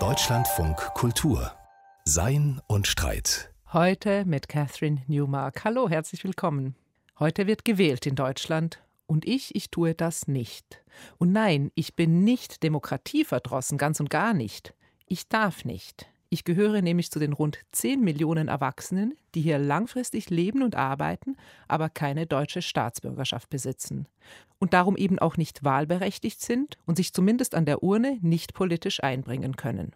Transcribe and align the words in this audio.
Deutschlandfunk 0.00 0.76
Kultur 0.94 1.52
Sein 2.04 2.60
und 2.66 2.88
Streit. 2.88 3.54
Heute 3.72 4.24
mit 4.24 4.48
Catherine 4.48 5.02
Newmark. 5.06 5.62
Hallo, 5.62 5.88
herzlich 5.88 6.24
willkommen. 6.24 6.74
Heute 7.20 7.46
wird 7.46 7.64
gewählt 7.64 8.04
in 8.06 8.16
Deutschland 8.16 8.82
und 9.06 9.24
ich, 9.24 9.54
ich 9.54 9.70
tue 9.70 9.94
das 9.94 10.26
nicht. 10.26 10.82
Und 11.18 11.30
nein, 11.30 11.70
ich 11.76 11.94
bin 11.94 12.24
nicht 12.24 12.64
demokratieverdrossen, 12.64 13.78
ganz 13.78 14.00
und 14.00 14.10
gar 14.10 14.34
nicht. 14.34 14.74
Ich 15.06 15.28
darf 15.28 15.64
nicht. 15.64 16.08
Ich 16.34 16.42
gehöre 16.42 16.82
nämlich 16.82 17.12
zu 17.12 17.20
den 17.20 17.32
rund 17.32 17.60
10 17.70 18.00
Millionen 18.00 18.48
Erwachsenen, 18.48 19.14
die 19.36 19.40
hier 19.40 19.56
langfristig 19.56 20.30
leben 20.30 20.64
und 20.64 20.74
arbeiten, 20.74 21.36
aber 21.68 21.88
keine 21.88 22.26
deutsche 22.26 22.60
Staatsbürgerschaft 22.60 23.48
besitzen. 23.50 24.08
Und 24.58 24.74
darum 24.74 24.96
eben 24.96 25.20
auch 25.20 25.36
nicht 25.36 25.62
wahlberechtigt 25.62 26.40
sind 26.40 26.76
und 26.86 26.96
sich 26.96 27.12
zumindest 27.12 27.54
an 27.54 27.66
der 27.66 27.84
Urne 27.84 28.18
nicht 28.20 28.52
politisch 28.52 29.00
einbringen 29.00 29.54
können. 29.54 29.92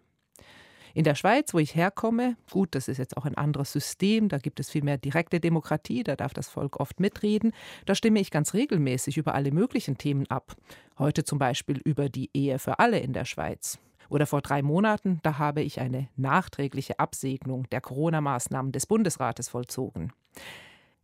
In 0.95 1.03
der 1.03 1.17
Schweiz, 1.17 1.53
wo 1.55 1.59
ich 1.59 1.75
herkomme, 1.75 2.37
gut, 2.53 2.77
das 2.77 2.87
ist 2.87 2.98
jetzt 2.98 3.17
auch 3.17 3.25
ein 3.25 3.37
anderes 3.37 3.73
System, 3.73 4.29
da 4.29 4.39
gibt 4.39 4.61
es 4.61 4.70
viel 4.70 4.84
mehr 4.84 4.97
direkte 4.97 5.41
Demokratie, 5.41 6.05
da 6.05 6.15
darf 6.15 6.34
das 6.34 6.48
Volk 6.48 6.79
oft 6.79 7.01
mitreden, 7.01 7.53
da 7.84 7.97
stimme 7.97 8.20
ich 8.20 8.31
ganz 8.31 8.55
regelmäßig 8.55 9.17
über 9.17 9.34
alle 9.34 9.51
möglichen 9.51 9.98
Themen 9.98 10.31
ab. 10.31 10.55
Heute 11.01 11.25
zum 11.25 11.41
Beispiel 11.41 11.81
über 11.84 12.09
die 12.09 12.31
Ehe 12.33 12.61
für 12.61 12.79
alle 12.79 13.01
in 13.01 13.12
der 13.12 13.25
Schweiz. 13.25 13.81
Oder 14.09 14.27
vor 14.27 14.41
drei 14.41 14.62
Monaten, 14.62 15.21
da 15.23 15.39
habe 15.39 15.62
ich 15.62 15.80
eine 15.80 16.09
nachträgliche 16.17 16.98
Absegnung 16.98 17.69
der 17.71 17.80
Corona-Maßnahmen 17.80 18.73
des 18.73 18.87
Bundesrates 18.87 19.48
vollzogen. 19.48 20.12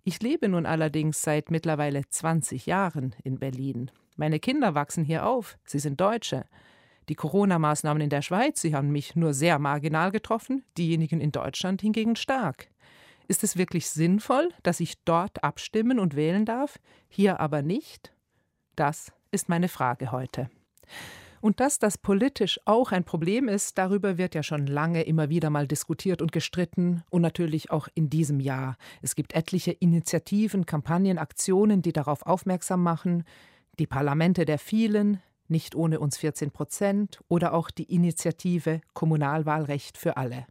Ich 0.02 0.20
lebe 0.22 0.48
nun 0.48 0.66
allerdings 0.66 1.22
seit 1.22 1.50
mittlerweile 1.50 2.08
20 2.08 2.66
Jahren 2.66 3.14
in 3.24 3.38
Berlin. 3.38 3.90
Meine 4.16 4.38
Kinder 4.38 4.74
wachsen 4.74 5.04
hier 5.04 5.26
auf, 5.26 5.58
sie 5.64 5.78
sind 5.78 6.00
Deutsche. 6.00 6.44
Die 7.08 7.14
Corona-Maßnahmen 7.14 8.02
in 8.02 8.10
der 8.10 8.22
Schweiz, 8.22 8.60
sie 8.60 8.74
haben 8.74 8.90
mich 8.90 9.16
nur 9.16 9.34
sehr 9.34 9.58
marginal 9.58 10.10
getroffen, 10.10 10.64
diejenigen 10.78 11.20
in 11.20 11.32
Deutschland 11.32 11.82
hingegen 11.82 12.16
stark. 12.16 12.68
Ist 13.28 13.44
es 13.44 13.56
wirklich 13.56 13.88
sinnvoll, 13.88 14.50
dass 14.62 14.80
ich 14.80 15.02
dort 15.04 15.42
abstimmen 15.42 15.98
und 15.98 16.16
wählen 16.16 16.44
darf, 16.44 16.78
hier 17.08 17.40
aber 17.40 17.62
nicht? 17.62 18.12
Das 18.76 19.12
ist 19.30 19.48
meine 19.48 19.68
Frage 19.68 20.12
heute. 20.12 20.50
Und 21.44 21.60
dass 21.60 21.78
das 21.78 21.98
politisch 21.98 22.58
auch 22.64 22.90
ein 22.90 23.04
Problem 23.04 23.48
ist, 23.48 23.76
darüber 23.76 24.16
wird 24.16 24.34
ja 24.34 24.42
schon 24.42 24.66
lange 24.66 25.02
immer 25.02 25.28
wieder 25.28 25.50
mal 25.50 25.66
diskutiert 25.66 26.22
und 26.22 26.32
gestritten 26.32 27.02
und 27.10 27.20
natürlich 27.20 27.70
auch 27.70 27.86
in 27.94 28.08
diesem 28.08 28.40
Jahr. 28.40 28.78
Es 29.02 29.14
gibt 29.14 29.34
etliche 29.34 29.72
Initiativen, 29.72 30.64
Kampagnen, 30.64 31.18
Aktionen, 31.18 31.82
die 31.82 31.92
darauf 31.92 32.24
aufmerksam 32.24 32.82
machen. 32.82 33.24
Die 33.78 33.86
Parlamente 33.86 34.46
der 34.46 34.58
vielen, 34.58 35.20
nicht 35.46 35.74
ohne 35.74 36.00
uns 36.00 36.16
14 36.16 36.50
Prozent 36.50 37.20
oder 37.28 37.52
auch 37.52 37.70
die 37.70 37.94
Initiative 37.94 38.80
Kommunalwahlrecht 38.94 39.98
für 39.98 40.16
alle. 40.16 40.46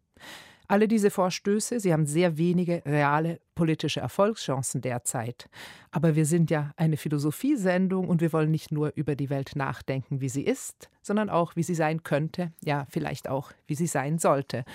Alle 0.68 0.88
diese 0.88 1.10
Vorstöße, 1.10 1.80
sie 1.80 1.92
haben 1.92 2.06
sehr 2.06 2.38
wenige 2.38 2.84
reale 2.86 3.40
politische 3.56 4.00
Erfolgschancen 4.00 4.82
derzeit. 4.82 5.50
Aber 5.92 6.16
wir 6.16 6.26
sind 6.26 6.50
ja 6.50 6.72
eine 6.76 6.98
Philosophiesendung 6.98 8.08
und 8.08 8.22
wir 8.22 8.34
wollen 8.34 8.52
nicht 8.52 8.72
nur 8.72 8.92
über 8.96 9.16
die 9.16 9.30
Welt 9.30 9.52
nachdenken, 9.56 10.22
wie 10.22 10.30
sie 10.30 10.44
ist, 10.44 10.90
sondern 11.02 11.30
auch, 11.30 11.56
wie 11.56 11.64
sie 11.64 11.76
sein 11.76 12.04
könnte, 12.04 12.52
ja, 12.64 12.86
vielleicht 12.90 13.30
auch, 13.30 13.52
wie 13.68 13.76
sie 13.76 13.88
sein 13.88 14.18
sollte. 14.18 14.66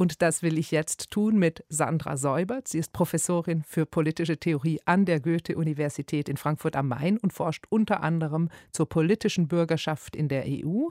Und 0.00 0.22
das 0.22 0.42
will 0.42 0.56
ich 0.56 0.70
jetzt 0.70 1.10
tun 1.10 1.38
mit 1.38 1.62
Sandra 1.68 2.16
Säubert. 2.16 2.68
Sie 2.68 2.78
ist 2.78 2.94
Professorin 2.94 3.62
für 3.62 3.84
politische 3.84 4.38
Theorie 4.38 4.80
an 4.86 5.04
der 5.04 5.20
Goethe-Universität 5.20 6.30
in 6.30 6.38
Frankfurt 6.38 6.74
am 6.74 6.88
Main 6.88 7.18
und 7.18 7.34
forscht 7.34 7.66
unter 7.68 8.02
anderem 8.02 8.48
zur 8.72 8.88
politischen 8.88 9.46
Bürgerschaft 9.46 10.16
in 10.16 10.28
der 10.28 10.44
EU. 10.46 10.88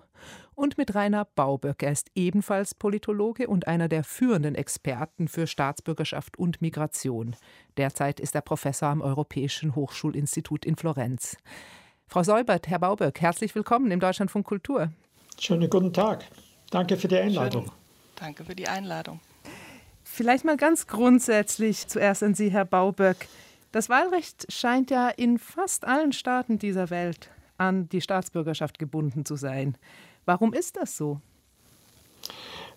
Und 0.53 0.77
mit 0.77 0.93
Rainer 0.93 1.25
Bauböck. 1.25 1.81
Er 1.81 1.91
ist 1.91 2.11
ebenfalls 2.13 2.75
Politologe 2.75 3.47
und 3.47 3.67
einer 3.67 3.87
der 3.87 4.03
führenden 4.03 4.53
Experten 4.53 5.27
für 5.27 5.47
Staatsbürgerschaft 5.47 6.37
und 6.37 6.61
Migration. 6.61 7.28
Derzeit 7.77 8.19
ist 8.19 8.35
er 8.35 8.41
Professor 8.41 8.89
am 8.89 9.01
Europäischen 9.01 9.75
Hochschulinstitut 9.75 10.65
in 10.65 10.75
Florenz. 10.75 11.37
Frau 12.07 12.23
Seubert, 12.23 12.67
Herr 12.67 12.79
Bauböck, 12.79 13.21
herzlich 13.21 13.55
willkommen 13.55 13.91
im 13.91 13.99
Deutschlandfunk 13.99 14.45
Kultur. 14.45 14.91
Schönen 15.39 15.69
guten 15.69 15.93
Tag. 15.93 16.25
Danke 16.71 16.97
für 16.97 17.07
die 17.07 17.17
Einladung. 17.17 17.65
Schön. 17.65 17.73
Danke 18.15 18.43
für 18.43 18.55
die 18.55 18.67
Einladung. 18.67 19.19
Vielleicht 20.03 20.43
mal 20.43 20.57
ganz 20.57 20.87
grundsätzlich 20.87 21.87
zuerst 21.87 22.23
an 22.23 22.35
Sie, 22.35 22.49
Herr 22.49 22.65
Bauböck. 22.65 23.27
Das 23.71 23.89
Wahlrecht 23.89 24.51
scheint 24.51 24.89
ja 24.89 25.09
in 25.09 25.37
fast 25.37 25.85
allen 25.85 26.11
Staaten 26.11 26.57
dieser 26.57 26.89
Welt 26.89 27.29
an 27.57 27.87
die 27.89 28.01
Staatsbürgerschaft 28.01 28.79
gebunden 28.79 29.25
zu 29.25 29.35
sein. 29.35 29.77
Warum 30.25 30.53
ist 30.53 30.77
das 30.77 30.97
so? 30.97 31.21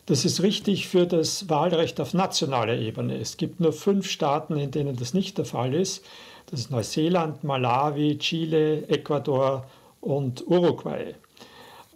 Das 0.06 0.24
ist 0.24 0.42
richtig 0.42 0.88
für 0.88 1.06
das 1.06 1.48
Wahlrecht 1.48 2.00
auf 2.00 2.12
nationaler 2.12 2.76
Ebene. 2.76 3.18
Es 3.18 3.36
gibt 3.36 3.60
nur 3.60 3.72
fünf 3.72 4.10
Staaten, 4.10 4.56
in 4.58 4.72
denen 4.72 4.96
das 4.96 5.14
nicht 5.14 5.38
der 5.38 5.44
Fall 5.44 5.74
ist. 5.74 6.04
Das 6.50 6.58
ist 6.58 6.70
Neuseeland, 6.72 7.44
Malawi, 7.44 8.18
Chile, 8.18 8.88
Ecuador 8.88 9.64
und 10.00 10.44
Uruguay. 10.48 11.14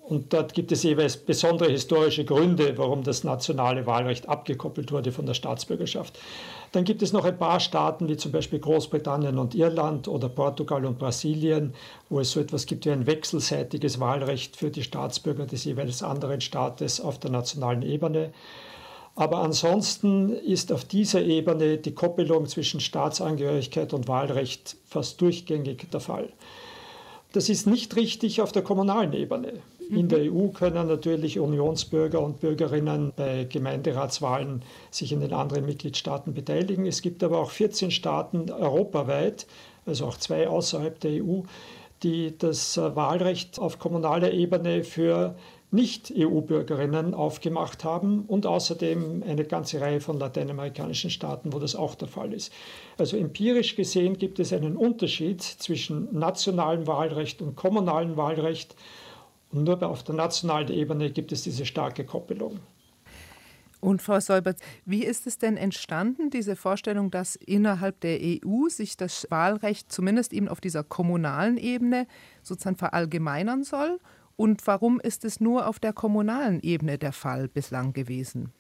Und 0.08 0.32
dort 0.32 0.54
gibt 0.54 0.70
es 0.70 0.84
jeweils 0.84 1.16
besondere 1.16 1.68
historische 1.68 2.24
Gründe, 2.24 2.78
warum 2.78 3.02
das 3.02 3.24
nationale 3.24 3.86
Wahlrecht 3.86 4.28
abgekoppelt 4.28 4.92
wurde 4.92 5.10
von 5.10 5.26
der 5.26 5.34
Staatsbürgerschaft. 5.34 6.16
Dann 6.70 6.84
gibt 6.84 7.02
es 7.02 7.12
noch 7.12 7.24
ein 7.24 7.36
paar 7.36 7.58
Staaten, 7.58 8.08
wie 8.08 8.16
zum 8.16 8.30
Beispiel 8.30 8.60
Großbritannien 8.60 9.36
und 9.36 9.56
Irland 9.56 10.06
oder 10.06 10.28
Portugal 10.28 10.84
und 10.84 11.00
Brasilien, 11.00 11.74
wo 12.08 12.20
es 12.20 12.30
so 12.30 12.38
etwas 12.38 12.66
gibt 12.66 12.86
wie 12.86 12.92
ein 12.92 13.06
wechselseitiges 13.06 13.98
Wahlrecht 13.98 14.56
für 14.56 14.70
die 14.70 14.84
Staatsbürger 14.84 15.44
des 15.44 15.64
jeweils 15.64 16.04
anderen 16.04 16.40
Staates 16.40 17.00
auf 17.00 17.18
der 17.18 17.32
nationalen 17.32 17.82
Ebene. 17.82 18.32
Aber 19.16 19.38
ansonsten 19.38 20.30
ist 20.30 20.70
auf 20.70 20.84
dieser 20.84 21.22
Ebene 21.22 21.78
die 21.78 21.94
Koppelung 21.94 22.46
zwischen 22.46 22.78
Staatsangehörigkeit 22.78 23.92
und 23.92 24.06
Wahlrecht 24.06 24.76
fast 24.84 25.20
durchgängig 25.20 25.90
der 25.90 26.00
Fall. 26.00 26.28
Das 27.32 27.48
ist 27.48 27.66
nicht 27.66 27.96
richtig 27.96 28.40
auf 28.40 28.52
der 28.52 28.62
kommunalen 28.62 29.12
Ebene. 29.12 29.54
In 29.88 30.08
der 30.08 30.32
EU 30.32 30.48
können 30.48 30.88
natürlich 30.88 31.38
Unionsbürger 31.38 32.20
und 32.20 32.40
Bürgerinnen 32.40 33.12
bei 33.14 33.44
Gemeinderatswahlen 33.44 34.62
sich 34.90 35.12
in 35.12 35.20
den 35.20 35.32
anderen 35.32 35.64
Mitgliedstaaten 35.64 36.34
beteiligen. 36.34 36.86
Es 36.86 37.02
gibt 37.02 37.22
aber 37.22 37.38
auch 37.38 37.50
14 37.50 37.92
Staaten 37.92 38.50
europaweit, 38.50 39.46
also 39.84 40.06
auch 40.06 40.16
zwei 40.16 40.48
außerhalb 40.48 40.98
der 41.00 41.22
EU, 41.22 41.42
die 42.02 42.36
das 42.36 42.76
Wahlrecht 42.76 43.60
auf 43.60 43.78
kommunaler 43.78 44.32
Ebene 44.32 44.82
für 44.82 45.36
nicht-EU-Bürgerinnen 45.70 47.14
aufgemacht 47.14 47.84
haben 47.84 48.24
und 48.26 48.46
außerdem 48.46 49.22
eine 49.26 49.44
ganze 49.44 49.80
Reihe 49.80 50.00
von 50.00 50.18
lateinamerikanischen 50.18 51.10
Staaten, 51.10 51.52
wo 51.52 51.58
das 51.58 51.74
auch 51.76 51.94
der 51.96 52.08
Fall 52.08 52.32
ist. 52.32 52.52
Also 52.98 53.16
empirisch 53.16 53.76
gesehen 53.76 54.16
gibt 54.16 54.38
es 54.38 54.52
einen 54.52 54.76
Unterschied 54.76 55.42
zwischen 55.42 56.08
nationalem 56.16 56.86
Wahlrecht 56.86 57.42
und 57.42 57.56
kommunalem 57.56 58.16
Wahlrecht 58.16 58.74
und 59.56 59.64
nur 59.64 59.82
auf 59.82 60.04
der 60.04 60.14
nationalen 60.14 60.68
Ebene 60.68 61.10
gibt 61.10 61.32
es 61.32 61.42
diese 61.42 61.64
starke 61.64 62.04
Koppelung. 62.04 62.60
Und 63.80 64.02
Frau 64.02 64.20
Seubert, 64.20 64.58
wie 64.84 65.04
ist 65.04 65.26
es 65.26 65.38
denn 65.38 65.56
entstanden, 65.56 66.30
diese 66.30 66.56
Vorstellung, 66.56 67.10
dass 67.10 67.36
innerhalb 67.36 68.00
der 68.00 68.18
EU 68.20 68.68
sich 68.68 68.96
das 68.96 69.26
Wahlrecht 69.30 69.92
zumindest 69.92 70.32
eben 70.32 70.48
auf 70.48 70.60
dieser 70.60 70.82
kommunalen 70.82 71.56
Ebene 71.56 72.06
sozusagen 72.42 72.76
verallgemeinern 72.76 73.64
soll? 73.64 73.98
Und 74.36 74.66
warum 74.66 75.00
ist 75.00 75.24
es 75.24 75.40
nur 75.40 75.66
auf 75.66 75.78
der 75.78 75.92
kommunalen 75.92 76.60
Ebene 76.60 76.98
der 76.98 77.12
Fall 77.12 77.48
bislang 77.48 77.92
gewesen? 77.92 78.52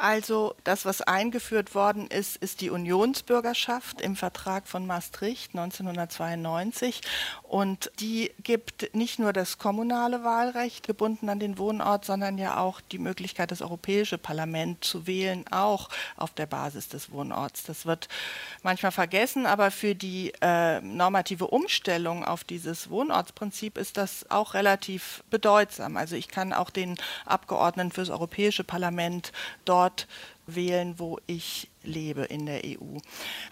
Also 0.00 0.54
das, 0.64 0.86
was 0.86 1.02
eingeführt 1.02 1.74
worden 1.74 2.06
ist, 2.06 2.38
ist 2.38 2.62
die 2.62 2.70
Unionsbürgerschaft 2.70 4.00
im 4.00 4.16
Vertrag 4.16 4.66
von 4.66 4.86
Maastricht 4.86 5.50
1992. 5.54 7.02
Und 7.42 7.92
die 8.00 8.32
gibt 8.42 8.94
nicht 8.94 9.18
nur 9.18 9.34
das 9.34 9.58
kommunale 9.58 10.24
Wahlrecht 10.24 10.86
gebunden 10.86 11.28
an 11.28 11.38
den 11.38 11.58
Wohnort, 11.58 12.06
sondern 12.06 12.38
ja 12.38 12.56
auch 12.56 12.80
die 12.80 12.98
Möglichkeit, 12.98 13.50
das 13.50 13.60
Europäische 13.60 14.16
Parlament 14.16 14.82
zu 14.82 15.06
wählen, 15.06 15.44
auch 15.50 15.90
auf 16.16 16.32
der 16.32 16.46
Basis 16.46 16.88
des 16.88 17.12
Wohnorts. 17.12 17.64
Das 17.64 17.84
wird 17.84 18.08
manchmal 18.62 18.92
vergessen, 18.92 19.44
aber 19.44 19.70
für 19.70 19.94
die 19.94 20.32
äh, 20.40 20.80
normative 20.80 21.48
Umstellung 21.48 22.24
auf 22.24 22.42
dieses 22.42 22.88
Wohnortsprinzip 22.88 23.76
ist 23.76 23.98
das 23.98 24.24
auch 24.30 24.54
relativ 24.54 25.22
bedeutsam. 25.28 25.98
Also 25.98 26.16
ich 26.16 26.28
kann 26.28 26.54
auch 26.54 26.70
den 26.70 26.96
Abgeordneten 27.26 27.92
fürs 27.92 28.08
Europäische 28.08 28.64
Parlament 28.64 29.32
dort 29.66 29.89
dort 29.90 30.06
wählen, 30.46 30.98
wo 30.98 31.18
ich 31.26 31.68
lebe 31.84 32.22
in 32.22 32.46
der 32.46 32.62
EU. 32.64 32.98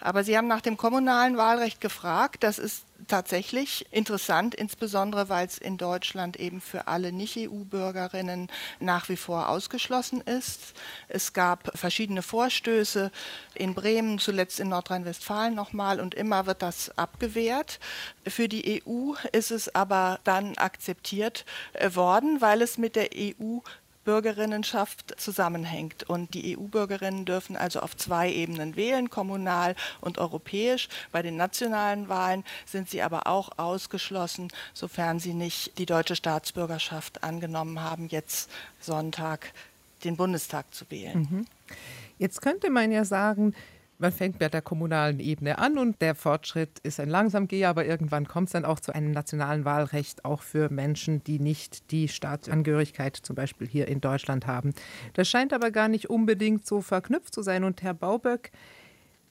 Aber 0.01 0.23
Sie 0.23 0.37
haben 0.37 0.47
nach 0.47 0.61
dem 0.61 0.75
kommunalen 0.75 1.37
Wahlrecht 1.37 1.79
gefragt. 1.79 2.43
Das 2.43 2.59
ist 2.59 2.83
tatsächlich 3.07 3.85
interessant, 3.91 4.53
insbesondere 4.53 5.29
weil 5.29 5.47
es 5.47 5.57
in 5.57 5.77
Deutschland 5.77 6.37
eben 6.37 6.59
für 6.59 6.87
alle 6.87 7.13
Nicht-EU-Bürgerinnen 7.13 8.49
nach 8.81 9.07
wie 9.07 9.15
vor 9.15 9.47
ausgeschlossen 9.47 10.21
ist. 10.21 10.73
Es 11.07 11.31
gab 11.31 11.71
verschiedene 11.77 12.21
Vorstöße 12.21 13.11
in 13.55 13.73
Bremen, 13.73 14.19
zuletzt 14.19 14.59
in 14.59 14.69
Nordrhein-Westfalen 14.69 15.55
nochmal 15.55 16.01
und 16.01 16.13
immer 16.13 16.45
wird 16.45 16.61
das 16.61 16.97
abgewehrt. 16.97 17.79
Für 18.27 18.49
die 18.49 18.83
EU 18.85 19.13
ist 19.31 19.51
es 19.51 19.73
aber 19.73 20.19
dann 20.25 20.57
akzeptiert 20.57 21.45
äh, 21.73 21.95
worden, 21.95 22.41
weil 22.41 22.61
es 22.61 22.77
mit 22.77 22.95
der 22.97 23.09
EU 23.15 23.59
Bürgerinnenschaft 24.09 25.21
zusammenhängt. 25.21 26.09
Und 26.09 26.33
die 26.33 26.57
EU-Bürgerinnen 26.57 27.25
dürfen 27.25 27.55
also 27.55 27.79
auf 27.81 27.95
zwei 27.95 28.31
Ebenen 28.31 28.75
wählen, 28.75 29.11
kommunal 29.11 29.75
und 30.01 30.17
europäisch. 30.17 30.89
Bei 31.11 31.21
den 31.21 31.37
nationalen 31.37 32.09
Wahlen 32.09 32.43
sind 32.65 32.89
sie 32.89 33.03
aber 33.03 33.27
auch 33.27 33.51
ausgeschlossen, 33.59 34.47
sofern 34.73 35.19
sie 35.19 35.35
nicht 35.35 35.77
die 35.77 35.85
deutsche 35.85 36.15
Staatsbürgerschaft 36.15 37.23
angenommen 37.23 37.83
haben, 37.83 38.07
jetzt 38.07 38.49
Sonntag 38.79 39.53
den 40.03 40.17
Bundestag 40.17 40.73
zu 40.73 40.89
wählen. 40.89 41.27
Mhm. 41.29 41.45
Jetzt 42.17 42.41
könnte 42.41 42.71
man 42.71 42.91
ja 42.91 43.05
sagen, 43.05 43.53
man 43.99 44.13
fängt 44.13 44.39
bei 44.39 44.47
der 44.47 44.61
kommunalen 44.61 45.19
Ebene 45.19 45.59
an 45.59 45.77
und 45.77 46.01
der 46.01 46.15
Fortschritt 46.15 46.79
ist 46.83 46.99
ein 47.01 47.09
Langsamgeher, 47.09 47.69
aber 47.69 47.85
irgendwann 47.85 48.27
kommt 48.27 48.47
es 48.47 48.53
dann 48.53 48.63
auch 48.63 48.79
zu 48.79 48.95
einem 48.95 49.11
nationalen 49.11 49.65
Wahlrecht, 49.65 50.23
auch 50.23 50.41
für 50.41 50.69
Menschen, 50.69 51.21
die 51.25 51.37
nicht 51.37 51.91
die 51.91 52.07
Staatsangehörigkeit 52.07 53.17
zum 53.17 53.35
Beispiel 53.35 53.67
hier 53.67 53.89
in 53.89 53.99
Deutschland 53.99 54.47
haben. 54.47 54.73
Das 55.13 55.27
scheint 55.27 55.51
aber 55.51 55.69
gar 55.69 55.89
nicht 55.89 56.09
unbedingt 56.09 56.65
so 56.65 56.79
verknüpft 56.79 57.35
zu 57.35 57.41
sein. 57.41 57.65
Und 57.65 57.83
Herr 57.83 57.93
Bauböck, 57.93 58.51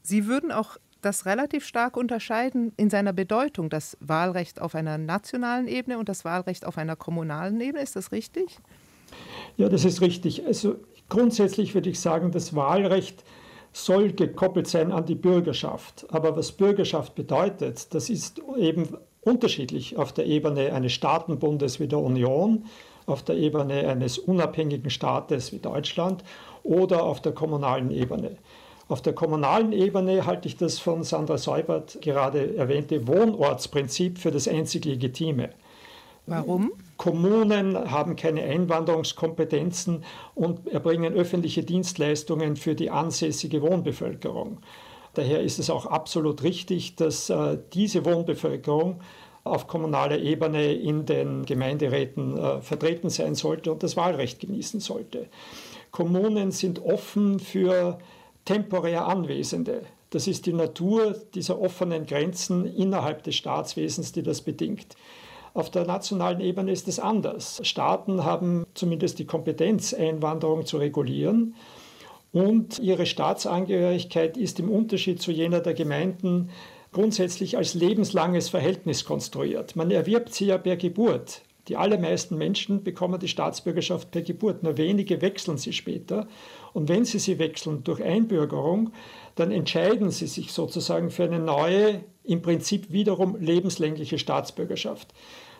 Sie 0.02 0.26
würden 0.26 0.52
auch 0.52 0.76
das 1.00 1.26
relativ 1.26 1.64
stark 1.66 1.96
unterscheiden 1.96 2.72
in 2.76 2.90
seiner 2.90 3.12
Bedeutung, 3.12 3.70
das 3.70 3.96
Wahlrecht 4.00 4.60
auf 4.60 4.74
einer 4.74 4.98
nationalen 4.98 5.66
Ebene 5.66 5.98
und 5.98 6.08
das 6.08 6.24
Wahlrecht 6.24 6.66
auf 6.66 6.76
einer 6.76 6.96
kommunalen 6.96 7.60
Ebene. 7.60 7.82
Ist 7.82 7.96
das 7.96 8.12
richtig? 8.12 8.58
Ja, 9.56 9.68
das 9.70 9.84
ist 9.84 10.02
richtig. 10.02 10.44
Also 10.44 10.76
grundsätzlich 11.08 11.74
würde 11.74 11.88
ich 11.88 12.00
sagen, 12.00 12.32
das 12.32 12.54
Wahlrecht 12.54 13.24
soll 13.72 14.12
gekoppelt 14.12 14.66
sein 14.66 14.92
an 14.92 15.06
die 15.06 15.14
Bürgerschaft. 15.14 16.06
Aber 16.10 16.36
was 16.36 16.52
Bürgerschaft 16.52 17.14
bedeutet, 17.14 17.94
das 17.94 18.10
ist 18.10 18.40
eben 18.56 18.96
unterschiedlich 19.22 19.96
auf 19.96 20.12
der 20.12 20.26
Ebene 20.26 20.72
eines 20.72 20.92
Staatenbundes 20.92 21.80
wie 21.80 21.88
der 21.88 21.98
Union, 21.98 22.64
auf 23.06 23.22
der 23.22 23.36
Ebene 23.36 23.88
eines 23.88 24.18
unabhängigen 24.18 24.90
Staates 24.90 25.52
wie 25.52 25.58
Deutschland 25.58 26.24
oder 26.62 27.04
auf 27.04 27.20
der 27.20 27.32
kommunalen 27.32 27.90
Ebene. 27.90 28.36
Auf 28.88 29.02
der 29.02 29.12
kommunalen 29.12 29.72
Ebene 29.72 30.24
halte 30.24 30.48
ich 30.48 30.56
das 30.56 30.78
von 30.78 31.04
Sandra 31.04 31.36
Seubert 31.36 32.00
gerade 32.00 32.56
erwähnte 32.56 33.06
Wohnortsprinzip 33.06 34.18
für 34.18 34.30
das 34.30 34.48
einzig 34.48 34.86
Legitime. 34.86 35.50
Warum? 36.28 36.72
Kommunen 36.96 37.90
haben 37.90 38.16
keine 38.16 38.42
Einwanderungskompetenzen 38.42 40.04
und 40.34 40.66
erbringen 40.68 41.14
öffentliche 41.14 41.62
Dienstleistungen 41.62 42.56
für 42.56 42.74
die 42.74 42.90
ansässige 42.90 43.62
Wohnbevölkerung. 43.62 44.58
Daher 45.14 45.40
ist 45.40 45.58
es 45.58 45.70
auch 45.70 45.86
absolut 45.86 46.42
richtig, 46.42 46.96
dass 46.96 47.30
äh, 47.30 47.58
diese 47.72 48.04
Wohnbevölkerung 48.04 49.00
auf 49.44 49.66
kommunaler 49.66 50.18
Ebene 50.18 50.72
in 50.74 51.06
den 51.06 51.44
Gemeinderäten 51.44 52.36
äh, 52.36 52.60
vertreten 52.60 53.10
sein 53.10 53.34
sollte 53.34 53.72
und 53.72 53.82
das 53.82 53.96
Wahlrecht 53.96 54.40
genießen 54.40 54.80
sollte. 54.80 55.26
Kommunen 55.90 56.50
sind 56.50 56.84
offen 56.84 57.38
für 57.38 57.98
temporär 58.44 59.06
Anwesende. 59.06 59.82
Das 60.10 60.26
ist 60.26 60.46
die 60.46 60.52
Natur 60.52 61.16
dieser 61.34 61.60
offenen 61.60 62.06
Grenzen 62.06 62.66
innerhalb 62.66 63.22
des 63.22 63.36
Staatswesens, 63.36 64.12
die 64.12 64.22
das 64.22 64.40
bedingt. 64.40 64.96
Auf 65.58 65.70
der 65.70 65.86
nationalen 65.86 66.38
Ebene 66.38 66.70
ist 66.70 66.86
es 66.86 67.00
anders. 67.00 67.60
Staaten 67.64 68.22
haben 68.22 68.64
zumindest 68.74 69.18
die 69.18 69.24
Kompetenz, 69.24 69.92
Einwanderung 69.92 70.64
zu 70.64 70.76
regulieren. 70.76 71.56
Und 72.30 72.78
ihre 72.78 73.06
Staatsangehörigkeit 73.06 74.36
ist 74.36 74.60
im 74.60 74.70
Unterschied 74.70 75.20
zu 75.20 75.32
jener 75.32 75.58
der 75.58 75.74
Gemeinden 75.74 76.50
grundsätzlich 76.92 77.56
als 77.56 77.74
lebenslanges 77.74 78.48
Verhältnis 78.48 79.04
konstruiert. 79.04 79.74
Man 79.74 79.90
erwirbt 79.90 80.32
sie 80.32 80.46
ja 80.46 80.58
per 80.58 80.76
Geburt. 80.76 81.42
Die 81.66 81.76
allermeisten 81.76 82.38
Menschen 82.38 82.84
bekommen 82.84 83.18
die 83.18 83.26
Staatsbürgerschaft 83.26 84.12
per 84.12 84.22
Geburt, 84.22 84.62
nur 84.62 84.76
wenige 84.76 85.20
wechseln 85.22 85.58
sie 85.58 85.72
später. 85.72 86.28
Und 86.72 86.88
wenn 86.88 87.04
sie 87.04 87.18
sie 87.18 87.40
wechseln 87.40 87.82
durch 87.82 88.00
Einbürgerung, 88.00 88.92
dann 89.34 89.50
entscheiden 89.50 90.12
sie 90.12 90.28
sich 90.28 90.52
sozusagen 90.52 91.10
für 91.10 91.24
eine 91.24 91.40
neue, 91.40 92.04
im 92.22 92.42
Prinzip 92.42 92.92
wiederum 92.92 93.36
lebenslängliche 93.40 94.18
Staatsbürgerschaft. 94.18 95.12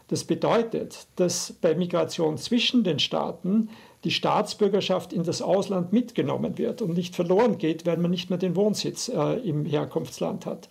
Das 0.08 0.24
bedeutet, 0.24 1.06
dass 1.16 1.54
bei 1.60 1.74
Migration 1.74 2.38
zwischen 2.38 2.82
den 2.82 2.98
Staaten 2.98 3.68
die 4.04 4.10
Staatsbürgerschaft 4.10 5.12
in 5.12 5.22
das 5.22 5.42
Ausland 5.42 5.92
mitgenommen 5.92 6.56
wird 6.56 6.82
und 6.82 6.94
nicht 6.94 7.14
verloren 7.14 7.58
geht, 7.58 7.84
weil 7.84 7.98
man 7.98 8.10
nicht 8.10 8.30
mehr 8.30 8.38
den 8.38 8.56
Wohnsitz 8.56 9.08
äh, 9.08 9.34
im 9.40 9.64
Herkunftsland 9.64 10.46
hat. 10.46 10.68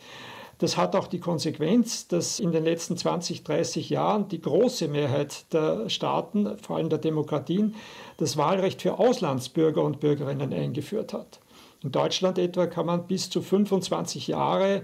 Das 0.60 0.76
hat 0.76 0.96
auch 0.96 1.06
die 1.06 1.20
Konsequenz, 1.20 2.08
dass 2.08 2.40
in 2.40 2.52
den 2.52 2.64
letzten 2.64 2.98
20, 2.98 3.44
30 3.44 3.92
Jahren 3.92 4.28
die 4.28 4.42
große 4.42 4.88
Mehrheit 4.88 5.54
der 5.54 5.88
Staaten, 5.90 6.58
vor 6.58 6.78
allem 6.78 6.90
der 6.90 6.98
Demokratien, 6.98 7.76
das 8.18 8.38
Wahlrecht 8.38 8.82
für 8.82 8.98
Auslandsbürger 8.98 9.84
und 9.84 10.00
Bürgerinnen 10.00 10.52
eingeführt 10.54 11.14
hat. 11.14 11.40
In 11.84 11.92
Deutschland 11.92 12.40
etwa 12.40 12.66
kann 12.66 12.88
man 12.88 13.06
bis 13.06 13.30
zu 13.30 13.44
25 13.44 14.28
Jahre 14.28 14.84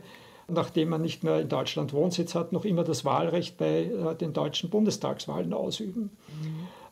nachdem 0.53 0.89
man 0.89 1.01
nicht 1.01 1.23
mehr 1.23 1.39
in 1.39 1.49
Deutschland 1.49 1.93
Wohnsitz 1.93 2.35
hat, 2.35 2.53
noch 2.53 2.65
immer 2.65 2.83
das 2.83 3.05
Wahlrecht 3.05 3.57
bei 3.57 3.83
äh, 3.83 4.15
den 4.15 4.33
deutschen 4.33 4.69
Bundestagswahlen 4.69 5.53
ausüben. 5.53 6.11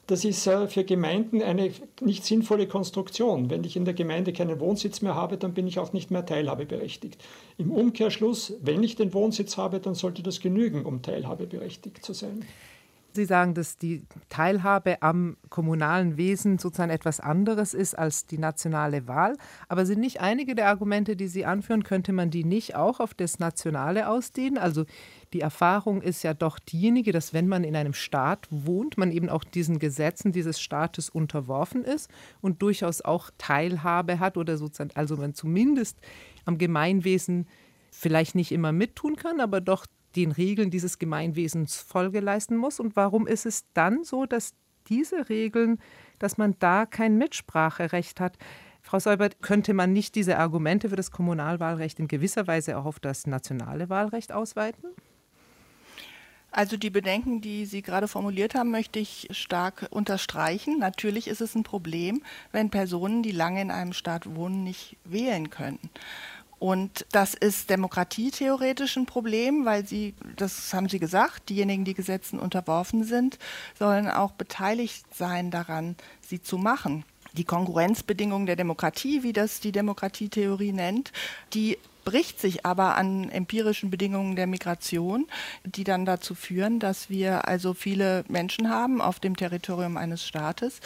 Das 0.07 0.25
ist 0.25 0.45
äh, 0.47 0.67
für 0.67 0.83
Gemeinden 0.83 1.41
eine 1.41 1.71
nicht 2.01 2.25
sinnvolle 2.25 2.67
Konstruktion. 2.67 3.49
Wenn 3.49 3.63
ich 3.63 3.77
in 3.77 3.85
der 3.85 3.93
Gemeinde 3.93 4.33
keinen 4.33 4.59
Wohnsitz 4.59 5.01
mehr 5.01 5.15
habe, 5.15 5.37
dann 5.37 5.53
bin 5.53 5.67
ich 5.67 5.79
auch 5.79 5.93
nicht 5.93 6.11
mehr 6.11 6.25
teilhabeberechtigt. 6.25 7.23
Im 7.57 7.71
Umkehrschluss, 7.71 8.53
wenn 8.61 8.83
ich 8.83 8.95
den 8.95 9.13
Wohnsitz 9.13 9.57
habe, 9.57 9.79
dann 9.79 9.95
sollte 9.95 10.21
das 10.21 10.41
genügen, 10.41 10.85
um 10.85 11.01
teilhabeberechtigt 11.01 12.03
zu 12.03 12.13
sein. 12.13 12.45
Sie 13.15 13.25
sagen, 13.25 13.53
dass 13.53 13.77
die 13.77 14.03
Teilhabe 14.29 15.01
am 15.01 15.37
kommunalen 15.49 16.17
Wesen 16.17 16.57
sozusagen 16.57 16.91
etwas 16.91 17.19
anderes 17.19 17.73
ist 17.73 17.97
als 17.97 18.25
die 18.25 18.37
nationale 18.37 19.07
Wahl. 19.07 19.37
Aber 19.67 19.85
sind 19.85 19.99
nicht 19.99 20.21
einige 20.21 20.55
der 20.55 20.67
Argumente, 20.67 21.15
die 21.15 21.27
Sie 21.27 21.45
anführen, 21.45 21.83
könnte 21.83 22.13
man 22.13 22.29
die 22.29 22.43
nicht 22.43 22.75
auch 22.75 22.99
auf 22.99 23.13
das 23.13 23.39
Nationale 23.39 24.07
ausdehnen? 24.07 24.57
Also 24.57 24.85
die 25.33 25.41
Erfahrung 25.41 26.01
ist 26.01 26.23
ja 26.23 26.33
doch 26.33 26.59
diejenige, 26.59 27.11
dass 27.11 27.33
wenn 27.33 27.47
man 27.47 27.63
in 27.63 27.75
einem 27.75 27.93
Staat 27.93 28.47
wohnt, 28.49 28.97
man 28.97 29.11
eben 29.11 29.29
auch 29.29 29.43
diesen 29.43 29.79
Gesetzen 29.79 30.31
dieses 30.31 30.59
Staates 30.61 31.09
unterworfen 31.09 31.83
ist 31.83 32.09
und 32.41 32.61
durchaus 32.61 33.01
auch 33.01 33.29
Teilhabe 33.37 34.19
hat 34.19 34.37
oder 34.37 34.57
sozusagen, 34.57 34.91
also 34.95 35.17
man 35.17 35.33
zumindest 35.33 35.97
am 36.45 36.57
Gemeinwesen 36.57 37.47
vielleicht 37.91 38.35
nicht 38.35 38.51
immer 38.51 38.71
mittun 38.71 39.15
kann, 39.15 39.39
aber 39.39 39.61
doch 39.61 39.85
den 40.15 40.31
Regeln 40.31 40.69
dieses 40.69 40.99
Gemeinwesens 40.99 41.77
Folge 41.77 42.19
leisten 42.19 42.57
muss? 42.57 42.79
Und 42.79 42.95
warum 42.95 43.27
ist 43.27 43.45
es 43.45 43.65
dann 43.73 44.03
so, 44.03 44.25
dass 44.25 44.53
diese 44.87 45.29
Regeln, 45.29 45.79
dass 46.19 46.37
man 46.37 46.55
da 46.59 46.85
kein 46.85 47.17
Mitspracherecht 47.17 48.19
hat? 48.19 48.37
Frau 48.81 48.99
Seubert, 48.99 49.41
könnte 49.41 49.73
man 49.73 49.93
nicht 49.93 50.15
diese 50.15 50.37
Argumente 50.37 50.89
für 50.89 50.95
das 50.95 51.11
Kommunalwahlrecht 51.11 51.99
in 51.99 52.07
gewisser 52.07 52.47
Weise 52.47 52.77
auch 52.77 52.85
auf 52.85 52.99
das 52.99 53.27
nationale 53.27 53.89
Wahlrecht 53.89 54.31
ausweiten? 54.31 54.89
Also 56.53 56.75
die 56.75 56.89
Bedenken, 56.89 57.39
die 57.39 57.65
Sie 57.65 57.81
gerade 57.81 58.09
formuliert 58.09 58.55
haben, 58.55 58.71
möchte 58.71 58.99
ich 58.99 59.29
stark 59.31 59.87
unterstreichen. 59.89 60.79
Natürlich 60.79 61.29
ist 61.29 61.39
es 61.39 61.55
ein 61.55 61.63
Problem, 61.63 62.23
wenn 62.51 62.69
Personen, 62.69 63.23
die 63.23 63.31
lange 63.31 63.61
in 63.61 63.71
einem 63.71 63.93
Staat 63.93 64.35
wohnen, 64.35 64.65
nicht 64.65 64.97
wählen 65.05 65.49
können. 65.49 65.79
Und 66.61 67.07
das 67.11 67.33
ist 67.33 67.71
demokratietheoretisch 67.71 68.95
ein 68.95 69.07
Problem, 69.07 69.65
weil 69.65 69.83
sie, 69.87 70.13
das 70.35 70.71
haben 70.75 70.89
Sie 70.89 70.99
gesagt, 70.99 71.49
diejenigen, 71.49 71.85
die 71.85 71.95
Gesetzen 71.95 72.37
unterworfen 72.37 73.03
sind, 73.03 73.39
sollen 73.79 74.07
auch 74.07 74.33
beteiligt 74.33 75.03
sein 75.11 75.49
daran, 75.49 75.95
sie 76.21 76.39
zu 76.39 76.59
machen. 76.59 77.03
Die 77.33 77.45
Konkurrenzbedingungen 77.45 78.45
der 78.45 78.57
Demokratie, 78.57 79.23
wie 79.23 79.33
das 79.33 79.59
die 79.59 79.71
Demokratietheorie 79.71 80.71
nennt, 80.71 81.11
die 81.55 81.79
bricht 82.03 82.39
sich 82.39 82.65
aber 82.65 82.95
an 82.95 83.29
empirischen 83.29 83.89
Bedingungen 83.89 84.35
der 84.35 84.47
Migration, 84.47 85.27
die 85.63 85.83
dann 85.83 86.05
dazu 86.05 86.35
führen, 86.35 86.79
dass 86.79 87.09
wir 87.09 87.47
also 87.47 87.73
viele 87.73 88.23
Menschen 88.27 88.69
haben 88.69 89.01
auf 89.01 89.19
dem 89.19 89.35
Territorium 89.35 89.97
eines 89.97 90.25
Staates, 90.25 90.79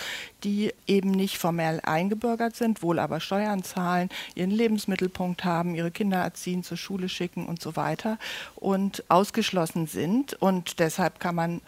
die 0.43 0.73
eben 0.87 1.11
nicht 1.11 1.37
formell 1.37 1.79
eingebürgert 1.83 2.55
sind, 2.55 2.81
wohl 2.83 2.99
aber 2.99 3.19
Steuern 3.19 3.63
zahlen, 3.63 4.09
ihren 4.35 4.51
Lebensmittelpunkt 4.51 5.43
haben, 5.43 5.75
ihre 5.75 5.91
Kinder 5.91 6.17
erziehen, 6.17 6.63
zur 6.63 6.77
Schule 6.77 7.09
schicken 7.09 7.45
und 7.45 7.61
so 7.61 7.75
weiter 7.75 8.17
und 8.55 9.03
ausgeschlossen 9.09 9.87
sind. 9.87 10.33
Und 10.33 10.79
deshalb 10.79 11.19
kann 11.19 11.35
man 11.35 11.61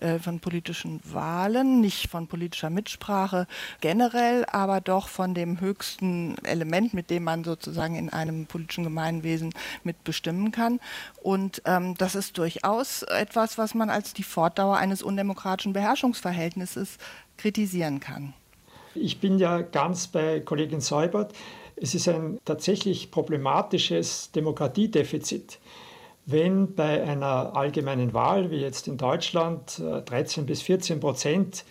äh, 0.00 0.18
von 0.18 0.40
politischen 0.40 1.00
Wahlen, 1.04 1.80
nicht 1.80 2.10
von 2.10 2.26
politischer 2.26 2.70
Mitsprache 2.70 3.46
generell, 3.80 4.44
aber 4.46 4.80
doch 4.80 5.08
von 5.08 5.34
dem 5.34 5.60
höchsten 5.60 6.36
Element, 6.44 6.94
mit 6.94 7.10
dem 7.10 7.24
man 7.24 7.44
sozusagen 7.44 7.96
in 7.96 8.10
einem 8.10 8.46
politischen 8.46 8.84
Gemeinwesen 8.94 9.52
mitbestimmen 9.82 10.52
kann. 10.52 10.78
Und 11.20 11.62
ähm, 11.64 11.96
das 11.98 12.14
ist 12.14 12.38
durchaus 12.38 13.02
etwas, 13.02 13.58
was 13.58 13.74
man 13.74 13.90
als 13.90 14.14
die 14.14 14.22
Fortdauer 14.22 14.76
eines 14.76 15.02
undemokratischen 15.02 15.72
Beherrschungsverhältnisses 15.72 16.98
kritisieren 17.36 17.98
kann. 17.98 18.34
Ich 18.94 19.18
bin 19.18 19.40
ja 19.40 19.62
ganz 19.62 20.06
bei 20.06 20.38
Kollegin 20.38 20.80
Seubert. 20.80 21.32
Es 21.74 21.96
ist 21.96 22.08
ein 22.08 22.38
tatsächlich 22.44 23.10
problematisches 23.10 24.30
Demokratiedefizit. 24.30 25.58
Wenn 26.26 26.76
bei 26.76 27.02
einer 27.02 27.56
allgemeinen 27.56 28.14
Wahl, 28.14 28.52
wie 28.52 28.60
jetzt 28.60 28.86
in 28.86 28.96
Deutschland, 28.96 29.82
13 30.06 30.44
äh, 30.44 30.46
bis 30.46 30.62
14 30.62 31.00
Prozent 31.00 31.64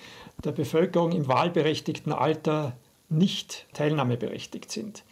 der 0.44 0.52
Bevölkerung 0.52 1.14
im 1.14 1.30
wahlberechtigten 1.30 2.12
Alter 2.12 2.74
nicht 3.08 3.66
teilnahmeberechtigt 3.74 4.70
sind. 4.70 5.04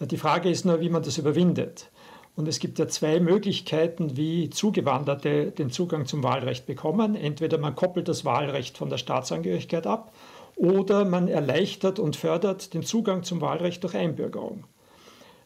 Die 0.00 0.16
Frage 0.18 0.50
ist 0.50 0.64
nur, 0.64 0.80
wie 0.80 0.90
man 0.90 1.02
das 1.02 1.18
überwindet. 1.18 1.90
Und 2.36 2.46
es 2.48 2.58
gibt 2.58 2.78
ja 2.78 2.86
zwei 2.86 3.18
Möglichkeiten, 3.18 4.18
wie 4.18 4.50
Zugewanderte 4.50 5.52
den 5.52 5.70
Zugang 5.70 6.04
zum 6.04 6.22
Wahlrecht 6.22 6.66
bekommen. 6.66 7.14
Entweder 7.14 7.56
man 7.56 7.74
koppelt 7.74 8.08
das 8.08 8.26
Wahlrecht 8.26 8.76
von 8.76 8.90
der 8.90 8.98
Staatsangehörigkeit 8.98 9.86
ab 9.86 10.12
oder 10.54 11.06
man 11.06 11.28
erleichtert 11.28 11.98
und 11.98 12.16
fördert 12.16 12.74
den 12.74 12.82
Zugang 12.82 13.22
zum 13.22 13.40
Wahlrecht 13.40 13.82
durch 13.84 13.94
Einbürgerung. 13.94 14.64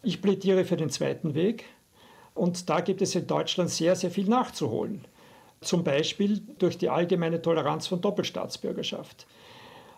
Ich 0.03 0.21
plädiere 0.21 0.65
für 0.65 0.77
den 0.77 0.91
zweiten 0.91 1.35
Weg 1.35 1.65
und 2.35 2.69
da 2.69 2.81
gibt 2.81 3.03
es 3.03 3.15
in 3.15 3.27
Deutschland 3.27 3.71
sehr, 3.71 3.95
sehr 3.95 4.11
viel 4.11 4.29
nachzuholen. 4.29 5.05
Zum 5.61 5.85
Beispiel 5.85 6.41
durch 6.59 6.79
die 6.79 6.89
allgemeine 6.89 7.43
Toleranz 7.43 7.87
von 7.87 8.01
Doppelstaatsbürgerschaft. 8.01 9.27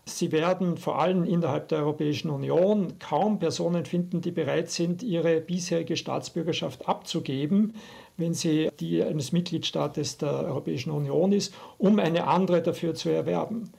Sie 0.05 0.33
werden 0.33 0.79
vor 0.79 0.99
allem 0.99 1.25
innerhalb 1.25 1.69
der 1.69 1.79
Europäischen 1.79 2.29
Union 2.31 2.99
kaum 2.99 3.39
Personen 3.39 3.85
finden, 3.85 4.21
die 4.21 4.33
bereit 4.33 4.69
sind, 4.69 5.03
ihre 5.05 5.41
bisherige 5.41 5.97
Staatsbürgerschaft 5.97 6.89
abzugeben, 6.89 7.75
wenn 8.17 8.35
sie 8.35 8.71
die 8.81 9.03
eines 9.03 9.31
Mitgliedstaates 9.31 10.19
der 10.19 10.45
Europäischen 10.45 10.91
Union 10.91 11.33
ist, 11.33 11.55
um 11.79 12.01
eine 12.01 12.27
andere 12.27 12.63
dafür 12.63 12.95
zu 12.95 13.11
erwerben. 13.11 13.71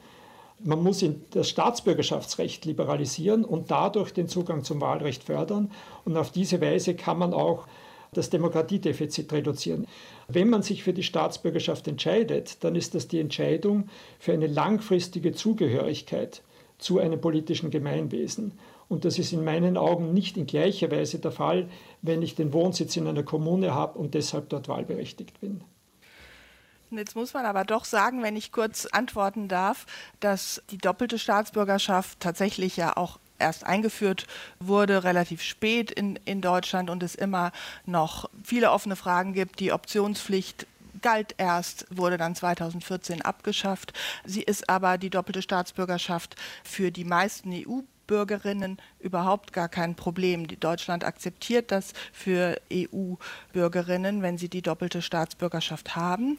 Man 0.60 0.82
muss 0.82 1.04
das 1.32 1.50
Staatsbürgerschaftsrecht 1.50 2.64
liberalisieren 2.64 3.44
und 3.44 3.70
dadurch 3.70 4.14
den 4.14 4.30
Zugang 4.30 4.64
zum 4.64 4.80
Wahlrecht 4.80 5.26
fördern. 5.26 5.72
Und 6.06 6.16
auf 6.16 6.32
diese 6.32 6.62
Weise 6.62 6.96
kann 6.96 7.18
man 7.18 7.34
auch 7.34 7.68
das 8.14 8.30
Demokratiedefizit 8.30 9.34
reduzieren. 9.34 9.88
Wenn 10.28 10.50
man 10.50 10.62
sich 10.62 10.84
für 10.84 10.94
die 10.94 11.04
Staatsbürgerschaft 11.04 11.88
entscheidet, 11.88 12.64
dann 12.64 12.76
ist 12.76 12.96
das 12.96 13.08
die 13.08 13.20
Entscheidung 13.20 13.90
für 14.20 14.34
eine 14.34 14.48
langfristige 14.48 15.34
Zugehörigkeit 15.34 16.42
zu 16.78 17.00
einem 17.00 17.20
politischen 17.20 17.72
Gemeinwesen. 17.72 18.54
Und 18.90 19.06
das 19.06 19.18
ist 19.18 19.34
in 19.34 19.44
meinen 19.44 19.78
Augen 19.78 20.14
nicht 20.14 20.38
in 20.38 20.46
gleicher 20.46 20.92
Weise 20.92 21.20
der 21.20 21.32
Fall, 21.32 21.70
wenn 22.02 22.22
ich 22.22 22.36
den 22.36 22.54
Wohnsitz 22.54 22.96
in 22.98 23.08
einer 23.08 23.24
Kommune 23.24 23.74
habe 23.74 23.98
und 23.98 24.14
deshalb 24.14 24.50
dort 24.50 24.68
wahlberechtigt 24.68 25.40
bin. 25.40 25.64
Jetzt 26.92 27.16
muss 27.16 27.34
man 27.34 27.46
aber 27.46 27.64
doch 27.64 27.86
sagen, 27.86 28.22
wenn 28.22 28.36
ich 28.36 28.52
kurz 28.52 28.86
antworten 28.86 29.48
darf, 29.48 29.88
dass 30.20 30.62
die 30.70 30.78
doppelte 30.78 31.18
Staatsbürgerschaft 31.18 32.20
tatsächlich 32.20 32.78
ja 32.78 32.96
auch 32.96 33.18
erst 33.40 33.66
eingeführt 33.66 34.28
wurde, 34.60 35.04
relativ 35.04 35.42
spät 35.42 35.92
in, 35.92 36.18
in 36.26 36.42
Deutschland 36.42 36.90
und 36.90 37.04
es 37.04 37.16
immer 37.16 37.52
noch 37.86 38.30
viele 38.44 38.72
offene 38.72 38.96
Fragen 38.96 39.34
gibt. 39.34 39.60
Die 39.60 39.72
Optionspflicht 39.72 40.68
galt 41.02 41.36
erst, 41.38 41.86
wurde 41.90 42.18
dann 42.18 42.36
2014 42.36 43.22
abgeschafft. 43.22 43.94
Sie 44.26 44.42
ist 44.42 44.70
aber 44.70 44.98
die 44.98 45.10
doppelte 45.10 45.42
Staatsbürgerschaft 45.42 46.36
für 46.64 46.92
die 46.92 47.04
meisten 47.04 47.52
EU 47.52 47.82
Bürgerinnen 48.08 48.78
überhaupt 49.00 49.54
gar 49.54 49.70
kein 49.70 49.96
Problem. 49.96 50.48
Deutschland 50.60 51.04
akzeptiert 51.04 51.72
das 51.72 51.94
für 52.12 52.60
EU-Bürgerinnen, 52.72 54.22
wenn 54.22 54.38
sie 54.38 54.50
die 54.50 54.62
doppelte 54.62 55.02
Staatsbürgerschaft 55.02 55.96
haben. 55.96 56.38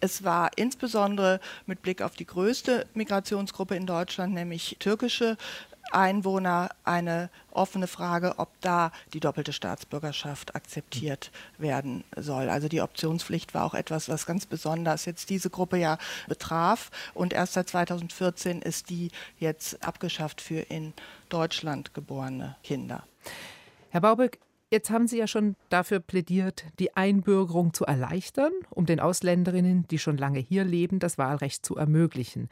Es 0.00 0.24
war 0.24 0.50
insbesondere 0.56 1.40
mit 1.66 1.82
Blick 1.82 2.02
auf 2.02 2.14
die 2.14 2.26
größte 2.26 2.86
Migrationsgruppe 2.94 3.76
in 3.76 3.86
Deutschland, 3.86 4.34
nämlich 4.34 4.76
türkische 4.78 5.36
Einwohner 5.94 6.70
eine 6.84 7.30
offene 7.50 7.86
Frage, 7.86 8.34
ob 8.38 8.48
da 8.60 8.92
die 9.12 9.20
doppelte 9.20 9.52
Staatsbürgerschaft 9.52 10.54
akzeptiert 10.54 11.30
werden 11.58 12.04
soll. 12.16 12.48
Also 12.48 12.68
die 12.68 12.80
Optionspflicht 12.80 13.54
war 13.54 13.64
auch 13.64 13.74
etwas, 13.74 14.08
was 14.08 14.26
ganz 14.26 14.46
besonders 14.46 15.04
jetzt 15.04 15.30
diese 15.30 15.50
Gruppe 15.50 15.76
ja 15.76 15.98
betraf. 16.28 16.90
Und 17.14 17.32
erst 17.32 17.54
seit 17.54 17.68
2014 17.68 18.62
ist 18.62 18.90
die 18.90 19.10
jetzt 19.38 19.84
abgeschafft 19.86 20.40
für 20.40 20.60
in 20.60 20.92
Deutschland 21.28 21.94
geborene 21.94 22.56
Kinder. 22.62 23.04
Herr 23.90 24.00
Bauböck, 24.00 24.38
Jetzt 24.72 24.88
haben 24.88 25.06
Sie 25.06 25.18
ja 25.18 25.26
schon 25.26 25.54
dafür 25.68 26.00
plädiert, 26.00 26.64
die 26.78 26.96
Einbürgerung 26.96 27.74
zu 27.74 27.84
erleichtern, 27.84 28.52
um 28.70 28.86
den 28.86 29.00
Ausländerinnen, 29.00 29.86
die 29.90 29.98
schon 29.98 30.16
lange 30.16 30.38
hier 30.38 30.64
leben, 30.64 30.98
das 30.98 31.18
Wahlrecht 31.18 31.66
zu 31.66 31.76
ermöglichen. 31.76 32.48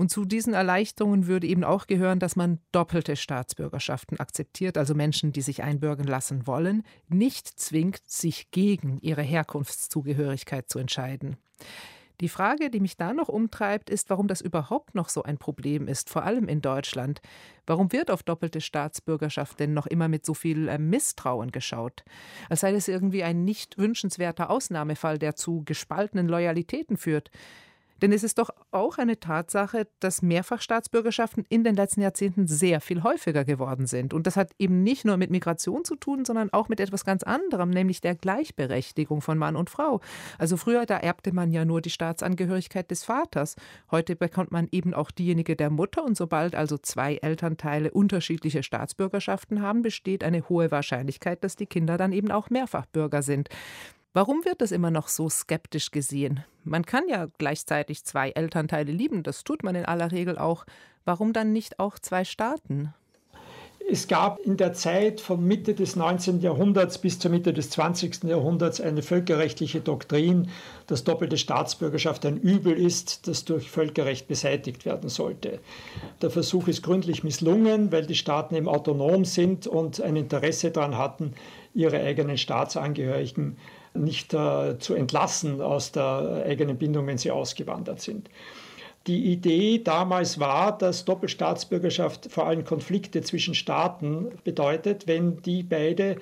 Und 0.00 0.10
zu 0.10 0.24
diesen 0.24 0.54
Erleichterungen 0.54 1.26
würde 1.26 1.46
eben 1.46 1.62
auch 1.62 1.86
gehören, 1.86 2.20
dass 2.20 2.34
man 2.34 2.58
doppelte 2.72 3.16
Staatsbürgerschaften 3.16 4.18
akzeptiert, 4.18 4.78
also 4.78 4.94
Menschen, 4.94 5.32
die 5.32 5.42
sich 5.42 5.62
einbürgern 5.62 6.06
lassen 6.06 6.46
wollen, 6.46 6.84
nicht 7.08 7.46
zwingt, 7.46 8.00
sich 8.06 8.50
gegen 8.50 8.96
ihre 9.02 9.20
Herkunftszugehörigkeit 9.20 10.70
zu 10.70 10.78
entscheiden. 10.78 11.36
Die 12.22 12.30
Frage, 12.30 12.70
die 12.70 12.80
mich 12.80 12.96
da 12.96 13.12
noch 13.12 13.28
umtreibt, 13.28 13.90
ist, 13.90 14.08
warum 14.08 14.26
das 14.26 14.40
überhaupt 14.40 14.94
noch 14.94 15.10
so 15.10 15.22
ein 15.22 15.36
Problem 15.36 15.86
ist, 15.86 16.08
vor 16.08 16.22
allem 16.22 16.48
in 16.48 16.62
Deutschland. 16.62 17.20
Warum 17.66 17.92
wird 17.92 18.10
auf 18.10 18.22
doppelte 18.22 18.62
Staatsbürgerschaft 18.62 19.60
denn 19.60 19.74
noch 19.74 19.86
immer 19.86 20.08
mit 20.08 20.24
so 20.24 20.32
viel 20.32 20.68
äh, 20.68 20.78
Misstrauen 20.78 21.50
geschaut? 21.50 22.04
Als 22.48 22.60
sei 22.60 22.72
es 22.72 22.88
irgendwie 22.88 23.22
ein 23.22 23.44
nicht 23.44 23.76
wünschenswerter 23.76 24.48
Ausnahmefall, 24.48 25.18
der 25.18 25.36
zu 25.36 25.62
gespaltenen 25.66 26.26
Loyalitäten 26.26 26.96
führt. 26.96 27.30
Denn 28.02 28.12
es 28.12 28.22
ist 28.22 28.38
doch 28.38 28.50
auch 28.70 28.98
eine 28.98 29.20
Tatsache, 29.20 29.86
dass 30.00 30.22
Mehrfachstaatsbürgerschaften 30.22 31.44
in 31.48 31.64
den 31.64 31.74
letzten 31.74 32.00
Jahrzehnten 32.00 32.46
sehr 32.46 32.80
viel 32.80 33.02
häufiger 33.02 33.44
geworden 33.44 33.86
sind. 33.86 34.14
Und 34.14 34.26
das 34.26 34.36
hat 34.36 34.52
eben 34.58 34.82
nicht 34.82 35.04
nur 35.04 35.16
mit 35.16 35.30
Migration 35.30 35.84
zu 35.84 35.96
tun, 35.96 36.24
sondern 36.24 36.52
auch 36.52 36.68
mit 36.68 36.80
etwas 36.80 37.04
ganz 37.04 37.22
anderem, 37.22 37.70
nämlich 37.70 38.00
der 38.00 38.14
Gleichberechtigung 38.14 39.20
von 39.20 39.38
Mann 39.38 39.56
und 39.56 39.70
Frau. 39.70 40.00
Also 40.38 40.56
früher, 40.56 40.86
da 40.86 40.96
erbte 40.96 41.32
man 41.32 41.50
ja 41.50 41.64
nur 41.64 41.80
die 41.80 41.90
Staatsangehörigkeit 41.90 42.90
des 42.90 43.04
Vaters. 43.04 43.56
Heute 43.90 44.16
bekommt 44.16 44.50
man 44.50 44.68
eben 44.72 44.94
auch 44.94 45.10
diejenige 45.10 45.56
der 45.56 45.70
Mutter. 45.70 46.04
Und 46.04 46.16
sobald 46.16 46.54
also 46.54 46.78
zwei 46.78 47.16
Elternteile 47.16 47.90
unterschiedliche 47.90 48.62
Staatsbürgerschaften 48.62 49.62
haben, 49.62 49.82
besteht 49.82 50.24
eine 50.24 50.48
hohe 50.48 50.70
Wahrscheinlichkeit, 50.70 51.44
dass 51.44 51.56
die 51.56 51.66
Kinder 51.66 51.96
dann 51.96 52.12
eben 52.12 52.30
auch 52.30 52.50
Mehrfachbürger 52.50 53.22
sind. 53.22 53.48
Warum 54.12 54.44
wird 54.44 54.60
das 54.60 54.72
immer 54.72 54.90
noch 54.90 55.06
so 55.06 55.28
skeptisch 55.28 55.92
gesehen? 55.92 56.42
Man 56.64 56.84
kann 56.84 57.04
ja 57.08 57.28
gleichzeitig 57.38 58.04
zwei 58.04 58.30
Elternteile 58.30 58.90
lieben, 58.90 59.22
das 59.22 59.44
tut 59.44 59.62
man 59.62 59.76
in 59.76 59.84
aller 59.84 60.10
Regel 60.10 60.36
auch. 60.36 60.64
Warum 61.04 61.32
dann 61.32 61.52
nicht 61.52 61.78
auch 61.78 61.96
zwei 61.98 62.24
Staaten? 62.24 62.92
Es 63.88 64.08
gab 64.08 64.40
in 64.40 64.56
der 64.56 64.72
Zeit 64.72 65.20
von 65.20 65.44
Mitte 65.44 65.74
des 65.74 65.94
19. 65.96 66.40
Jahrhunderts 66.40 66.98
bis 66.98 67.18
zur 67.18 67.30
Mitte 67.30 67.52
des 67.52 67.70
20. 67.70 68.24
Jahrhunderts 68.24 68.80
eine 68.80 69.02
völkerrechtliche 69.02 69.80
Doktrin, 69.80 70.48
dass 70.86 71.04
doppelte 71.04 71.38
Staatsbürgerschaft 71.38 72.26
ein 72.26 72.36
Übel 72.36 72.72
ist, 72.76 73.26
das 73.26 73.44
durch 73.44 73.70
Völkerrecht 73.70 74.28
beseitigt 74.28 74.84
werden 74.84 75.08
sollte. 75.08 75.60
Der 76.20 76.30
Versuch 76.30 76.68
ist 76.68 76.82
gründlich 76.82 77.24
misslungen, 77.24 77.90
weil 77.90 78.06
die 78.06 78.14
Staaten 78.14 78.56
eben 78.56 78.68
autonom 78.68 79.24
sind 79.24 79.66
und 79.68 80.00
ein 80.00 80.16
Interesse 80.16 80.70
daran 80.72 80.98
hatten, 80.98 81.34
ihre 81.74 82.00
eigenen 82.00 82.38
Staatsangehörigen 82.38 83.56
nicht 83.94 84.34
äh, 84.34 84.78
zu 84.78 84.94
entlassen 84.94 85.60
aus 85.60 85.92
der 85.92 86.44
eigenen 86.46 86.78
Bindung, 86.78 87.06
wenn 87.06 87.18
sie 87.18 87.30
ausgewandert 87.30 88.00
sind. 88.00 88.28
Die 89.06 89.32
Idee 89.32 89.80
damals 89.82 90.38
war, 90.38 90.76
dass 90.76 91.06
Doppelstaatsbürgerschaft 91.06 92.30
vor 92.30 92.46
allem 92.46 92.64
Konflikte 92.64 93.22
zwischen 93.22 93.54
Staaten 93.54 94.28
bedeutet, 94.44 95.06
wenn 95.06 95.40
die 95.42 95.62
beide 95.62 96.16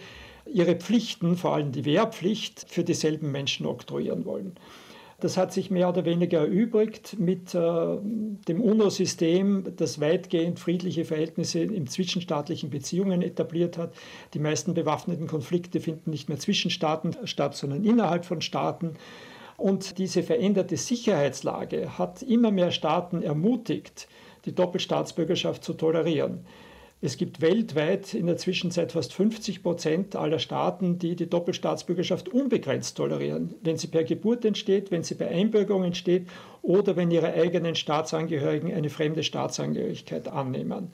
ihre 0.47 0.77
Pflichten, 0.77 1.37
vor 1.37 1.55
allem 1.55 1.73
die 1.73 1.85
Wehrpflicht, 1.85 2.67
für 2.69 2.85
dieselben 2.85 3.33
Menschen 3.33 3.67
oktroyieren 3.67 4.25
wollen. 4.25 4.57
Das 5.21 5.37
hat 5.37 5.53
sich 5.53 5.73
mehr 5.73 5.89
oder 5.89 6.05
weniger 6.05 6.39
erübrigt 6.39 7.19
mit 7.19 7.53
äh, 7.53 7.59
dem 7.59 8.61
UNO-System, 8.61 9.73
das 9.77 10.01
weitgehend 10.01 10.61
friedliche 10.61 11.05
Verhältnisse 11.05 11.59
in 11.59 11.89
zwischenstaatlichen 11.89 12.71
Beziehungen 12.71 13.23
etabliert 13.23 13.79
hat. 13.79 13.93
Die 14.35 14.39
meisten 14.39 14.75
bewaffneten 14.75 15.27
Konflikte 15.27 15.81
finden 15.81 16.11
nicht 16.11 16.29
mehr 16.29 16.39
zwischen 16.39 16.71
Staaten 16.71 17.17
statt, 17.25 17.57
sondern 17.57 17.85
innerhalb 17.85 18.27
von 18.27 18.41
Staaten. 18.41 18.95
Und 19.57 19.99
diese 19.99 20.23
veränderte 20.23 20.77
Sicherheitslage 20.77 21.99
hat 21.99 22.23
immer 22.23 22.53
mehr 22.53 22.71
Staaten 22.71 23.23
ermutigt, 23.23 24.07
die 24.45 24.55
Doppelstaatsbürgerschaft 24.55 25.65
zu 25.65 25.75
tolerieren. 25.75 26.45
Es 27.01 27.17
gibt 27.17 27.41
weltweit 27.41 28.13
in 28.13 28.27
der 28.27 28.39
Zwischenzeit 28.39 28.91
fast 28.91 29.13
50 29.13 29.63
Prozent 29.63 30.17
aller 30.17 30.41
Staaten, 30.41 30.99
die 30.99 31.15
die 31.15 31.31
Doppelstaatsbürgerschaft 31.31 32.29
unbegrenzt 32.29 32.97
tolerieren, 32.97 33.55
wenn 33.63 33.79
sie 33.79 33.87
per 33.87 34.03
Geburt 34.03 34.45
entsteht, 34.45 34.91
wenn 34.91 35.05
sie 35.05 35.15
bei 35.15 35.29
Einbürgerung 35.29 35.85
entsteht 35.85 36.27
oder 36.61 36.97
wenn 36.97 37.13
ihre 37.13 37.33
eigenen 37.33 37.77
Staatsangehörigen 37.77 38.75
eine 38.75 38.91
fremde 38.91 39.23
Staatsangehörigkeit 39.23 40.27
annehmen. 40.27 40.91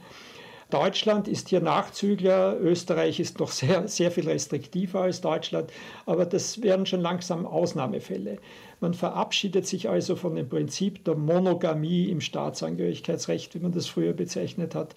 Deutschland 0.68 1.26
ist 1.26 1.48
hier 1.48 1.60
Nachzügler, 1.60 2.58
Österreich 2.60 3.18
ist 3.18 3.40
noch 3.40 3.50
sehr, 3.50 3.88
sehr 3.88 4.10
viel 4.10 4.28
restriktiver 4.28 5.00
als 5.00 5.22
Deutschland, 5.22 5.72
aber 6.04 6.26
das 6.26 6.60
werden 6.60 6.84
schon 6.84 7.00
langsam 7.00 7.46
Ausnahmefälle. 7.46 8.36
Man 8.80 8.92
verabschiedet 8.92 9.66
sich 9.66 9.88
also 9.88 10.16
von 10.16 10.34
dem 10.34 10.50
Prinzip 10.50 11.02
der 11.06 11.14
Monogamie 11.14 12.10
im 12.10 12.20
Staatsangehörigkeitsrecht, 12.20 13.54
wie 13.54 13.60
man 13.60 13.72
das 13.72 13.86
früher 13.86 14.12
bezeichnet 14.12 14.74
hat 14.74 14.94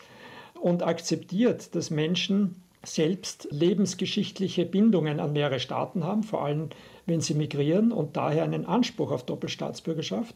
und 0.57 0.83
akzeptiert, 0.83 1.75
dass 1.75 1.89
Menschen 1.89 2.63
selbst 2.83 3.47
lebensgeschichtliche 3.51 4.65
Bindungen 4.65 5.19
an 5.19 5.33
mehrere 5.33 5.59
Staaten 5.59 6.03
haben, 6.03 6.23
vor 6.23 6.43
allem 6.43 6.69
wenn 7.05 7.21
sie 7.21 7.33
migrieren 7.33 7.91
und 7.91 8.17
daher 8.17 8.43
einen 8.43 8.65
Anspruch 8.65 9.11
auf 9.11 9.25
Doppelstaatsbürgerschaft. 9.25 10.35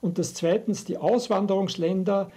Und 0.00 0.18
dass 0.18 0.34
zweitens 0.34 0.84
die 0.84 0.98
Auswanderungsländer 0.98 2.30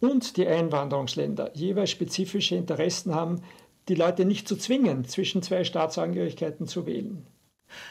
und 0.00 0.36
die 0.36 0.46
Einwanderungsländer 0.46 1.50
jeweils 1.54 1.90
spezifische 1.90 2.54
Interessen 2.54 3.14
haben, 3.14 3.42
die 3.88 3.94
Leute 3.94 4.24
nicht 4.24 4.46
zu 4.46 4.56
zwingen, 4.56 5.04
zwischen 5.06 5.42
zwei 5.42 5.64
Staatsangehörigkeiten 5.64 6.66
zu 6.66 6.86
wählen. 6.86 7.26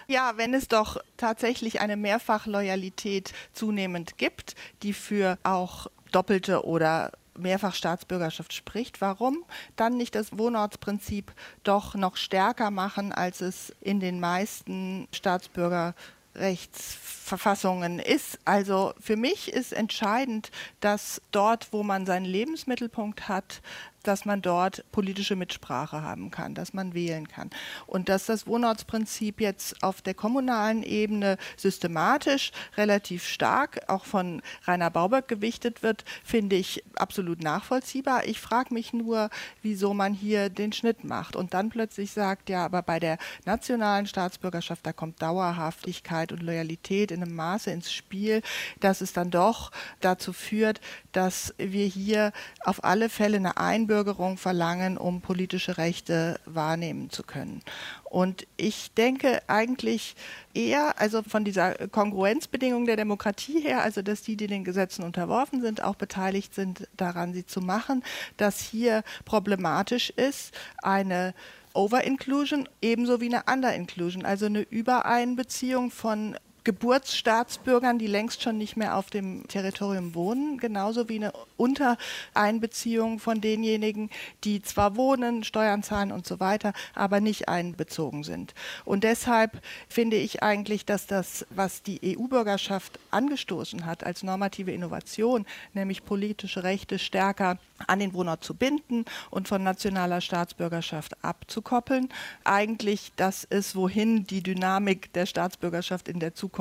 Ja, 0.07 0.33
wenn 0.37 0.53
es 0.53 0.67
doch 0.67 0.97
tatsächlich 1.17 1.81
eine 1.81 1.97
Mehrfachloyalität 1.97 3.33
zunehmend 3.53 4.17
gibt, 4.17 4.55
die 4.81 4.93
für 4.93 5.37
auch 5.43 5.87
doppelte 6.11 6.65
oder 6.65 7.11
Mehrfachstaatsbürgerschaft 7.37 8.53
spricht, 8.53 9.01
warum 9.01 9.43
dann 9.75 9.97
nicht 9.97 10.15
das 10.15 10.37
Wohnortsprinzip 10.37 11.33
doch 11.63 11.95
noch 11.95 12.17
stärker 12.17 12.69
machen, 12.71 13.11
als 13.11 13.41
es 13.41 13.73
in 13.81 13.99
den 13.99 14.19
meisten 14.19 15.07
Staatsbürgerrechtsverfassungen 15.11 17.99
ist. 17.99 18.39
Also 18.45 18.93
für 18.99 19.15
mich 19.15 19.53
ist 19.53 19.73
entscheidend, 19.73 20.51
dass 20.79 21.21
dort, 21.31 21.67
wo 21.71 21.83
man 21.83 22.05
seinen 22.05 22.25
Lebensmittelpunkt 22.25 23.27
hat, 23.27 23.61
dass 24.07 24.25
man 24.25 24.41
dort 24.41 24.83
politische 24.91 25.35
Mitsprache 25.35 26.01
haben 26.01 26.31
kann, 26.31 26.55
dass 26.55 26.73
man 26.73 26.93
wählen 26.93 27.27
kann. 27.27 27.49
Und 27.85 28.09
dass 28.09 28.25
das 28.25 28.47
Wohnortsprinzip 28.47 29.41
jetzt 29.41 29.83
auf 29.83 30.01
der 30.01 30.13
kommunalen 30.13 30.83
Ebene 30.83 31.37
systematisch 31.57 32.51
relativ 32.77 33.25
stark 33.25 33.81
auch 33.87 34.05
von 34.05 34.41
Rainer 34.65 34.89
Bauberg 34.89 35.27
gewichtet 35.27 35.83
wird, 35.83 36.05
finde 36.23 36.55
ich 36.55 36.83
absolut 36.95 37.43
nachvollziehbar. 37.43 38.25
Ich 38.25 38.39
frage 38.39 38.73
mich 38.73 38.93
nur, 38.93 39.29
wieso 39.61 39.93
man 39.93 40.13
hier 40.13 40.49
den 40.49 40.71
Schnitt 40.71 41.03
macht 41.03 41.35
und 41.35 41.53
dann 41.53 41.69
plötzlich 41.69 42.11
sagt, 42.11 42.49
ja, 42.49 42.63
aber 42.63 42.81
bei 42.81 42.99
der 42.99 43.17
nationalen 43.45 44.07
Staatsbürgerschaft, 44.07 44.85
da 44.85 44.93
kommt 44.93 45.21
Dauerhaftigkeit 45.21 46.31
und 46.31 46.41
Loyalität 46.41 47.11
in 47.11 47.21
einem 47.21 47.35
Maße 47.35 47.71
ins 47.71 47.91
Spiel, 47.91 48.41
dass 48.79 49.01
es 49.01 49.11
dann 49.11 49.31
doch 49.31 49.71
dazu 49.99 50.31
führt, 50.31 50.79
dass 51.11 51.53
wir 51.57 51.85
hier 51.85 52.31
auf 52.63 52.83
alle 52.83 53.09
Fälle 53.09 53.37
eine 53.37 53.57
Einbürgerung 53.57 53.96
verlangen, 54.37 54.97
um 54.97 55.21
politische 55.21 55.77
Rechte 55.77 56.39
wahrnehmen 56.45 57.09
zu 57.09 57.23
können. 57.23 57.61
Und 58.03 58.47
ich 58.57 58.91
denke 58.93 59.41
eigentlich 59.47 60.15
eher, 60.53 60.99
also 60.99 61.23
von 61.23 61.43
dieser 61.43 61.73
Kongruenzbedingung 61.89 62.85
der 62.85 62.95
Demokratie 62.95 63.59
her, 63.61 63.81
also 63.81 64.01
dass 64.01 64.21
die, 64.21 64.37
die 64.37 64.47
den 64.47 64.63
Gesetzen 64.63 65.03
unterworfen 65.03 65.61
sind, 65.61 65.83
auch 65.83 65.95
beteiligt 65.95 66.55
sind 66.55 66.87
daran, 66.95 67.33
sie 67.33 67.45
zu 67.45 67.61
machen, 67.61 68.03
dass 68.37 68.59
hier 68.59 69.03
problematisch 69.25 70.09
ist, 70.11 70.53
eine 70.81 71.33
Over-Inclusion 71.73 72.67
ebenso 72.81 73.21
wie 73.21 73.33
eine 73.33 73.43
Under-Inclusion, 73.51 74.25
also 74.25 74.47
eine 74.47 74.61
Übereinbeziehung 74.61 75.91
von 75.91 76.35
Geburtsstaatsbürgern, 76.67 77.97
die 77.97 78.07
längst 78.07 78.41
schon 78.41 78.57
nicht 78.57 78.75
mehr 78.75 78.97
auf 78.97 79.09
dem 79.09 79.47
Territorium 79.47 80.13
wohnen, 80.15 80.57
genauso 80.57 81.07
wie 81.07 81.15
eine 81.15 81.31
Untereinbeziehung 81.55 83.19
von 83.19 83.39
denjenigen, 83.39 84.09
die 84.43 84.61
zwar 84.61 84.97
wohnen, 84.97 85.45
Steuern 85.45 85.81
zahlen 85.81 86.11
und 86.11 86.27
so 86.27 86.41
weiter, 86.41 86.73
aber 86.93 87.21
nicht 87.21 87.47
einbezogen 87.47 88.25
sind. 88.25 88.53
Und 88.83 89.05
deshalb 89.05 89.61
finde 89.87 90.17
ich 90.17 90.43
eigentlich, 90.43 90.85
dass 90.85 91.07
das, 91.07 91.45
was 91.51 91.83
die 91.83 92.17
EU-Bürgerschaft 92.17 92.99
angestoßen 93.11 93.85
hat 93.85 94.03
als 94.03 94.21
normative 94.21 94.73
Innovation, 94.73 95.45
nämlich 95.73 96.03
politische 96.03 96.63
Rechte 96.63 96.99
stärker 96.99 97.59
an 97.85 97.99
den 97.99 98.13
Wohnort 98.13 98.43
zu 98.43 98.55
binden 98.55 99.05
und 99.29 99.47
von 99.47 99.63
nationaler 99.63 100.19
Staatsbürgerschaft 100.19 101.23
abzukoppeln, 101.23 102.09
eigentlich 102.43 103.13
das 103.15 103.45
ist, 103.45 103.73
wohin 103.77 104.27
die 104.27 104.43
Dynamik 104.43 105.13
der 105.13 105.27
Staatsbürgerschaft 105.27 106.09
in 106.09 106.19
der 106.19 106.35
Zukunft 106.35 106.56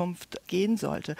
gehen 0.47 0.77
sollte 0.77 1.15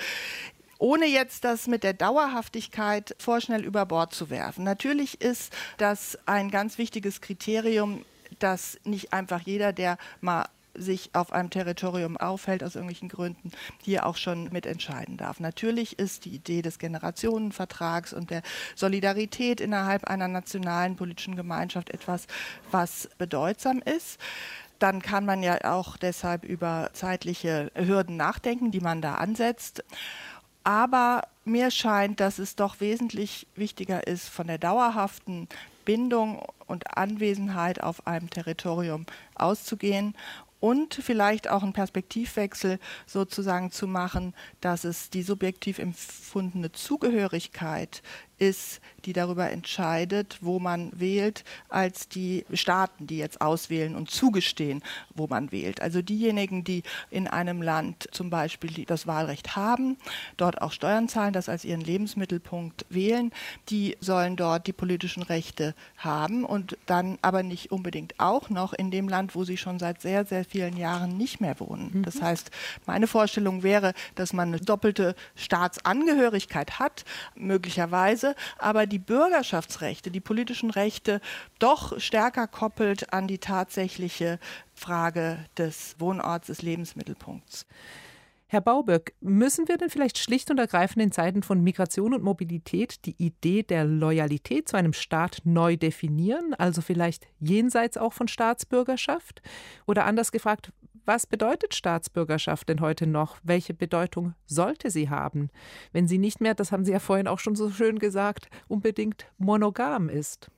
ohne 0.79 1.05
jetzt 1.05 1.43
das 1.43 1.67
mit 1.67 1.83
der 1.83 1.93
Dauerhaftigkeit 1.93 3.15
vorschnell 3.19 3.63
über 3.63 3.85
Bord 3.85 4.13
zu 4.13 4.29
werfen. 4.29 4.63
Natürlich 4.63 5.21
ist 5.21 5.53
das 5.77 6.17
ein 6.25 6.51
ganz 6.51 6.77
wichtiges 6.77 7.21
Kriterium, 7.21 8.05
dass 8.39 8.79
nicht 8.83 9.13
einfach 9.13 9.41
jeder, 9.41 9.73
der 9.73 9.97
mal 10.21 10.45
sich 10.79 11.09
auf 11.13 11.31
einem 11.31 11.49
Territorium 11.49 12.17
aufhält, 12.17 12.63
aus 12.63 12.75
irgendwelchen 12.75 13.09
Gründen, 13.09 13.51
hier 13.81 14.05
auch 14.05 14.15
schon 14.15 14.49
mitentscheiden 14.51 15.17
darf. 15.17 15.39
Natürlich 15.39 15.97
ist 15.97 16.25
die 16.25 16.35
Idee 16.35 16.61
des 16.61 16.77
Generationenvertrags 16.77 18.13
und 18.13 18.29
der 18.29 18.43
Solidarität 18.75 19.59
innerhalb 19.59 20.03
einer 20.03 20.27
nationalen 20.27 20.95
politischen 20.95 21.35
Gemeinschaft 21.35 21.89
etwas, 21.89 22.27
was 22.69 23.09
bedeutsam 23.17 23.79
ist 23.79 24.19
dann 24.79 25.01
kann 25.01 25.25
man 25.25 25.43
ja 25.43 25.57
auch 25.63 25.97
deshalb 25.97 26.43
über 26.43 26.89
zeitliche 26.93 27.71
Hürden 27.75 28.17
nachdenken, 28.17 28.71
die 28.71 28.81
man 28.81 29.01
da 29.01 29.15
ansetzt. 29.15 29.83
Aber 30.63 31.21
mir 31.45 31.71
scheint, 31.71 32.19
dass 32.19 32.39
es 32.39 32.55
doch 32.55 32.79
wesentlich 32.79 33.47
wichtiger 33.55 34.05
ist, 34.05 34.27
von 34.27 34.47
der 34.47 34.57
dauerhaften 34.57 35.47
Bindung 35.85 36.41
und 36.65 36.97
Anwesenheit 36.97 37.81
auf 37.81 38.05
einem 38.05 38.29
Territorium 38.29 39.05
auszugehen 39.35 40.13
und 40.59 40.95
vielleicht 40.95 41.49
auch 41.49 41.63
einen 41.63 41.73
Perspektivwechsel 41.73 42.79
sozusagen 43.05 43.71
zu 43.71 43.87
machen, 43.87 44.33
dass 44.59 44.83
es 44.83 45.09
die 45.09 45.21
subjektiv 45.21 45.79
empfundene 45.79 46.71
Zugehörigkeit 46.71 48.01
ist, 48.39 48.81
die 49.05 49.13
darüber 49.13 49.49
entscheidet, 49.49 50.37
wo 50.41 50.59
man 50.59 50.91
wählt, 50.93 51.43
als 51.69 52.09
die 52.09 52.45
Staaten, 52.53 53.07
die 53.07 53.17
jetzt 53.17 53.41
auswählen 53.41 53.95
und 53.95 54.11
zugestehen, 54.11 54.83
wo 55.15 55.27
man 55.27 55.51
wählt. 55.51 55.81
Also 55.81 56.01
diejenigen, 56.01 56.63
die 56.63 56.83
in 57.09 57.27
einem 57.27 57.61
Land 57.61 58.09
zum 58.11 58.29
Beispiel 58.29 58.85
das 58.85 59.07
Wahlrecht 59.07 59.55
haben, 59.55 59.97
dort 60.35 60.61
auch 60.61 60.71
Steuern 60.71 61.07
zahlen, 61.07 61.33
das 61.33 61.49
als 61.49 61.63
ihren 61.63 61.81
Lebensmittelpunkt 61.81 62.85
wählen, 62.89 63.31
die 63.69 63.95
sollen 64.01 64.35
dort 64.35 64.67
die 64.67 64.73
politischen 64.73 65.23
Rechte 65.23 65.73
haben 65.97 66.43
und 66.43 66.77
dann 66.85 67.17
aber 67.21 67.43
nicht 67.43 67.71
unbedingt 67.71 68.19
auch 68.19 68.49
noch 68.49 68.73
in 68.73 68.91
dem 68.91 69.07
Land, 69.07 69.35
wo 69.35 69.45
sie 69.45 69.57
schon 69.57 69.79
seit 69.79 70.01
sehr, 70.01 70.25
sehr 70.25 70.43
vielen 70.43 70.75
Jahren 70.75 71.17
nicht 71.17 71.39
mehr 71.39 71.59
wohnen. 71.59 71.91
Mhm. 71.93 72.03
Das 72.03 72.21
heißt, 72.21 72.51
meine 72.85 73.07
Vorstellung 73.07 73.63
wäre, 73.63 73.93
dass 74.15 74.33
man 74.33 74.49
eine 74.49 74.59
doppelte 74.59 75.15
Staatsangehörigkeit 75.35 76.79
hat, 76.79 77.05
möglicherweise 77.35 78.26
Weise, 78.27 78.35
aber 78.57 78.85
die 78.85 78.99
Bürgerschaftsrechte, 78.99 80.11
die 80.11 80.19
politischen 80.19 80.69
Rechte 80.69 81.21
doch 81.59 81.99
stärker 81.99 82.47
koppelt 82.47 83.13
an 83.13 83.27
die 83.27 83.37
tatsächliche 83.37 84.39
Frage 84.73 85.39
des 85.57 85.95
Wohnorts, 85.99 86.47
des 86.47 86.61
Lebensmittelpunkts. 86.61 87.65
Herr 88.49 88.61
Bauböck, 88.61 89.13
müssen 89.19 89.67
wir 89.67 89.77
denn 89.77 89.89
vielleicht 89.89 90.17
schlicht 90.17 90.49
und 90.49 90.57
ergreifend 90.57 91.03
in 91.03 91.11
Zeiten 91.11 91.43
von 91.43 91.61
Migration 91.61 92.13
und 92.13 92.23
Mobilität 92.23 93.03
die 93.05 93.15
Idee 93.17 93.63
der 93.63 93.83
Loyalität 93.83 94.69
zu 94.69 94.77
einem 94.77 94.93
Staat 94.93 95.41
neu 95.43 95.75
definieren, 95.75 96.53
also 96.53 96.81
vielleicht 96.81 97.27
jenseits 97.41 97.97
auch 97.97 98.13
von 98.13 98.29
Staatsbürgerschaft? 98.29 99.41
Oder 99.85 100.05
anders 100.05 100.31
gefragt, 100.31 100.71
was 101.07 101.25
bedeutet 101.25 101.73
Staatsbürgerschaft 101.73 102.67
denn 102.69 102.81
heute 102.81 103.07
noch? 103.07 103.37
Welche 103.41 103.73
Bedeutung 103.73 104.33
sollte 104.45 104.91
sie 104.91 105.09
haben, 105.09 105.49
wenn 105.93 106.07
sie 106.07 106.17
nicht 106.17 106.41
mehr, 106.41 106.53
das 106.53 106.71
haben 106.71 106.83
Sie 106.83 106.91
ja 106.91 106.99
vorhin 106.99 107.27
auch 107.27 107.39
schon 107.39 107.55
so 107.55 107.69
schön 107.69 107.97
gesagt, 107.97 108.49
unbedingt 108.67 109.25
monogam 109.37 110.09
ist? 110.09 110.49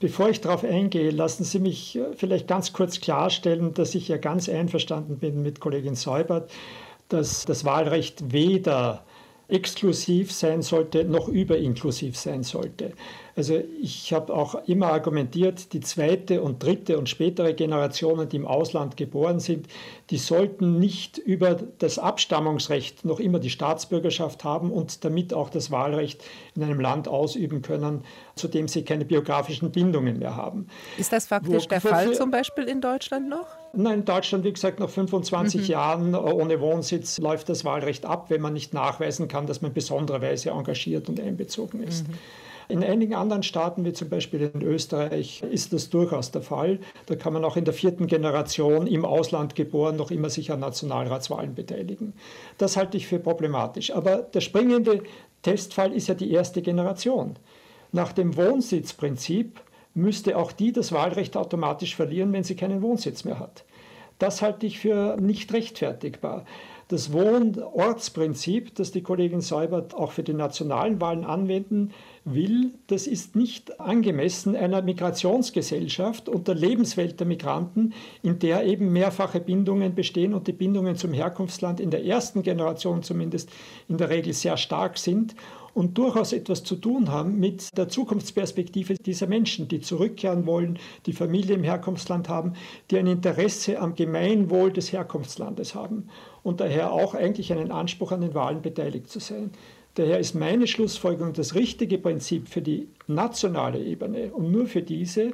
Bevor 0.00 0.28
ich 0.28 0.40
darauf 0.40 0.64
eingehe, 0.64 1.10
lassen 1.10 1.44
Sie 1.44 1.58
mich 1.58 1.98
vielleicht 2.16 2.48
ganz 2.48 2.72
kurz 2.72 3.00
klarstellen, 3.00 3.74
dass 3.74 3.94
ich 3.94 4.08
ja 4.08 4.16
ganz 4.16 4.48
einverstanden 4.48 5.18
bin 5.18 5.42
mit 5.42 5.60
Kollegin 5.60 5.94
Seubert, 5.94 6.50
dass 7.08 7.44
das 7.44 7.64
Wahlrecht 7.64 8.32
weder 8.32 9.04
exklusiv 9.48 10.30
sein 10.30 10.60
sollte 10.60 11.04
noch 11.04 11.28
überinklusiv 11.28 12.16
sein 12.18 12.42
sollte. 12.42 12.92
Also 13.34 13.62
ich 13.80 14.12
habe 14.12 14.34
auch 14.34 14.66
immer 14.66 14.88
argumentiert, 14.88 15.72
die 15.72 15.80
zweite 15.80 16.42
und 16.42 16.62
dritte 16.62 16.98
und 16.98 17.08
spätere 17.08 17.54
Generationen, 17.54 18.28
die 18.28 18.36
im 18.36 18.46
Ausland 18.46 18.96
geboren 18.96 19.38
sind, 19.40 19.68
die 20.10 20.18
sollten 20.18 20.78
nicht 20.78 21.18
über 21.18 21.54
das 21.54 21.98
Abstammungsrecht 21.98 23.04
noch 23.04 23.20
immer 23.20 23.38
die 23.38 23.50
Staatsbürgerschaft 23.50 24.44
haben 24.44 24.70
und 24.70 25.04
damit 25.04 25.32
auch 25.32 25.50
das 25.50 25.70
Wahlrecht 25.70 26.22
in 26.56 26.64
einem 26.64 26.80
Land 26.80 27.08
ausüben 27.08 27.62
können, 27.62 28.02
zu 28.34 28.48
dem 28.48 28.68
sie 28.68 28.82
keine 28.82 29.04
biografischen 29.04 29.70
Bindungen 29.70 30.18
mehr 30.18 30.34
haben. 30.36 30.66
Ist 30.98 31.12
das 31.12 31.28
faktisch 31.28 31.64
Wo, 31.64 31.68
der 31.68 31.80
Fall 31.80 32.12
zum 32.14 32.30
Beispiel 32.30 32.64
in 32.64 32.80
Deutschland 32.80 33.28
noch? 33.28 33.46
Nein, 33.74 34.00
in 34.00 34.04
Deutschland, 34.04 34.44
wie 34.44 34.52
gesagt, 34.52 34.80
nach 34.80 34.88
25 34.88 35.62
mhm. 35.62 35.66
Jahren 35.66 36.14
ohne 36.14 36.60
Wohnsitz 36.60 37.18
läuft 37.18 37.48
das 37.48 37.64
Wahlrecht 37.64 38.06
ab, 38.06 38.30
wenn 38.30 38.40
man 38.40 38.52
nicht 38.52 38.74
nachweisen 38.74 39.28
kann, 39.28 39.46
dass 39.46 39.60
man 39.60 39.72
besondererweise 39.72 40.50
engagiert 40.50 41.08
und 41.08 41.20
einbezogen 41.20 41.82
ist. 41.82 42.08
Mhm. 42.08 42.14
In 42.70 42.84
einigen 42.84 43.14
anderen 43.14 43.42
Staaten, 43.42 43.84
wie 43.86 43.94
zum 43.94 44.10
Beispiel 44.10 44.50
in 44.52 44.60
Österreich, 44.60 45.42
ist 45.50 45.72
das 45.72 45.88
durchaus 45.88 46.32
der 46.32 46.42
Fall. 46.42 46.80
Da 47.06 47.16
kann 47.16 47.32
man 47.32 47.42
auch 47.44 47.56
in 47.56 47.64
der 47.64 47.72
vierten 47.72 48.06
Generation 48.06 48.86
im 48.86 49.06
Ausland 49.06 49.54
geboren 49.54 49.96
noch 49.96 50.10
immer 50.10 50.28
sich 50.28 50.52
an 50.52 50.60
Nationalratswahlen 50.60 51.54
beteiligen. 51.54 52.12
Das 52.58 52.76
halte 52.76 52.98
ich 52.98 53.06
für 53.06 53.18
problematisch. 53.18 53.90
Aber 53.90 54.16
der 54.18 54.42
springende 54.42 55.02
Testfall 55.42 55.94
ist 55.94 56.08
ja 56.08 56.14
die 56.14 56.30
erste 56.30 56.60
Generation. 56.60 57.36
Nach 57.92 58.12
dem 58.12 58.36
Wohnsitzprinzip 58.36 59.60
müsste 59.98 60.36
auch 60.36 60.52
die 60.52 60.72
das 60.72 60.92
Wahlrecht 60.92 61.36
automatisch 61.36 61.96
verlieren, 61.96 62.32
wenn 62.32 62.44
sie 62.44 62.56
keinen 62.56 62.82
Wohnsitz 62.82 63.24
mehr 63.24 63.38
hat. 63.38 63.64
Das 64.18 64.42
halte 64.42 64.66
ich 64.66 64.78
für 64.78 65.16
nicht 65.20 65.52
rechtfertigbar. 65.52 66.44
Das 66.88 67.12
Wohnortsprinzip, 67.12 68.74
das 68.74 68.92
die 68.92 69.02
Kollegin 69.02 69.42
Seubert 69.42 69.94
auch 69.94 70.12
für 70.12 70.22
die 70.22 70.32
nationalen 70.32 71.02
Wahlen 71.02 71.24
anwenden 71.24 71.90
will, 72.24 72.72
das 72.86 73.06
ist 73.06 73.36
nicht 73.36 73.78
angemessen 73.78 74.56
einer 74.56 74.80
Migrationsgesellschaft 74.80 76.30
und 76.30 76.48
der 76.48 76.54
Lebenswelt 76.54 77.20
der 77.20 77.26
Migranten, 77.26 77.92
in 78.22 78.38
der 78.38 78.64
eben 78.64 78.90
mehrfache 78.90 79.38
Bindungen 79.38 79.94
bestehen 79.94 80.32
und 80.32 80.46
die 80.46 80.52
Bindungen 80.52 80.96
zum 80.96 81.12
Herkunftsland 81.12 81.78
in 81.78 81.90
der 81.90 82.06
ersten 82.06 82.42
Generation 82.42 83.02
zumindest 83.02 83.50
in 83.88 83.98
der 83.98 84.08
Regel 84.08 84.32
sehr 84.32 84.56
stark 84.56 84.96
sind 84.96 85.34
und 85.74 85.96
durchaus 85.98 86.32
etwas 86.32 86.64
zu 86.64 86.76
tun 86.76 87.10
haben 87.10 87.38
mit 87.38 87.76
der 87.76 87.88
Zukunftsperspektive 87.88 88.94
dieser 88.94 89.26
Menschen, 89.26 89.68
die 89.68 89.80
zurückkehren 89.80 90.46
wollen, 90.46 90.78
die 91.06 91.12
Familie 91.12 91.54
im 91.54 91.64
Herkunftsland 91.64 92.28
haben, 92.28 92.54
die 92.90 92.98
ein 92.98 93.06
Interesse 93.06 93.78
am 93.78 93.94
Gemeinwohl 93.94 94.72
des 94.72 94.92
Herkunftslandes 94.92 95.74
haben 95.74 96.08
und 96.42 96.60
daher 96.60 96.92
auch 96.92 97.14
eigentlich 97.14 97.52
einen 97.52 97.70
Anspruch 97.70 98.12
an 98.12 98.20
den 98.20 98.34
Wahlen 98.34 98.62
beteiligt 98.62 99.08
zu 99.08 99.20
sein. 99.20 99.50
Daher 99.94 100.18
ist 100.18 100.34
meine 100.34 100.66
Schlussfolgerung, 100.66 101.32
das 101.32 101.54
richtige 101.54 101.98
Prinzip 101.98 102.48
für 102.48 102.62
die 102.62 102.88
nationale 103.06 103.82
Ebene 103.82 104.32
und 104.32 104.52
nur 104.52 104.66
für 104.66 104.82
diese 104.82 105.32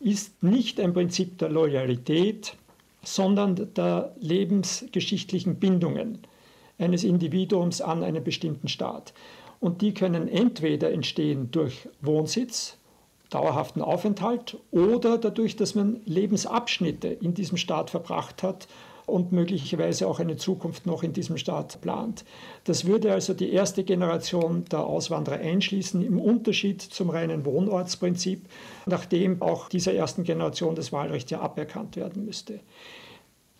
ist 0.00 0.42
nicht 0.42 0.78
ein 0.80 0.92
Prinzip 0.92 1.38
der 1.38 1.48
Loyalität, 1.48 2.56
sondern 3.02 3.72
der 3.74 4.14
lebensgeschichtlichen 4.20 5.56
Bindungen 5.56 6.18
eines 6.78 7.04
Individuums 7.04 7.80
an 7.80 8.02
einen 8.02 8.24
bestimmten 8.24 8.68
Staat. 8.68 9.14
Und 9.60 9.82
die 9.82 9.94
können 9.94 10.28
entweder 10.28 10.92
entstehen 10.92 11.50
durch 11.50 11.88
Wohnsitz, 12.00 12.76
dauerhaften 13.30 13.82
Aufenthalt 13.82 14.58
oder 14.70 15.18
dadurch, 15.18 15.56
dass 15.56 15.74
man 15.74 16.00
Lebensabschnitte 16.04 17.08
in 17.08 17.34
diesem 17.34 17.56
Staat 17.56 17.90
verbracht 17.90 18.42
hat 18.42 18.68
und 19.06 19.32
möglicherweise 19.32 20.06
auch 20.06 20.18
eine 20.20 20.36
Zukunft 20.36 20.86
noch 20.86 21.02
in 21.02 21.12
diesem 21.12 21.36
Staat 21.36 21.80
plant. 21.80 22.24
Das 22.64 22.86
würde 22.86 23.12
also 23.12 23.34
die 23.34 23.52
erste 23.52 23.84
Generation 23.84 24.64
der 24.70 24.86
Auswanderer 24.86 25.36
einschließen, 25.36 26.04
im 26.04 26.18
Unterschied 26.18 26.80
zum 26.80 27.10
reinen 27.10 27.44
Wohnortsprinzip, 27.44 28.46
nachdem 28.86 29.42
auch 29.42 29.68
dieser 29.68 29.94
ersten 29.94 30.24
Generation 30.24 30.74
das 30.74 30.92
Wahlrecht 30.92 31.30
ja 31.30 31.40
aberkannt 31.40 31.96
werden 31.96 32.24
müsste. 32.24 32.60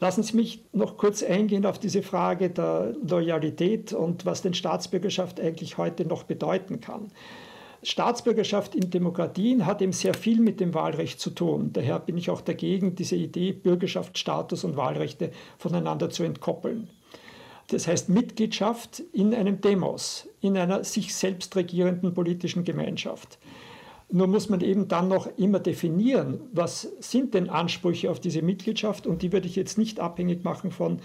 Lassen 0.00 0.22
Sie 0.22 0.37
mich 0.37 0.64
noch 0.72 0.96
kurz 0.96 1.22
eingehen 1.22 1.66
auf 1.66 1.78
diese 1.78 2.02
Frage 2.02 2.50
der 2.50 2.94
Loyalität 3.07 3.92
und 3.92 4.26
was 4.26 4.42
denn 4.42 4.54
Staatsbürgerschaft 4.54 5.40
eigentlich 5.40 5.78
heute 5.78 6.04
noch 6.04 6.24
bedeuten 6.24 6.80
kann. 6.80 7.11
Staatsbürgerschaft 7.85 8.74
in 8.74 8.90
Demokratien 8.90 9.66
hat 9.66 9.83
eben 9.83 9.92
sehr 9.92 10.14
viel 10.14 10.40
mit 10.40 10.59
dem 10.59 10.72
Wahlrecht 10.72 11.20
zu 11.20 11.30
tun. 11.30 11.70
Daher 11.72 12.00
bin 12.00 12.16
ich 12.16 12.30
auch 12.30 12.40
dagegen, 12.40 12.94
diese 12.94 13.14
Idee, 13.14 13.52
Bürgerschaft, 13.52 14.18
Status 14.18 14.64
und 14.64 14.76
Wahlrechte 14.76 15.30
voneinander 15.59 16.09
zu 16.09 16.22
entkoppeln. 16.22 16.88
Das 17.68 17.87
heißt 17.87 18.09
Mitgliedschaft 18.09 19.02
in 19.12 19.35
einem 19.35 19.61
Demos, 19.61 20.28
in 20.40 20.57
einer 20.57 20.83
sich 20.85 21.14
selbst 21.14 21.57
regierenden 21.57 22.14
politischen 22.14 22.64
Gemeinschaft. 22.64 23.38
Nur 24.10 24.26
muss 24.26 24.48
man 24.48 24.60
eben 24.60 24.86
dann 24.86 25.08
noch 25.08 25.28
immer 25.38 25.58
definieren, 25.58 26.40
was 26.52 26.82
sind 27.00 27.34
denn 27.34 27.48
Ansprüche 27.48 28.10
auf 28.10 28.20
diese 28.20 28.42
Mitgliedschaft? 28.42 29.06
Und 29.06 29.22
die 29.22 29.32
würde 29.32 29.48
ich 29.48 29.56
jetzt 29.56 29.78
nicht 29.78 29.98
abhängig 29.98 30.44
machen 30.44 30.70
von 30.70 31.00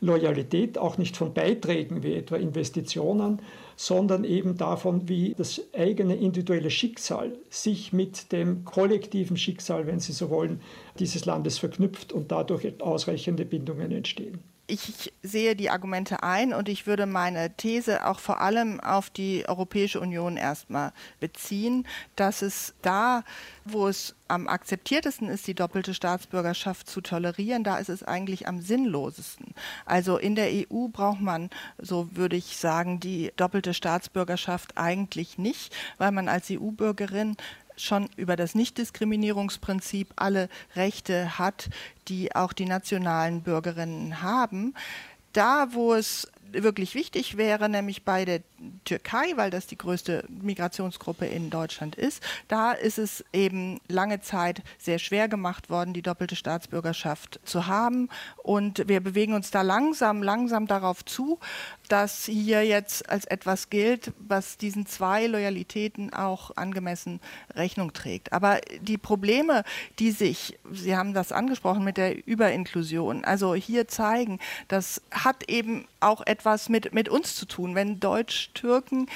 Loyalität, 0.00 0.78
auch 0.78 0.98
nicht 0.98 1.16
von 1.16 1.32
Beiträgen 1.32 2.02
wie 2.02 2.14
etwa 2.14 2.36
Investitionen, 2.36 3.40
sondern 3.76 4.24
eben 4.24 4.56
davon, 4.56 5.08
wie 5.08 5.34
das 5.36 5.62
eigene 5.74 6.16
individuelle 6.16 6.70
Schicksal 6.70 7.38
sich 7.48 7.92
mit 7.92 8.32
dem 8.32 8.64
kollektiven 8.64 9.36
Schicksal, 9.36 9.86
wenn 9.86 10.00
Sie 10.00 10.12
so 10.12 10.28
wollen, 10.28 10.60
dieses 10.98 11.24
Landes 11.24 11.58
verknüpft 11.58 12.12
und 12.12 12.32
dadurch 12.32 12.80
ausreichende 12.80 13.44
Bindungen 13.44 13.92
entstehen 13.92 14.40
ich 14.72 15.12
sehe 15.22 15.54
die 15.54 15.68
Argumente 15.68 16.22
ein 16.22 16.54
und 16.54 16.66
ich 16.66 16.86
würde 16.86 17.04
meine 17.04 17.54
These 17.54 18.06
auch 18.06 18.18
vor 18.18 18.40
allem 18.40 18.80
auf 18.80 19.10
die 19.10 19.46
Europäische 19.46 20.00
Union 20.00 20.38
erstmal 20.38 20.94
beziehen, 21.20 21.86
dass 22.16 22.40
es 22.40 22.72
da, 22.80 23.22
wo 23.66 23.86
es 23.86 24.14
am 24.28 24.48
akzeptiertesten 24.48 25.28
ist, 25.28 25.46
die 25.46 25.54
doppelte 25.54 25.92
Staatsbürgerschaft 25.92 26.88
zu 26.88 27.02
tolerieren, 27.02 27.64
da 27.64 27.76
ist 27.76 27.90
es 27.90 28.02
eigentlich 28.02 28.48
am 28.48 28.62
sinnlosesten. 28.62 29.54
Also 29.84 30.16
in 30.16 30.34
der 30.36 30.48
EU 30.48 30.88
braucht 30.88 31.20
man, 31.20 31.50
so 31.76 32.16
würde 32.16 32.36
ich 32.36 32.56
sagen, 32.56 32.98
die 32.98 33.30
doppelte 33.36 33.74
Staatsbürgerschaft 33.74 34.78
eigentlich 34.78 35.36
nicht, 35.36 35.74
weil 35.98 36.12
man 36.12 36.28
als 36.28 36.50
EU-Bürgerin 36.50 37.36
schon 37.82 38.08
über 38.16 38.36
das 38.36 38.54
Nichtdiskriminierungsprinzip 38.54 40.12
alle 40.16 40.48
Rechte 40.76 41.38
hat, 41.38 41.68
die 42.08 42.34
auch 42.34 42.52
die 42.52 42.66
nationalen 42.66 43.42
Bürgerinnen 43.42 44.22
haben. 44.22 44.74
Da, 45.32 45.68
wo 45.72 45.94
es 45.94 46.28
wirklich 46.52 46.94
wichtig 46.94 47.36
wäre, 47.36 47.68
nämlich 47.68 48.04
bei 48.04 48.24
der 48.24 48.40
Türkei, 48.84 49.32
weil 49.36 49.50
das 49.50 49.66
die 49.66 49.78
größte 49.78 50.24
Migrationsgruppe 50.28 51.26
in 51.26 51.50
Deutschland 51.50 51.96
ist, 51.96 52.22
da 52.48 52.72
ist 52.72 52.98
es 52.98 53.24
eben 53.32 53.80
lange 53.88 54.20
Zeit 54.20 54.62
sehr 54.78 54.98
schwer 54.98 55.28
gemacht 55.28 55.70
worden, 55.70 55.94
die 55.94 56.02
doppelte 56.02 56.36
Staatsbürgerschaft 56.36 57.40
zu 57.44 57.66
haben. 57.66 58.08
Und 58.42 58.88
wir 58.88 59.00
bewegen 59.00 59.34
uns 59.34 59.50
da 59.50 59.62
langsam, 59.62 60.22
langsam 60.22 60.66
darauf 60.66 61.04
zu, 61.04 61.38
dass 61.92 62.24
hier 62.24 62.64
jetzt 62.64 63.10
als 63.10 63.26
etwas 63.26 63.68
gilt, 63.68 64.12
was 64.18 64.56
diesen 64.56 64.86
zwei 64.86 65.26
Loyalitäten 65.26 66.10
auch 66.14 66.56
angemessen 66.56 67.20
Rechnung 67.54 67.92
trägt. 67.92 68.32
Aber 68.32 68.62
die 68.80 68.96
Probleme, 68.96 69.62
die 69.98 70.10
sich, 70.10 70.58
Sie 70.72 70.96
haben 70.96 71.12
das 71.12 71.32
angesprochen 71.32 71.84
mit 71.84 71.98
der 71.98 72.26
Überinklusion, 72.26 73.26
also 73.26 73.54
hier 73.54 73.88
zeigen, 73.88 74.38
das 74.68 75.02
hat 75.10 75.50
eben 75.50 75.86
auch 76.00 76.26
etwas 76.26 76.70
mit, 76.70 76.94
mit 76.94 77.10
uns 77.10 77.36
zu 77.36 77.44
tun. 77.44 77.74
Wenn 77.74 78.00
Deutsch-Türken 78.00 79.06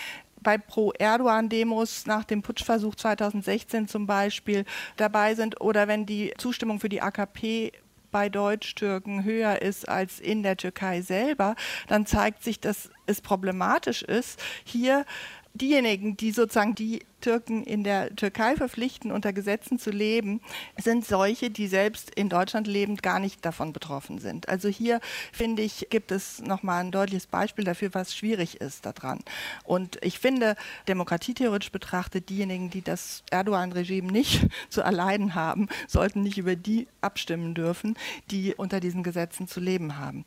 bei 0.42 0.58
Pro-Erdogan-Demos 0.58 2.04
nach 2.04 2.24
dem 2.24 2.42
Putschversuch 2.42 2.94
2016 2.94 3.88
zum 3.88 4.06
Beispiel 4.06 4.66
dabei 4.98 5.34
sind 5.34 5.62
oder 5.62 5.88
wenn 5.88 6.04
die 6.04 6.34
Zustimmung 6.36 6.78
für 6.78 6.90
die 6.90 7.00
AKP 7.00 7.72
bei 8.16 8.30
Deutsch-Türken 8.30 9.24
höher 9.24 9.60
ist 9.60 9.90
als 9.90 10.20
in 10.20 10.42
der 10.42 10.56
Türkei 10.56 11.02
selber, 11.02 11.54
dann 11.86 12.06
zeigt 12.06 12.42
sich, 12.42 12.58
dass 12.58 12.88
es 13.04 13.20
problematisch 13.20 14.02
ist, 14.02 14.42
hier 14.64 15.04
diejenigen, 15.52 16.16
die 16.16 16.30
sozusagen 16.30 16.74
die 16.74 17.04
Türken 17.26 17.64
in 17.64 17.82
der 17.82 18.14
Türkei 18.14 18.54
verpflichten, 18.54 19.10
unter 19.10 19.32
Gesetzen 19.32 19.80
zu 19.80 19.90
leben, 19.90 20.40
sind 20.80 21.04
solche, 21.04 21.50
die 21.50 21.66
selbst 21.66 22.08
in 22.10 22.28
Deutschland 22.28 22.68
lebend 22.68 23.02
gar 23.02 23.18
nicht 23.18 23.44
davon 23.44 23.72
betroffen 23.72 24.20
sind. 24.20 24.48
Also 24.48 24.68
hier 24.68 25.00
finde 25.32 25.62
ich, 25.62 25.88
gibt 25.90 26.12
es 26.12 26.40
nochmal 26.40 26.84
ein 26.84 26.92
deutliches 26.92 27.26
Beispiel 27.26 27.64
dafür, 27.64 27.92
was 27.94 28.14
schwierig 28.14 28.60
ist 28.60 28.86
daran. 28.86 29.18
Und 29.64 29.98
ich 30.02 30.20
finde, 30.20 30.54
demokratietheoretisch 30.86 31.72
betrachtet, 31.72 32.28
diejenigen, 32.28 32.70
die 32.70 32.82
das 32.82 33.24
Erdogan-Regime 33.32 34.12
nicht 34.12 34.46
zu 34.68 34.82
erleiden 34.82 35.34
haben, 35.34 35.68
sollten 35.88 36.22
nicht 36.22 36.38
über 36.38 36.54
die 36.54 36.86
abstimmen 37.00 37.54
dürfen, 37.54 37.98
die 38.30 38.54
unter 38.54 38.78
diesen 38.78 39.02
Gesetzen 39.02 39.48
zu 39.48 39.58
leben 39.58 39.98
haben. 39.98 40.24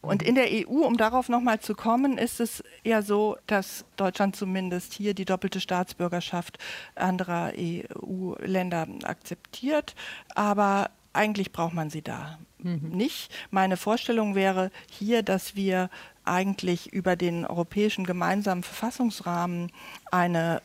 Und 0.00 0.24
in 0.24 0.34
der 0.34 0.48
EU, 0.50 0.84
um 0.84 0.96
darauf 0.96 1.28
nochmal 1.28 1.60
zu 1.60 1.76
kommen, 1.76 2.18
ist 2.18 2.40
es 2.40 2.64
ja 2.82 3.02
so, 3.02 3.36
dass 3.46 3.84
Deutschland 3.96 4.34
zumindest 4.34 4.94
hier 4.94 5.14
die 5.14 5.24
doppelte 5.24 5.60
Staatsbürgerschaft 5.60 6.39
Bürgerschaft 6.40 6.58
anderer 6.94 7.52
EU-Länder 7.56 8.86
akzeptiert. 9.04 9.94
Aber 10.34 10.90
eigentlich 11.12 11.52
braucht 11.52 11.74
man 11.74 11.90
sie 11.90 12.02
da 12.02 12.38
mhm. 12.58 12.90
nicht. 12.90 13.30
Meine 13.50 13.76
Vorstellung 13.76 14.34
wäre 14.34 14.70
hier, 14.90 15.22
dass 15.22 15.56
wir 15.56 15.90
eigentlich 16.24 16.92
über 16.92 17.16
den 17.16 17.46
europäischen 17.46 18.04
gemeinsamen 18.04 18.62
Verfassungsrahmen 18.62 19.72
eine 20.10 20.62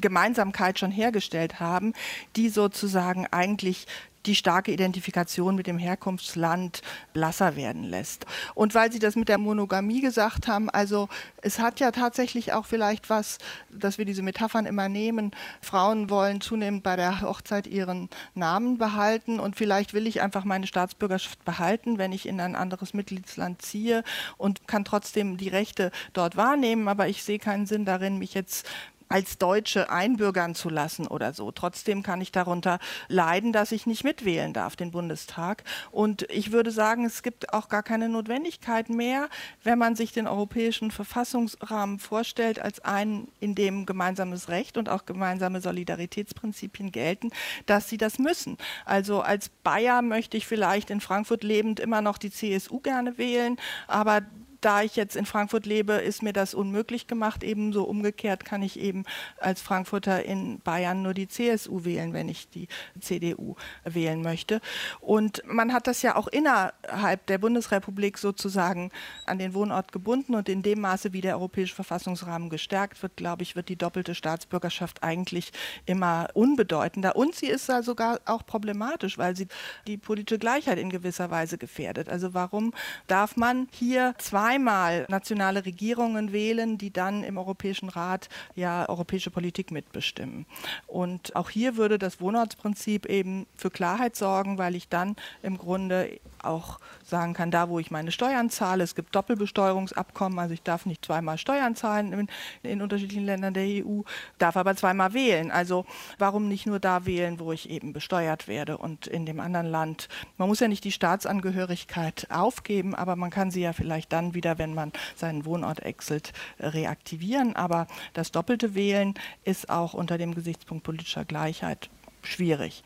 Gemeinsamkeit 0.00 0.78
schon 0.78 0.90
hergestellt 0.90 1.60
haben, 1.60 1.94
die 2.36 2.48
sozusagen 2.48 3.26
eigentlich 3.30 3.86
die 4.26 4.34
starke 4.34 4.72
Identifikation 4.72 5.54
mit 5.54 5.66
dem 5.66 5.78
Herkunftsland 5.78 6.82
blasser 7.12 7.56
werden 7.56 7.84
lässt. 7.84 8.26
Und 8.54 8.74
weil 8.74 8.92
Sie 8.92 8.98
das 8.98 9.16
mit 9.16 9.28
der 9.28 9.38
Monogamie 9.38 10.00
gesagt 10.00 10.48
haben, 10.48 10.70
also 10.70 11.08
es 11.42 11.58
hat 11.58 11.80
ja 11.80 11.90
tatsächlich 11.90 12.52
auch 12.52 12.66
vielleicht 12.66 13.10
was, 13.10 13.38
dass 13.70 13.98
wir 13.98 14.04
diese 14.04 14.22
Metaphern 14.22 14.66
immer 14.66 14.88
nehmen. 14.88 15.32
Frauen 15.60 16.10
wollen 16.10 16.40
zunehmend 16.40 16.82
bei 16.82 16.96
der 16.96 17.20
Hochzeit 17.20 17.66
ihren 17.66 18.08
Namen 18.34 18.78
behalten 18.78 19.40
und 19.40 19.56
vielleicht 19.56 19.94
will 19.94 20.06
ich 20.06 20.20
einfach 20.20 20.44
meine 20.44 20.66
Staatsbürgerschaft 20.66 21.44
behalten, 21.44 21.98
wenn 21.98 22.12
ich 22.12 22.26
in 22.26 22.40
ein 22.40 22.54
anderes 22.54 22.94
Mitgliedsland 22.94 23.62
ziehe 23.62 24.04
und 24.36 24.66
kann 24.66 24.84
trotzdem 24.84 25.36
die 25.36 25.48
Rechte 25.48 25.90
dort 26.12 26.36
wahrnehmen, 26.36 26.88
aber 26.88 27.08
ich 27.08 27.22
sehe 27.22 27.38
keinen 27.38 27.66
Sinn 27.66 27.84
darin, 27.84 28.18
mich 28.18 28.34
jetzt 28.34 28.66
als 29.08 29.38
Deutsche 29.38 29.90
einbürgern 29.90 30.54
zu 30.54 30.68
lassen 30.68 31.06
oder 31.06 31.32
so. 31.32 31.52
Trotzdem 31.52 32.02
kann 32.02 32.20
ich 32.20 32.32
darunter 32.32 32.78
leiden, 33.08 33.52
dass 33.52 33.72
ich 33.72 33.86
nicht 33.86 34.04
mitwählen 34.04 34.52
darf, 34.52 34.76
den 34.76 34.90
Bundestag. 34.90 35.64
Und 35.90 36.22
ich 36.30 36.52
würde 36.52 36.70
sagen, 36.70 37.04
es 37.04 37.22
gibt 37.22 37.52
auch 37.52 37.68
gar 37.68 37.82
keine 37.82 38.08
Notwendigkeit 38.08 38.88
mehr, 38.88 39.28
wenn 39.62 39.78
man 39.78 39.96
sich 39.96 40.12
den 40.12 40.26
europäischen 40.26 40.90
Verfassungsrahmen 40.90 41.98
vorstellt, 41.98 42.60
als 42.60 42.80
einen, 42.80 43.28
in 43.40 43.54
dem 43.54 43.86
gemeinsames 43.86 44.48
Recht 44.48 44.76
und 44.76 44.88
auch 44.88 45.06
gemeinsame 45.06 45.60
Solidaritätsprinzipien 45.60 46.92
gelten, 46.92 47.30
dass 47.66 47.88
sie 47.88 47.98
das 47.98 48.18
müssen. 48.18 48.56
Also 48.84 49.20
als 49.20 49.48
Bayer 49.48 50.02
möchte 50.02 50.36
ich 50.36 50.46
vielleicht 50.46 50.90
in 50.90 51.00
Frankfurt 51.00 51.44
lebend 51.44 51.80
immer 51.80 52.00
noch 52.00 52.18
die 52.18 52.30
CSU 52.30 52.80
gerne 52.80 53.18
wählen, 53.18 53.58
aber 53.86 54.22
da 54.64 54.82
ich 54.82 54.96
jetzt 54.96 55.14
in 55.14 55.26
Frankfurt 55.26 55.66
lebe, 55.66 55.92
ist 55.94 56.22
mir 56.22 56.32
das 56.32 56.54
unmöglich 56.54 57.06
gemacht. 57.06 57.44
Ebenso 57.44 57.84
umgekehrt 57.84 58.46
kann 58.46 58.62
ich 58.62 58.80
eben 58.80 59.04
als 59.38 59.60
Frankfurter 59.60 60.24
in 60.24 60.60
Bayern 60.60 61.02
nur 61.02 61.12
die 61.12 61.28
CSU 61.28 61.84
wählen, 61.84 62.14
wenn 62.14 62.30
ich 62.30 62.48
die 62.48 62.68
CDU 62.98 63.56
wählen 63.84 64.22
möchte. 64.22 64.62
Und 65.00 65.42
man 65.46 65.72
hat 65.74 65.86
das 65.86 66.00
ja 66.00 66.16
auch 66.16 66.28
innerhalb 66.28 67.26
der 67.26 67.38
Bundesrepublik 67.38 68.16
sozusagen 68.16 68.90
an 69.26 69.38
den 69.38 69.52
Wohnort 69.52 69.92
gebunden 69.92 70.34
und 70.34 70.48
in 70.48 70.62
dem 70.62 70.80
Maße, 70.80 71.12
wie 71.12 71.20
der 71.20 71.36
europäische 71.36 71.74
Verfassungsrahmen 71.74 72.48
gestärkt 72.48 73.02
wird, 73.02 73.16
glaube 73.16 73.42
ich, 73.42 73.56
wird 73.56 73.68
die 73.68 73.76
doppelte 73.76 74.14
Staatsbürgerschaft 74.14 75.02
eigentlich 75.02 75.52
immer 75.84 76.28
unbedeutender. 76.32 77.16
Und 77.16 77.34
sie 77.34 77.48
ist 77.48 77.68
da 77.68 77.82
sogar 77.82 78.20
auch 78.24 78.46
problematisch, 78.46 79.18
weil 79.18 79.36
sie 79.36 79.48
die 79.86 79.98
politische 79.98 80.38
Gleichheit 80.38 80.78
in 80.78 80.88
gewisser 80.88 81.30
Weise 81.30 81.58
gefährdet. 81.58 82.08
Also 82.08 82.32
warum 82.32 82.72
darf 83.06 83.36
man 83.36 83.68
hier 83.72 84.14
zwei 84.18 84.53
zweimal 84.54 85.04
nationale 85.08 85.64
Regierungen 85.64 86.32
wählen, 86.32 86.78
die 86.78 86.92
dann 86.92 87.24
im 87.24 87.38
Europäischen 87.38 87.88
Rat 87.88 88.28
ja 88.54 88.88
europäische 88.88 89.30
Politik 89.30 89.72
mitbestimmen. 89.72 90.46
Und 90.86 91.34
auch 91.34 91.50
hier 91.50 91.76
würde 91.76 91.98
das 91.98 92.20
Wohnortsprinzip 92.20 93.06
eben 93.06 93.46
für 93.56 93.70
Klarheit 93.70 94.14
sorgen, 94.14 94.58
weil 94.58 94.76
ich 94.76 94.88
dann 94.88 95.16
im 95.42 95.58
Grunde 95.58 96.20
auch 96.42 96.78
sagen 97.04 97.34
kann, 97.34 97.50
da 97.50 97.68
wo 97.68 97.78
ich 97.78 97.90
meine 97.90 98.10
Steuern 98.10 98.50
zahle, 98.50 98.84
es 98.84 98.94
gibt 98.94 99.14
Doppelbesteuerungsabkommen, 99.14 100.38
also 100.38 100.54
ich 100.54 100.62
darf 100.62 100.86
nicht 100.86 101.04
zweimal 101.04 101.38
Steuern 101.38 101.76
zahlen 101.76 102.12
in, 102.12 102.28
in 102.62 102.82
unterschiedlichen 102.82 103.24
Ländern 103.24 103.54
der 103.54 103.64
EU, 103.64 104.02
darf 104.38 104.56
aber 104.56 104.74
zweimal 104.76 105.12
wählen. 105.12 105.50
Also 105.50 105.84
warum 106.18 106.48
nicht 106.48 106.66
nur 106.66 106.80
da 106.80 107.06
wählen, 107.06 107.38
wo 107.38 107.52
ich 107.52 107.70
eben 107.70 107.92
besteuert 107.92 108.48
werde 108.48 108.78
und 108.78 109.06
in 109.06 109.26
dem 109.26 109.40
anderen 109.40 109.66
Land. 109.66 110.08
Man 110.38 110.48
muss 110.48 110.60
ja 110.60 110.68
nicht 110.68 110.84
die 110.84 110.92
Staatsangehörigkeit 110.92 112.26
aufgeben, 112.30 112.94
aber 112.94 113.16
man 113.16 113.30
kann 113.30 113.50
sie 113.50 113.62
ja 113.62 113.72
vielleicht 113.72 114.12
dann 114.12 114.34
wieder, 114.34 114.58
wenn 114.58 114.74
man 114.74 114.92
seinen 115.16 115.44
Wohnort 115.44 115.80
exelt, 115.80 116.32
reaktivieren. 116.58 117.56
Aber 117.56 117.86
das 118.12 118.32
doppelte 118.32 118.74
Wählen 118.74 119.14
ist 119.44 119.68
auch 119.70 119.94
unter 119.94 120.18
dem 120.18 120.34
Gesichtspunkt 120.34 120.84
politischer 120.84 121.24
Gleichheit 121.24 121.90
schwierig. 122.22 122.82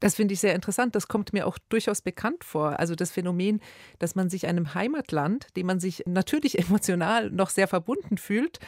Das 0.00 0.14
finde 0.14 0.34
ich 0.34 0.40
sehr 0.40 0.54
interessant. 0.54 0.94
Das 0.94 1.08
kommt 1.08 1.32
mir 1.32 1.46
auch 1.46 1.58
durchaus 1.68 2.02
bekannt 2.02 2.44
vor. 2.44 2.78
Also 2.78 2.94
das 2.94 3.10
Phänomen, 3.10 3.60
dass 3.98 4.14
man 4.14 4.28
sich 4.28 4.46
einem 4.46 4.74
Heimatland, 4.74 5.46
dem 5.56 5.66
man 5.66 5.80
sich 5.80 6.02
natürlich 6.06 6.58
emotional 6.66 7.30
noch 7.30 7.50
sehr 7.50 7.68
verbunden 7.68 8.18
fühlt, 8.18 8.58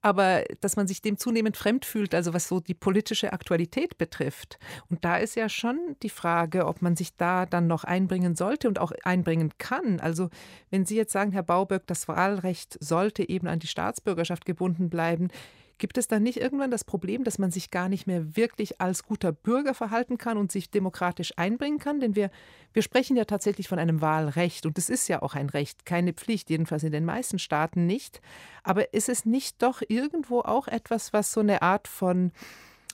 aber 0.00 0.44
dass 0.60 0.76
man 0.76 0.86
sich 0.86 1.02
dem 1.02 1.18
zunehmend 1.18 1.56
fremd 1.56 1.84
fühlt, 1.84 2.14
also 2.14 2.32
was 2.32 2.48
so 2.48 2.60
die 2.60 2.74
politische 2.74 3.32
Aktualität 3.32 3.98
betrifft. 3.98 4.58
Und 4.88 5.04
da 5.04 5.16
ist 5.16 5.34
ja 5.34 5.48
schon 5.48 5.96
die 6.02 6.10
Frage, 6.10 6.66
ob 6.66 6.82
man 6.82 6.94
sich 6.94 7.16
da 7.16 7.46
dann 7.46 7.66
noch 7.66 7.84
einbringen 7.84 8.36
sollte 8.36 8.68
und 8.68 8.78
auch 8.78 8.92
einbringen 9.02 9.52
kann. 9.58 9.98
Also 10.00 10.30
wenn 10.70 10.86
Sie 10.86 10.96
jetzt 10.96 11.12
sagen, 11.12 11.32
Herr 11.32 11.42
Bauböck, 11.42 11.86
das 11.86 12.06
Wahlrecht 12.06 12.78
sollte 12.80 13.28
eben 13.28 13.48
an 13.48 13.58
die 13.58 13.66
Staatsbürgerschaft 13.66 14.44
gebunden 14.44 14.88
bleiben, 14.88 15.28
Gibt 15.78 15.96
es 15.96 16.08
dann 16.08 16.24
nicht 16.24 16.38
irgendwann 16.38 16.72
das 16.72 16.84
Problem, 16.84 17.22
dass 17.22 17.38
man 17.38 17.52
sich 17.52 17.70
gar 17.70 17.88
nicht 17.88 18.06
mehr 18.06 18.36
wirklich 18.36 18.80
als 18.80 19.04
guter 19.04 19.32
Bürger 19.32 19.74
verhalten 19.74 20.18
kann 20.18 20.36
und 20.36 20.50
sich 20.50 20.70
demokratisch 20.70 21.32
einbringen 21.36 21.78
kann? 21.78 22.00
Denn 22.00 22.16
wir, 22.16 22.30
wir 22.72 22.82
sprechen 22.82 23.16
ja 23.16 23.24
tatsächlich 23.24 23.68
von 23.68 23.78
einem 23.78 24.00
Wahlrecht 24.00 24.66
und 24.66 24.76
es 24.76 24.90
ist 24.90 25.08
ja 25.08 25.22
auch 25.22 25.34
ein 25.34 25.48
Recht, 25.48 25.86
keine 25.86 26.12
Pflicht, 26.12 26.50
jedenfalls 26.50 26.82
in 26.82 26.92
den 26.92 27.04
meisten 27.04 27.38
Staaten 27.38 27.86
nicht. 27.86 28.20
Aber 28.64 28.92
ist 28.92 29.08
es 29.08 29.24
nicht 29.24 29.62
doch 29.62 29.80
irgendwo 29.86 30.40
auch 30.40 30.66
etwas, 30.66 31.12
was 31.12 31.32
so 31.32 31.40
eine 31.40 31.62
Art 31.62 31.86
von 31.86 32.32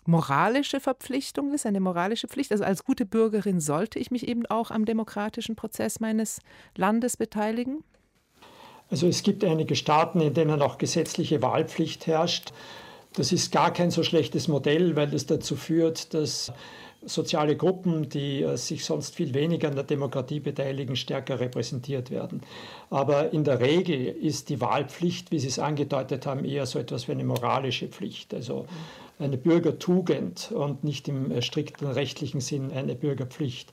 moralische 0.07 0.81
Verpflichtung 0.81 1.53
ist, 1.53 1.67
eine 1.67 1.81
moralische 1.81 2.29
Pflicht. 2.29 2.53
Also 2.53 2.65
als 2.65 2.85
gute 2.85 3.07
Bürgerin 3.07 3.61
sollte 3.61 3.99
ich 3.99 4.11
mich 4.11 4.29
eben 4.29 4.45
auch 4.47 4.71
am 4.71 4.85
demokratischen 4.85 5.57
Prozess 5.57 6.01
meines 6.01 6.41
Landes 6.77 7.17
beteiligen? 7.17 7.83
Also 8.91 9.07
es 9.07 9.23
gibt 9.23 9.45
einige 9.45 9.77
Staaten, 9.77 10.21
in 10.21 10.35
denen 10.35 10.63
auch 10.63 10.79
gesetzliche 10.79 11.43
Wahlpflicht 11.43 12.07
herrscht. 12.07 12.53
Das 13.15 13.33
ist 13.33 13.53
gar 13.53 13.73
kein 13.73 13.91
so 13.91 14.03
schlechtes 14.03 14.49
Modell, 14.49 14.97
weil 14.97 15.15
es 15.15 15.27
dazu 15.27 15.57
führt, 15.57 16.15
dass 16.15 16.53
soziale 17.07 17.57
Gruppen, 17.57 18.09
die 18.09 18.43
äh, 18.43 18.57
sich 18.57 18.85
sonst 18.85 19.15
viel 19.15 19.35
weniger 19.35 19.69
an 19.69 19.75
der 19.75 19.85
Demokratie 19.85 20.41
beteiligen, 20.41 20.97
stärker 20.97 21.41
repräsentiert 21.41 22.11
werden. 22.11 22.41
Aber 22.91 23.33
in 23.33 23.45
der 23.45 23.61
Regel 23.61 24.07
ist 24.07 24.49
die 24.49 24.61
Wahlpflicht, 24.61 25.31
wie 25.31 25.39
Sie 25.39 25.49
es 25.49 25.59
angedeutet 25.59 26.27
haben, 26.27 26.45
eher 26.45 26.67
so 26.67 26.79
etwas 26.79 27.09
wie 27.09 27.13
eine 27.13 27.25
moralische 27.25 27.89
Pflicht, 27.89 28.35
also 28.35 28.67
eine 29.19 29.37
Bürgertugend 29.37 30.51
und 30.53 30.85
nicht 30.85 31.09
im 31.09 31.31
äh, 31.31 31.43
strikten 31.43 31.87
rechtlichen 31.87 32.41
Sinn 32.41 32.73
eine 32.73 32.95
Bürgerpflicht. 32.95 33.73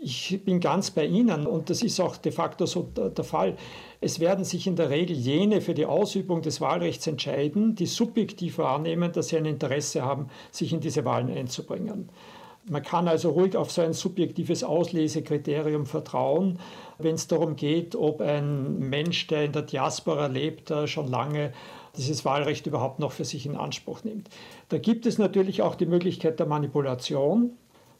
Ich 0.00 0.40
bin 0.44 0.60
ganz 0.60 0.92
bei 0.92 1.06
Ihnen 1.06 1.44
und 1.46 1.70
das 1.70 1.82
ist 1.82 1.98
auch 1.98 2.16
de 2.16 2.30
facto 2.30 2.66
so 2.66 2.82
der 2.82 3.24
Fall. 3.24 3.56
Es 4.00 4.20
werden 4.20 4.44
sich 4.44 4.68
in 4.68 4.76
der 4.76 4.90
Regel 4.90 5.16
jene 5.16 5.60
für 5.60 5.74
die 5.74 5.86
Ausübung 5.86 6.40
des 6.40 6.60
Wahlrechts 6.60 7.08
entscheiden, 7.08 7.74
die 7.74 7.86
subjektiv 7.86 8.58
wahrnehmen, 8.58 9.10
dass 9.10 9.28
sie 9.28 9.38
ein 9.38 9.44
Interesse 9.44 10.02
haben, 10.02 10.28
sich 10.52 10.72
in 10.72 10.78
diese 10.78 11.04
Wahlen 11.04 11.28
einzubringen. 11.36 12.10
Man 12.70 12.82
kann 12.82 13.08
also 13.08 13.30
ruhig 13.30 13.56
auf 13.56 13.72
so 13.72 13.82
ein 13.82 13.92
subjektives 13.92 14.62
Auslesekriterium 14.62 15.84
vertrauen, 15.84 16.60
wenn 16.98 17.16
es 17.16 17.26
darum 17.26 17.56
geht, 17.56 17.96
ob 17.96 18.20
ein 18.20 18.78
Mensch, 18.78 19.26
der 19.26 19.46
in 19.46 19.52
der 19.52 19.62
Diaspora 19.62 20.26
lebt, 20.26 20.72
schon 20.84 21.08
lange 21.08 21.52
dieses 21.96 22.24
Wahlrecht 22.24 22.66
überhaupt 22.66 23.00
noch 23.00 23.10
für 23.10 23.24
sich 23.24 23.46
in 23.46 23.56
Anspruch 23.56 24.04
nimmt. 24.04 24.28
Da 24.68 24.78
gibt 24.78 25.06
es 25.06 25.18
natürlich 25.18 25.62
auch 25.62 25.74
die 25.74 25.86
Möglichkeit 25.86 26.38
der 26.38 26.46
Manipulation 26.46 27.56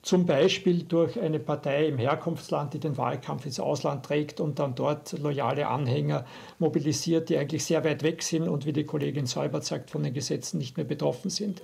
zum 0.09 0.25
Beispiel 0.25 0.85
durch 0.85 1.21
eine 1.21 1.39
Partei 1.39 1.87
im 1.87 1.99
Herkunftsland, 1.99 2.73
die 2.73 2.81
den 2.81 2.97
Wahlkampf 2.97 3.45
ins 3.45 3.61
Ausland 3.61 4.07
trägt 4.07 4.41
und 4.41 4.59
dann 4.59 4.75
dort 4.75 5.19
loyale 5.19 5.69
Anhänger 5.69 6.25
mobilisiert, 6.59 7.29
die 7.29 7.37
eigentlich 7.37 7.63
sehr 7.67 7.85
weit 7.85 8.03
weg 8.03 8.23
sind 8.23 8.49
und 8.49 8.65
wie 8.65 8.73
die 8.73 8.85
Kollegin 8.85 9.27
Seubert 9.27 9.67
sagt, 9.67 9.91
von 9.91 10.03
den 10.03 10.15
Gesetzen 10.15 10.57
nicht 10.57 10.79
mehr 10.79 10.87
betroffen 10.87 11.29
sind. 11.29 11.61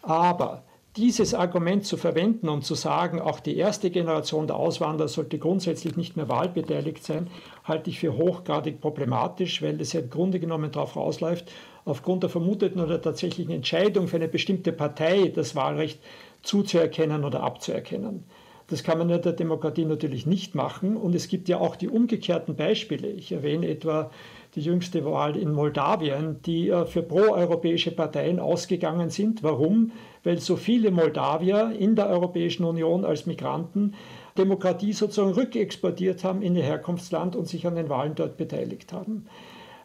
Aber 0.00 0.62
dieses 0.94 1.34
Argument 1.34 1.84
zu 1.84 1.96
verwenden 1.96 2.48
und 2.48 2.64
zu 2.64 2.76
sagen, 2.76 3.20
auch 3.20 3.40
die 3.40 3.56
erste 3.56 3.90
Generation 3.90 4.46
der 4.46 4.56
Auswanderer 4.56 5.08
sollte 5.08 5.38
grundsätzlich 5.38 5.96
nicht 5.96 6.16
mehr 6.16 6.28
wahlbeteiligt 6.28 7.02
sein, 7.02 7.30
halte 7.64 7.90
ich 7.90 7.98
für 7.98 8.16
hochgradig 8.16 8.80
problematisch, 8.80 9.60
weil 9.60 9.80
es 9.80 9.92
ja 9.92 10.00
im 10.00 10.10
Grunde 10.10 10.38
genommen 10.38 10.70
darauf 10.70 10.94
rausläuft, 10.94 11.50
aufgrund 11.84 12.22
der 12.22 12.30
vermuteten 12.30 12.80
oder 12.80 13.02
tatsächlichen 13.02 13.52
Entscheidung 13.52 14.06
für 14.06 14.16
eine 14.16 14.28
bestimmte 14.28 14.70
Partei 14.70 15.32
das 15.34 15.56
Wahlrecht 15.56 15.98
zuzuerkennen 16.42 17.24
oder 17.24 17.42
abzuerkennen. 17.42 18.24
Das 18.68 18.82
kann 18.82 18.98
man 18.98 19.10
in 19.10 19.20
der 19.20 19.32
Demokratie 19.32 19.84
natürlich 19.84 20.24
nicht 20.24 20.54
machen. 20.54 20.96
Und 20.96 21.14
es 21.14 21.28
gibt 21.28 21.48
ja 21.48 21.58
auch 21.58 21.76
die 21.76 21.88
umgekehrten 21.88 22.56
Beispiele. 22.56 23.08
Ich 23.08 23.32
erwähne 23.32 23.68
etwa 23.68 24.10
die 24.54 24.60
jüngste 24.60 25.04
Wahl 25.04 25.36
in 25.36 25.52
Moldawien, 25.52 26.40
die 26.42 26.68
äh, 26.68 26.86
für 26.86 27.02
proeuropäische 27.02 27.90
Parteien 27.90 28.38
ausgegangen 28.38 29.10
sind. 29.10 29.42
Warum? 29.42 29.92
Weil 30.24 30.38
so 30.38 30.56
viele 30.56 30.90
Moldawier 30.90 31.74
in 31.78 31.96
der 31.96 32.08
Europäischen 32.08 32.64
Union 32.64 33.04
als 33.04 33.26
Migranten 33.26 33.94
Demokratie 34.38 34.92
sozusagen 34.92 35.32
rückexportiert 35.32 36.24
haben 36.24 36.42
in 36.42 36.56
ihr 36.56 36.62
Herkunftsland 36.62 37.36
und 37.36 37.48
sich 37.48 37.66
an 37.66 37.74
den 37.74 37.88
Wahlen 37.88 38.14
dort 38.14 38.36
beteiligt 38.36 38.92
haben. 38.92 39.26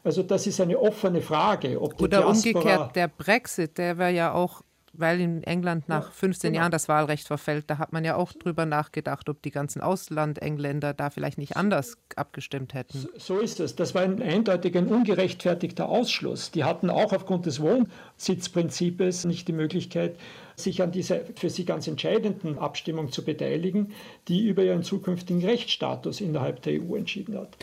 Also 0.04 0.24
das 0.24 0.48
ist 0.48 0.62
eine 0.62 0.80
offene 0.80 1.22
Frage. 1.22 1.82
Ob 1.82 2.02
Oder 2.02 2.22
Diaspora 2.22 2.60
umgekehrt, 2.60 2.96
der 2.96 3.08
Brexit, 3.10 3.78
der 3.78 3.98
wäre 3.98 4.12
ja 4.12 4.34
auch 4.34 4.62
weil 5.00 5.22
in 5.22 5.44
England 5.44 5.88
nach 5.88 6.12
15 6.12 6.52
genau. 6.52 6.62
Jahren 6.62 6.72
das 6.72 6.88
Wahlrecht 6.88 7.28
verfällt. 7.28 7.66
Da 7.68 7.78
hat 7.78 7.94
man 7.94 8.04
ja 8.04 8.16
auch 8.16 8.34
drüber 8.34 8.66
nachgedacht, 8.66 9.30
ob 9.30 9.42
die 9.42 9.52
ganzen 9.52 9.82
Auslandengländer 9.82 10.94
da 10.94 11.10
vielleicht 11.10 11.38
nicht 11.38 11.56
anders 11.56 11.98
abgestimmt 12.16 12.74
hätten. 12.74 13.08
So 13.18 13.40
ist 13.40 13.60
es. 13.60 13.76
Das 13.76 13.96
war 13.96 14.02
ein 14.02 14.22
eindeutig 14.22 14.78
ein 14.78 14.88
ungerechtfertigter 14.88 15.88
Ausschluss. 15.88 16.52
Die 16.52 16.64
hatten 16.64 16.90
auch 16.90 17.14
aufgrund 17.14 17.46
des 17.46 17.62
Wohnsitzprinzips 17.62 19.26
nicht 19.26 19.48
die 19.48 19.54
Möglichkeit, 19.54 20.16
sich 20.56 20.82
an 20.82 20.92
dieser 20.92 21.20
für 21.36 21.50
sie 21.50 21.66
ganz 21.66 21.88
entscheidenden 21.88 22.58
Abstimmung 22.58 23.12
zu 23.12 23.24
beteiligen, 23.24 23.94
die 24.28 24.48
über 24.48 24.64
ihren 24.64 24.84
zukünftigen 24.84 25.46
Rechtsstatus 25.46 26.20
innerhalb 26.20 26.64
der 26.64 26.82
EU 26.82 26.96
entschieden 26.96 27.38
hat. 27.38 27.58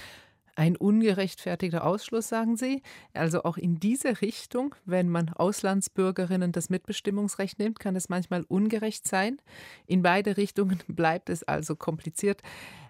Ein 0.57 0.77
ungerechtfertigter 0.77 1.85
Ausschluss, 1.85 2.29
sagen 2.29 2.57
Sie. 2.57 2.83
Also 3.13 3.43
auch 3.43 3.57
in 3.57 3.81
diese 3.81 4.21
Richtung, 4.21 4.77
wenn 4.85 5.09
man 5.09 5.31
Auslandsbürgerinnen 5.31 6.53
das 6.53 6.71
Mitbestimmungsrecht 6.71 7.59
nimmt, 7.59 7.81
kann 7.81 7.97
es 7.97 8.09
manchmal 8.09 8.45
ungerecht 8.45 9.09
sein. 9.09 9.39
In 9.87 10.03
beide 10.03 10.37
Richtungen 10.37 10.79
bleibt 10.89 11.29
es 11.29 11.43
also 11.43 11.75
kompliziert. 11.75 12.41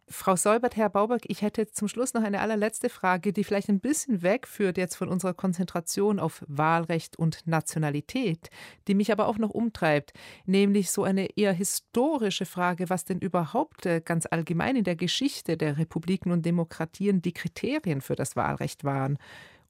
Frau 0.07 0.37
Solbert, 0.37 0.77
Herr 0.77 0.90
Bauberg, 0.90 1.23
ich 1.29 1.40
hätte 1.40 1.67
zum 1.67 1.88
Schluss 1.88 2.12
noch 2.12 2.23
eine 2.23 2.40
allerletzte 2.40 2.90
Frage, 2.90 3.33
die 3.33 3.43
vielleicht 3.43 3.71
ein 3.71 3.81
bisschen 3.81 4.23
wegführt 4.23 4.77
jetzt 4.77 4.97
von 4.97 5.09
unserer 5.09 5.33
Konzentration 5.33 6.19
auf 6.19 6.45
Wahlrecht 6.47 7.19
und 7.19 7.47
Nationalität, 7.47 8.51
die 8.87 8.95
mich 8.95 9.12
aber 9.12 9.29
auch 9.29 9.38
noch 9.38 9.51
umtreibt, 9.51 10.12
nämlich 10.45 10.90
so 10.90 11.05
eine 11.05 11.37
eher 11.37 11.55
historische 11.55 12.45
Frage, 12.45 12.90
was 12.90 13.07
denn 13.07 13.19
überhaupt 13.19 13.87
äh, 13.87 14.03
ganz 14.05 14.27
allgemein 14.31 14.77
in 14.77 14.85
der 14.85 14.97
Geschichte 14.97 15.57
der 15.57 15.79
Republiken 15.79 16.33
und 16.33 16.45
Demokratien 16.45 17.23
die 17.23 17.33
Kriterien 17.33 18.03
für 18.03 18.14
das 18.14 18.37
Wahlrecht 18.37 18.85
waren 18.85 19.19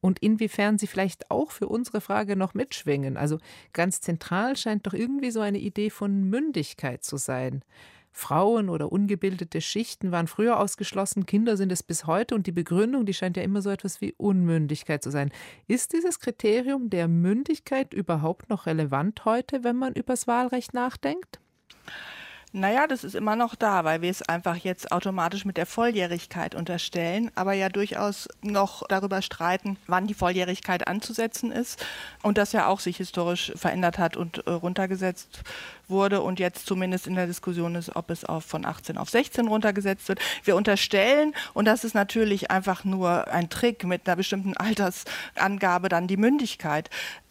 und 0.01 0.19
inwiefern 0.19 0.79
sie 0.79 0.89
vielleicht 0.89 1.31
auch 1.31 1.53
für 1.53 1.69
unsere 1.69 2.01
Frage 2.01 2.37
noch 2.37 2.55
mitschwingen. 2.55 3.17
Also 3.17 3.39
ganz 3.73 4.01
zentral 4.01 4.57
scheint 4.57 4.87
doch 4.87 4.93
irgendwie 4.93 5.31
so 5.31 5.41
eine 5.41 5.59
Idee 5.59 5.91
von 5.91 6.25
Mündigkeit 6.25 7.05
zu 7.05 7.17
sein. 7.17 7.63
Frauen 8.17 8.69
oder 8.69 8.93
ungebildete 8.93 9.61
Schichten 9.61 10.13
waren 10.13 10.29
früher 10.29 10.61
ausgeschlossen, 10.61 11.27
Kinder 11.27 11.57
sind 11.57 11.73
es 11.73 11.83
bis 11.83 12.07
heute 12.07 12.37
und 12.37 12.47
die 12.47 12.53
Begründung, 12.53 13.07
die 13.07 13.13
scheint 13.13 13.37
ja 13.37 13.43
immer 13.43 13.61
so 13.61 13.71
etwas 13.71 14.01
wie 14.01 14.15
Unmündigkeit 14.17 15.03
zu 15.03 15.11
sein. 15.11 15.33
Ist 15.67 15.93
dieses 15.93 16.21
Kriterium 16.21 16.91
der 16.91 17.09
Mündigkeit 17.09 17.93
überhaupt 17.93 18.49
noch 18.51 18.67
relevant 18.67 19.25
heute, 19.25 19.65
wenn 19.65 19.77
man 19.77 19.95
übers 19.95 20.29
Wahlrecht 20.29 20.75
nachdenkt? 20.75 21.41
Naja, 22.57 22.87
das 22.87 23.03
ist 23.03 23.17
immer 23.17 23.35
noch 23.35 23.57
da, 23.57 23.83
weil 23.83 24.01
wir 24.01 24.11
es 24.11 24.23
einfach 24.23 24.55
jetzt 24.55 24.93
automatisch 24.93 25.45
mit 25.45 25.57
der 25.57 25.67
Volljährigkeit 25.67 26.55
unterstellen, 26.55 27.33
aber 27.35 27.53
ja 27.53 27.69
durchaus 27.69 28.29
noch 28.43 28.87
darüber 28.87 29.23
streiten, 29.23 29.77
wann 29.89 30.07
die 30.07 30.15
Volljährigkeit 30.15 30.87
anzusetzen 30.87 31.51
ist 31.51 31.85
und 32.23 32.39
das 32.39 32.53
ja 32.53 32.69
auch 32.69 32.79
sich 32.79 32.99
historisch 32.99 33.53
verändert 33.57 33.99
hat 33.99 34.17
und 34.17 34.47
äh, 34.47 34.53
runtergesetzt 34.53 35.43
wurde 35.89 36.21
und 36.21 36.39
jetzt 36.41 36.67
zumindest 36.67 37.07
in 37.07 37.15
der 37.15 37.27
Diskussion 37.27 37.75
ist, 37.75 37.95
ob 37.97 38.11
es 38.11 38.25
auf 38.25 38.45
von 38.45 38.65
18 38.65 38.99
auf 38.99 39.11
16 39.11 39.49
runtergesetzt 39.49 40.09
wird. 40.09 40.21
Wir 40.45 40.57
unterstellen, 40.57 41.35
und 41.53 41.67
das 41.67 41.85
ist 41.85 41.95
natürlich 41.95 42.51
einfach 42.51 42.85
nur 42.85 43.29
ein 43.29 43.49
Trick 43.49 43.85
mit 43.85 44.07
einer 44.07 44.17
bestimmten 44.17 44.57
Altersangabe, 44.57 45.89
dann 45.89 46.07
die 46.07 46.17
Mündigkeit 46.17 46.91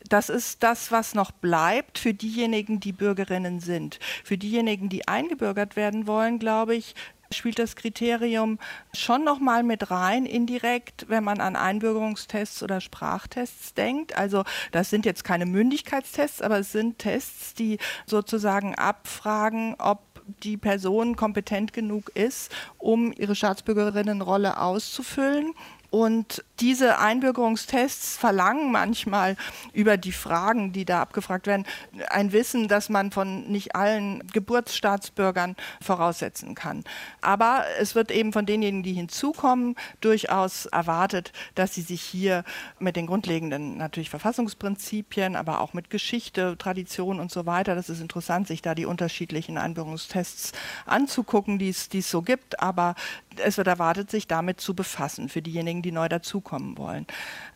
das 0.09 0.29
ist 0.29 0.63
das, 0.63 0.91
was 0.91 1.15
noch 1.15 1.31
bleibt 1.31 1.97
für 1.97 2.13
diejenigen, 2.13 2.79
die 2.79 2.91
Bürgerinnen 2.91 3.59
sind. 3.59 3.99
Für 4.23 4.37
diejenigen, 4.37 4.89
die 4.89 5.07
eingebürgert 5.07 5.75
werden 5.75 6.07
wollen, 6.07 6.39
glaube 6.39 6.75
ich, 6.75 6.93
spielt 7.33 7.59
das 7.59 7.75
Kriterium 7.75 8.59
schon 8.93 9.23
noch 9.23 9.39
mal 9.39 9.63
mit 9.63 9.91
rein 9.91 10.25
indirekt, 10.25 11.05
wenn 11.09 11.23
man 11.23 11.39
an 11.39 11.55
Einbürgerungstests 11.55 12.63
oder 12.63 12.81
Sprachtests 12.81 13.73
denkt. 13.73 14.17
Also 14.17 14.43
das 14.71 14.89
sind 14.89 15.05
jetzt 15.05 15.23
keine 15.23 15.45
Mündigkeitstests, 15.45 16.41
aber 16.41 16.59
es 16.59 16.71
sind 16.71 16.99
Tests, 16.99 17.53
die 17.53 17.77
sozusagen 18.05 18.75
abfragen, 18.75 19.75
ob 19.79 19.99
die 20.43 20.57
Person 20.57 21.15
kompetent 21.15 21.73
genug 21.73 22.09
ist, 22.15 22.51
um 22.77 23.13
ihre 23.13 23.35
Staatsbürgerinnenrolle 23.35 24.57
auszufüllen. 24.59 25.53
Und 25.93 26.43
diese 26.59 26.97
Einbürgerungstests 26.97 28.17
verlangen 28.17 28.71
manchmal 28.71 29.35
über 29.73 29.95
die 29.95 30.11
Fragen, 30.11 30.73
die 30.73 30.85
da 30.85 31.03
abgefragt 31.03 31.45
werden, 31.45 31.67
ein 32.09 32.31
Wissen, 32.31 32.67
das 32.67 32.89
man 32.89 33.11
von 33.11 33.43
nicht 33.51 33.75
allen 33.75 34.25
Geburtsstaatsbürgern 34.33 35.55
voraussetzen 35.81 36.55
kann. 36.55 36.83
Aber 37.21 37.65
es 37.79 37.93
wird 37.93 38.09
eben 38.09 38.33
von 38.33 38.47
denjenigen, 38.47 38.81
die 38.81 38.93
hinzukommen, 38.93 39.75
durchaus 40.01 40.65
erwartet, 40.65 41.31
dass 41.53 41.75
sie 41.75 41.83
sich 41.83 42.01
hier 42.01 42.43
mit 42.79 42.95
den 42.95 43.05
grundlegenden 43.05 43.77
natürlich 43.77 44.09
Verfassungsprinzipien, 44.09 45.35
aber 45.35 45.61
auch 45.61 45.73
mit 45.73 45.91
Geschichte, 45.91 46.55
Tradition 46.57 47.19
und 47.19 47.31
so 47.31 47.45
weiter, 47.45 47.75
das 47.75 47.89
ist 47.89 48.01
interessant, 48.01 48.47
sich 48.47 48.63
da 48.63 48.73
die 48.73 48.87
unterschiedlichen 48.87 49.59
Einbürgerungstests 49.59 50.53
anzugucken, 50.87 51.59
die 51.59 51.69
es 51.69 52.09
so 52.09 52.23
gibt. 52.23 52.59
Aber 52.61 52.95
es 53.39 53.57
wird 53.57 53.67
erwartet, 53.67 54.09
sich 54.11 54.27
damit 54.27 54.59
zu 54.59 54.73
befassen 54.75 55.29
für 55.29 55.41
diejenigen, 55.41 55.81
die 55.81 55.91
neu 55.91 56.09
dazukommen 56.09 56.77
wollen. 56.77 57.05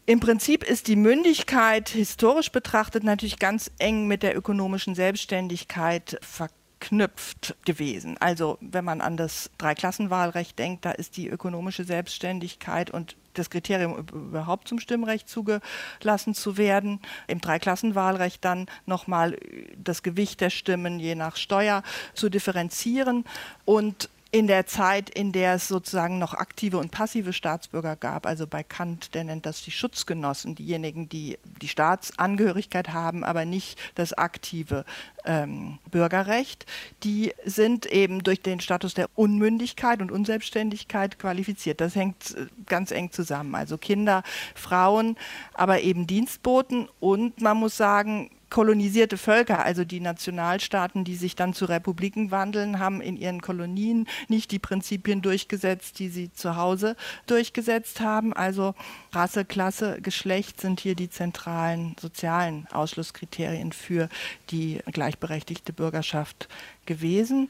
Im 0.05 0.19
Prinzip 0.19 0.63
ist 0.63 0.87
die 0.87 0.95
Mündigkeit 0.95 1.89
historisch 1.89 2.51
betrachtet 2.51 3.03
natürlich 3.03 3.39
ganz 3.39 3.71
eng 3.79 4.07
mit 4.07 4.23
der 4.23 4.37
ökonomischen 4.37 4.95
Selbstständigkeit 4.95 6.17
verknüpft 6.21 7.55
gewesen. 7.65 8.17
Also 8.19 8.57
wenn 8.61 8.85
man 8.85 9.01
an 9.01 9.17
das 9.17 9.49
Dreiklassenwahlrecht 9.57 10.57
denkt, 10.57 10.85
da 10.85 10.91
ist 10.91 11.17
die 11.17 11.27
ökonomische 11.27 11.83
Selbstständigkeit 11.83 12.91
und 12.91 13.15
das 13.33 13.49
Kriterium 13.49 13.97
überhaupt 14.13 14.67
zum 14.67 14.79
Stimmrecht 14.79 15.29
zugelassen 15.29 16.33
zu 16.33 16.57
werden. 16.57 16.99
Im 17.27 17.41
Dreiklassenwahlrecht 17.41 18.43
dann 18.43 18.67
nochmal 18.85 19.37
das 19.77 20.03
Gewicht 20.03 20.41
der 20.41 20.49
Stimmen 20.49 20.99
je 20.99 21.15
nach 21.15 21.35
Steuer 21.35 21.83
zu 22.13 22.29
differenzieren. 22.29 23.25
Und 23.65 24.09
in 24.31 24.47
der 24.47 24.65
Zeit, 24.65 25.09
in 25.09 25.31
der 25.31 25.55
es 25.55 25.67
sozusagen 25.67 26.19
noch 26.19 26.33
aktive 26.33 26.77
und 26.77 26.91
passive 26.91 27.31
Staatsbürger 27.31 27.95
gab, 27.95 28.25
also 28.25 28.45
bei 28.45 28.61
Kant, 28.61 29.13
der 29.13 29.23
nennt 29.23 29.45
das 29.45 29.61
die 29.61 29.71
Schutzgenossen, 29.71 30.55
diejenigen, 30.55 31.07
die 31.07 31.37
die 31.61 31.67
Staatsangehörigkeit 31.67 32.89
haben, 32.89 33.23
aber 33.23 33.45
nicht 33.45 33.79
das 33.95 34.13
aktive 34.13 34.83
ähm, 35.23 35.79
Bürgerrecht, 35.89 36.65
die 37.03 37.33
sind 37.45 37.85
eben 37.85 38.23
durch 38.23 38.41
den 38.41 38.59
Status 38.59 38.93
der 38.93 39.09
Unmündigkeit 39.15 40.01
und 40.01 40.11
Unselbstständigkeit 40.11 41.19
qualifiziert. 41.19 41.79
Das 41.79 41.95
hängt 41.95 42.35
äh, 42.35 42.47
ganz 42.65 42.91
eng 42.91 43.11
zusammen. 43.11 43.55
Also 43.55 43.77
Kinder, 43.77 44.23
Frauen, 44.55 45.15
aber 45.53 45.81
eben 45.81 46.05
Dienstboten 46.05 46.89
und 46.99 47.39
man 47.41 47.57
muss 47.57 47.77
sagen, 47.77 48.29
kolonisierte 48.49 49.17
Völker, 49.17 49.63
also 49.63 49.83
die 49.83 49.99
Nationalstaaten, 49.99 51.03
die 51.03 51.15
sich 51.15 51.35
dann 51.35 51.53
zu 51.53 51.65
Republiken 51.65 52.31
wandeln, 52.31 52.79
haben 52.79 53.01
in 53.01 53.17
ihren 53.17 53.41
Kolonien 53.41 54.07
nicht 54.27 54.51
die 54.51 54.59
Prinzipien 54.59 55.21
durchgesetzt, 55.21 55.99
die 55.99 56.09
sie 56.09 56.31
zu 56.31 56.55
Hause 56.55 56.95
durchgesetzt 57.25 57.99
haben. 57.99 58.33
Also 58.33 58.73
Rasse, 59.11 59.45
Klasse, 59.45 59.99
Geschlecht 60.01 60.61
sind 60.61 60.79
hier 60.79 60.95
die 60.95 61.09
zentralen 61.09 61.95
sozialen 61.99 62.67
Ausschlusskriterien 62.71 63.71
für 63.71 64.09
die 64.49 64.79
gleichberechtigte 64.91 65.73
Bürgerschaft 65.73 66.47
gewesen. 66.85 67.49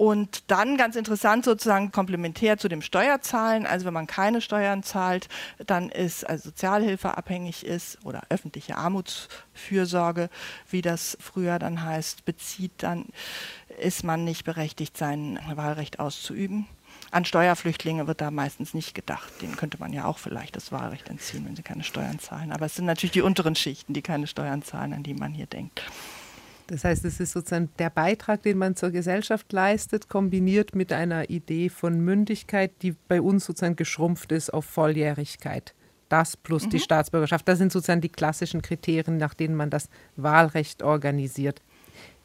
Und 0.00 0.50
dann 0.50 0.78
ganz 0.78 0.96
interessant 0.96 1.44
sozusagen 1.44 1.92
komplementär 1.92 2.56
zu 2.56 2.68
dem 2.68 2.80
Steuerzahlen, 2.80 3.66
also 3.66 3.84
wenn 3.84 3.92
man 3.92 4.06
keine 4.06 4.40
Steuern 4.40 4.82
zahlt, 4.82 5.28
dann 5.66 5.90
ist 5.90 6.26
also 6.26 6.44
Sozialhilfe 6.44 7.18
abhängig 7.18 7.66
ist 7.66 7.98
oder 8.02 8.22
öffentliche 8.30 8.78
Armutsfürsorge, 8.78 10.30
wie 10.70 10.80
das 10.80 11.18
früher 11.20 11.58
dann 11.58 11.84
heißt, 11.84 12.24
bezieht, 12.24 12.72
dann 12.78 13.08
ist 13.78 14.02
man 14.02 14.24
nicht 14.24 14.44
berechtigt, 14.44 14.96
sein 14.96 15.38
Wahlrecht 15.54 16.00
auszuüben. 16.00 16.66
An 17.10 17.26
Steuerflüchtlinge 17.26 18.06
wird 18.06 18.22
da 18.22 18.30
meistens 18.30 18.72
nicht 18.72 18.94
gedacht. 18.94 19.30
Denen 19.42 19.56
könnte 19.56 19.76
man 19.80 19.92
ja 19.92 20.06
auch 20.06 20.16
vielleicht 20.16 20.56
das 20.56 20.72
Wahlrecht 20.72 21.10
entziehen, 21.10 21.44
wenn 21.46 21.56
sie 21.56 21.62
keine 21.62 21.84
Steuern 21.84 22.18
zahlen. 22.18 22.52
Aber 22.52 22.64
es 22.64 22.74
sind 22.74 22.86
natürlich 22.86 23.12
die 23.12 23.20
unteren 23.20 23.54
Schichten, 23.54 23.92
die 23.92 24.00
keine 24.00 24.26
Steuern 24.26 24.62
zahlen, 24.62 24.94
an 24.94 25.02
die 25.02 25.12
man 25.12 25.34
hier 25.34 25.44
denkt. 25.44 25.82
Das 26.70 26.84
heißt, 26.84 27.04
es 27.04 27.18
ist 27.18 27.32
sozusagen 27.32 27.68
der 27.80 27.90
Beitrag, 27.90 28.42
den 28.42 28.56
man 28.56 28.76
zur 28.76 28.90
Gesellschaft 28.90 29.52
leistet, 29.52 30.08
kombiniert 30.08 30.76
mit 30.76 30.92
einer 30.92 31.28
Idee 31.28 31.68
von 31.68 32.00
Mündigkeit, 32.00 32.70
die 32.82 32.92
bei 33.08 33.20
uns 33.20 33.44
sozusagen 33.44 33.74
geschrumpft 33.74 34.30
ist 34.30 34.54
auf 34.54 34.66
Volljährigkeit. 34.66 35.74
Das 36.08 36.36
plus 36.36 36.66
mhm. 36.66 36.70
die 36.70 36.78
Staatsbürgerschaft, 36.78 37.48
das 37.48 37.58
sind 37.58 37.72
sozusagen 37.72 38.00
die 38.00 38.08
klassischen 38.08 38.62
Kriterien, 38.62 39.16
nach 39.16 39.34
denen 39.34 39.56
man 39.56 39.70
das 39.70 39.88
Wahlrecht 40.14 40.84
organisiert. 40.84 41.60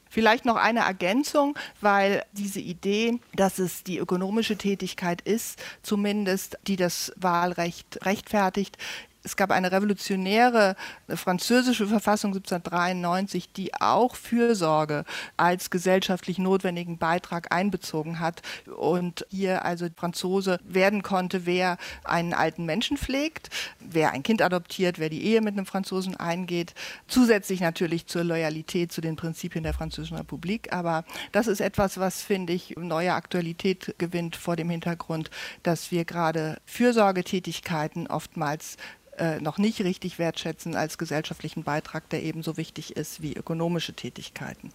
Vielleicht 0.07 0.45
noch 0.45 0.57
eine 0.57 0.81
Ergänzung, 0.81 1.57
weil 1.81 2.23
diese 2.31 2.59
Idee, 2.59 3.19
dass 3.35 3.57
es 3.57 3.83
die 3.83 3.97
ökonomische 3.97 4.57
Tätigkeit 4.57 5.21
ist, 5.21 5.61
zumindest 5.81 6.59
die 6.67 6.75
das 6.75 7.11
Wahlrecht 7.17 8.05
rechtfertigt, 8.05 8.77
Es 9.25 9.35
gab 9.35 9.49
eine 9.49 9.71
revolutionäre 9.71 10.75
französische 11.09 11.87
Verfassung 11.87 12.31
1793, 12.31 13.51
die 13.51 13.73
auch 13.73 14.15
Fürsorge 14.15 15.03
als 15.35 15.71
gesellschaftlich 15.71 16.37
notwendigen 16.37 16.99
Beitrag 16.99 17.51
einbezogen 17.51 18.19
hat 18.19 18.43
und 18.77 19.25
hier 19.31 19.65
also 19.65 19.87
Franzose 19.97 20.59
werden 20.63 21.01
konnte, 21.01 21.47
wer 21.47 21.77
einen 22.03 22.35
alten 22.35 22.65
Menschen 22.65 22.97
pflegt, 22.97 23.49
wer 23.79 24.11
ein 24.11 24.21
Kind 24.21 24.43
adoptiert, 24.43 24.99
wer 24.99 25.09
die 25.09 25.23
Ehe 25.23 25.41
mit 25.41 25.57
einem 25.57 25.65
Franzosen 25.65 26.15
eingeht, 26.15 26.75
zusätzlich 27.07 27.61
natürlich 27.61 28.05
zur 28.05 28.23
Loyalität 28.23 28.91
zu 28.91 29.01
den 29.01 29.15
Prinzipien 29.15 29.63
der 29.63 29.73
Französischen 29.73 30.17
Republik. 30.17 30.71
Aber 30.71 31.03
das 31.31 31.47
ist 31.47 31.61
etwas, 31.61 31.99
was, 31.99 32.21
finde 32.21 32.53
ich, 32.53 32.75
neue 32.77 33.15
Aktualität 33.15 33.95
gewinnt 33.97 34.35
vor 34.35 34.55
dem 34.55 34.69
Hintergrund, 34.69 35.31
dass 35.63 35.89
wir 35.89 36.05
gerade 36.05 36.57
Fürsorgetätigkeiten 36.65 38.05
oftmals 38.05 38.77
äh, 39.17 39.39
noch 39.39 39.57
nicht 39.57 39.81
richtig 39.81 40.19
wertschätzen 40.19 40.75
als 40.75 40.97
gesellschaftlichen 40.97 41.63
Beitrag, 41.63 42.09
der 42.09 42.23
ebenso 42.23 42.57
wichtig 42.57 42.95
ist 42.95 43.21
wie 43.21 43.33
ökonomische 43.33 43.93
Tätigkeiten. 43.93 44.71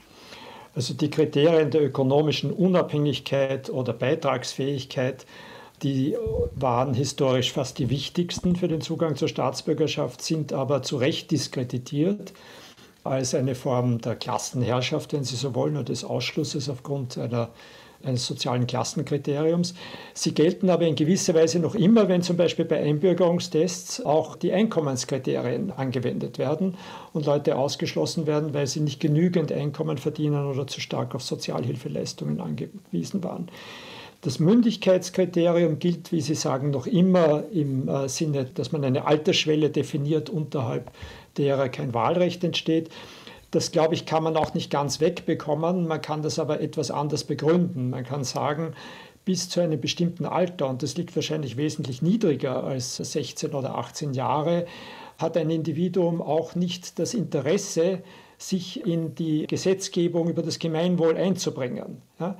Also 0.74 0.94
die 0.94 1.10
Kriterien 1.10 1.70
der 1.70 1.82
ökonomischen 1.82 2.52
Unabhängigkeit 2.52 3.70
oder 3.70 3.92
Beitragsfähigkeit, 3.92 5.26
die 5.82 6.16
waren 6.54 6.94
historisch 6.94 7.52
fast 7.52 7.78
die 7.78 7.90
wichtigsten 7.90 8.54
für 8.54 8.68
den 8.68 8.80
Zugang 8.80 9.16
zur 9.16 9.28
Staatsbürgerschaft, 9.28 10.22
sind 10.22 10.52
aber 10.52 10.82
zu 10.82 10.96
Recht 10.96 11.30
diskreditiert 11.30 12.32
als 13.02 13.34
eine 13.34 13.54
Form 13.54 14.00
der 14.00 14.14
Klassenherrschaft, 14.14 15.12
wenn 15.12 15.24
Sie 15.24 15.36
so 15.36 15.54
wollen, 15.54 15.76
oder 15.76 15.84
des 15.84 16.04
Ausschlusses 16.04 16.68
aufgrund 16.68 17.16
einer 17.16 17.48
eines 18.02 18.26
sozialen 18.26 18.66
Klassenkriteriums. 18.66 19.74
Sie 20.14 20.34
gelten 20.34 20.70
aber 20.70 20.86
in 20.86 20.94
gewisser 20.94 21.34
Weise 21.34 21.58
noch 21.58 21.74
immer, 21.74 22.08
wenn 22.08 22.22
zum 22.22 22.36
Beispiel 22.36 22.64
bei 22.64 22.80
Einbürgerungstests 22.80 24.04
auch 24.04 24.36
die 24.36 24.52
Einkommenskriterien 24.52 25.72
angewendet 25.72 26.38
werden 26.38 26.76
und 27.12 27.26
Leute 27.26 27.56
ausgeschlossen 27.56 28.26
werden, 28.26 28.54
weil 28.54 28.66
sie 28.66 28.80
nicht 28.80 29.00
genügend 29.00 29.52
Einkommen 29.52 29.98
verdienen 29.98 30.46
oder 30.46 30.66
zu 30.66 30.80
stark 30.80 31.14
auf 31.14 31.22
Sozialhilfeleistungen 31.22 32.40
angewiesen 32.40 33.22
waren. 33.22 33.48
Das 34.22 34.38
Mündigkeitskriterium 34.38 35.78
gilt, 35.78 36.12
wie 36.12 36.20
Sie 36.20 36.34
sagen, 36.34 36.70
noch 36.70 36.86
immer 36.86 37.44
im 37.52 37.88
äh, 37.88 38.06
Sinne, 38.06 38.44
dass 38.44 38.70
man 38.70 38.84
eine 38.84 39.06
Altersschwelle 39.06 39.70
definiert, 39.70 40.28
unterhalb 40.28 40.90
derer 41.38 41.70
kein 41.70 41.94
Wahlrecht 41.94 42.44
entsteht. 42.44 42.90
Das, 43.50 43.72
glaube 43.72 43.94
ich, 43.94 44.06
kann 44.06 44.22
man 44.22 44.36
auch 44.36 44.54
nicht 44.54 44.70
ganz 44.70 45.00
wegbekommen. 45.00 45.86
Man 45.86 46.00
kann 46.00 46.22
das 46.22 46.38
aber 46.38 46.60
etwas 46.60 46.90
anders 46.90 47.24
begründen. 47.24 47.90
Man 47.90 48.04
kann 48.04 48.22
sagen, 48.22 48.74
bis 49.24 49.48
zu 49.48 49.60
einem 49.60 49.80
bestimmten 49.80 50.24
Alter, 50.24 50.68
und 50.68 50.82
das 50.82 50.96
liegt 50.96 51.14
wahrscheinlich 51.14 51.56
wesentlich 51.56 52.02
niedriger 52.02 52.64
als 52.64 52.96
16 52.96 53.54
oder 53.54 53.76
18 53.76 54.14
Jahre, 54.14 54.66
hat 55.18 55.36
ein 55.36 55.50
Individuum 55.50 56.22
auch 56.22 56.54
nicht 56.54 56.98
das 56.98 57.14
Interesse, 57.14 58.02
sich 58.38 58.86
in 58.86 59.14
die 59.14 59.46
Gesetzgebung 59.46 60.28
über 60.30 60.42
das 60.42 60.58
Gemeinwohl 60.58 61.16
einzubringen. 61.16 62.00
Ja? 62.18 62.38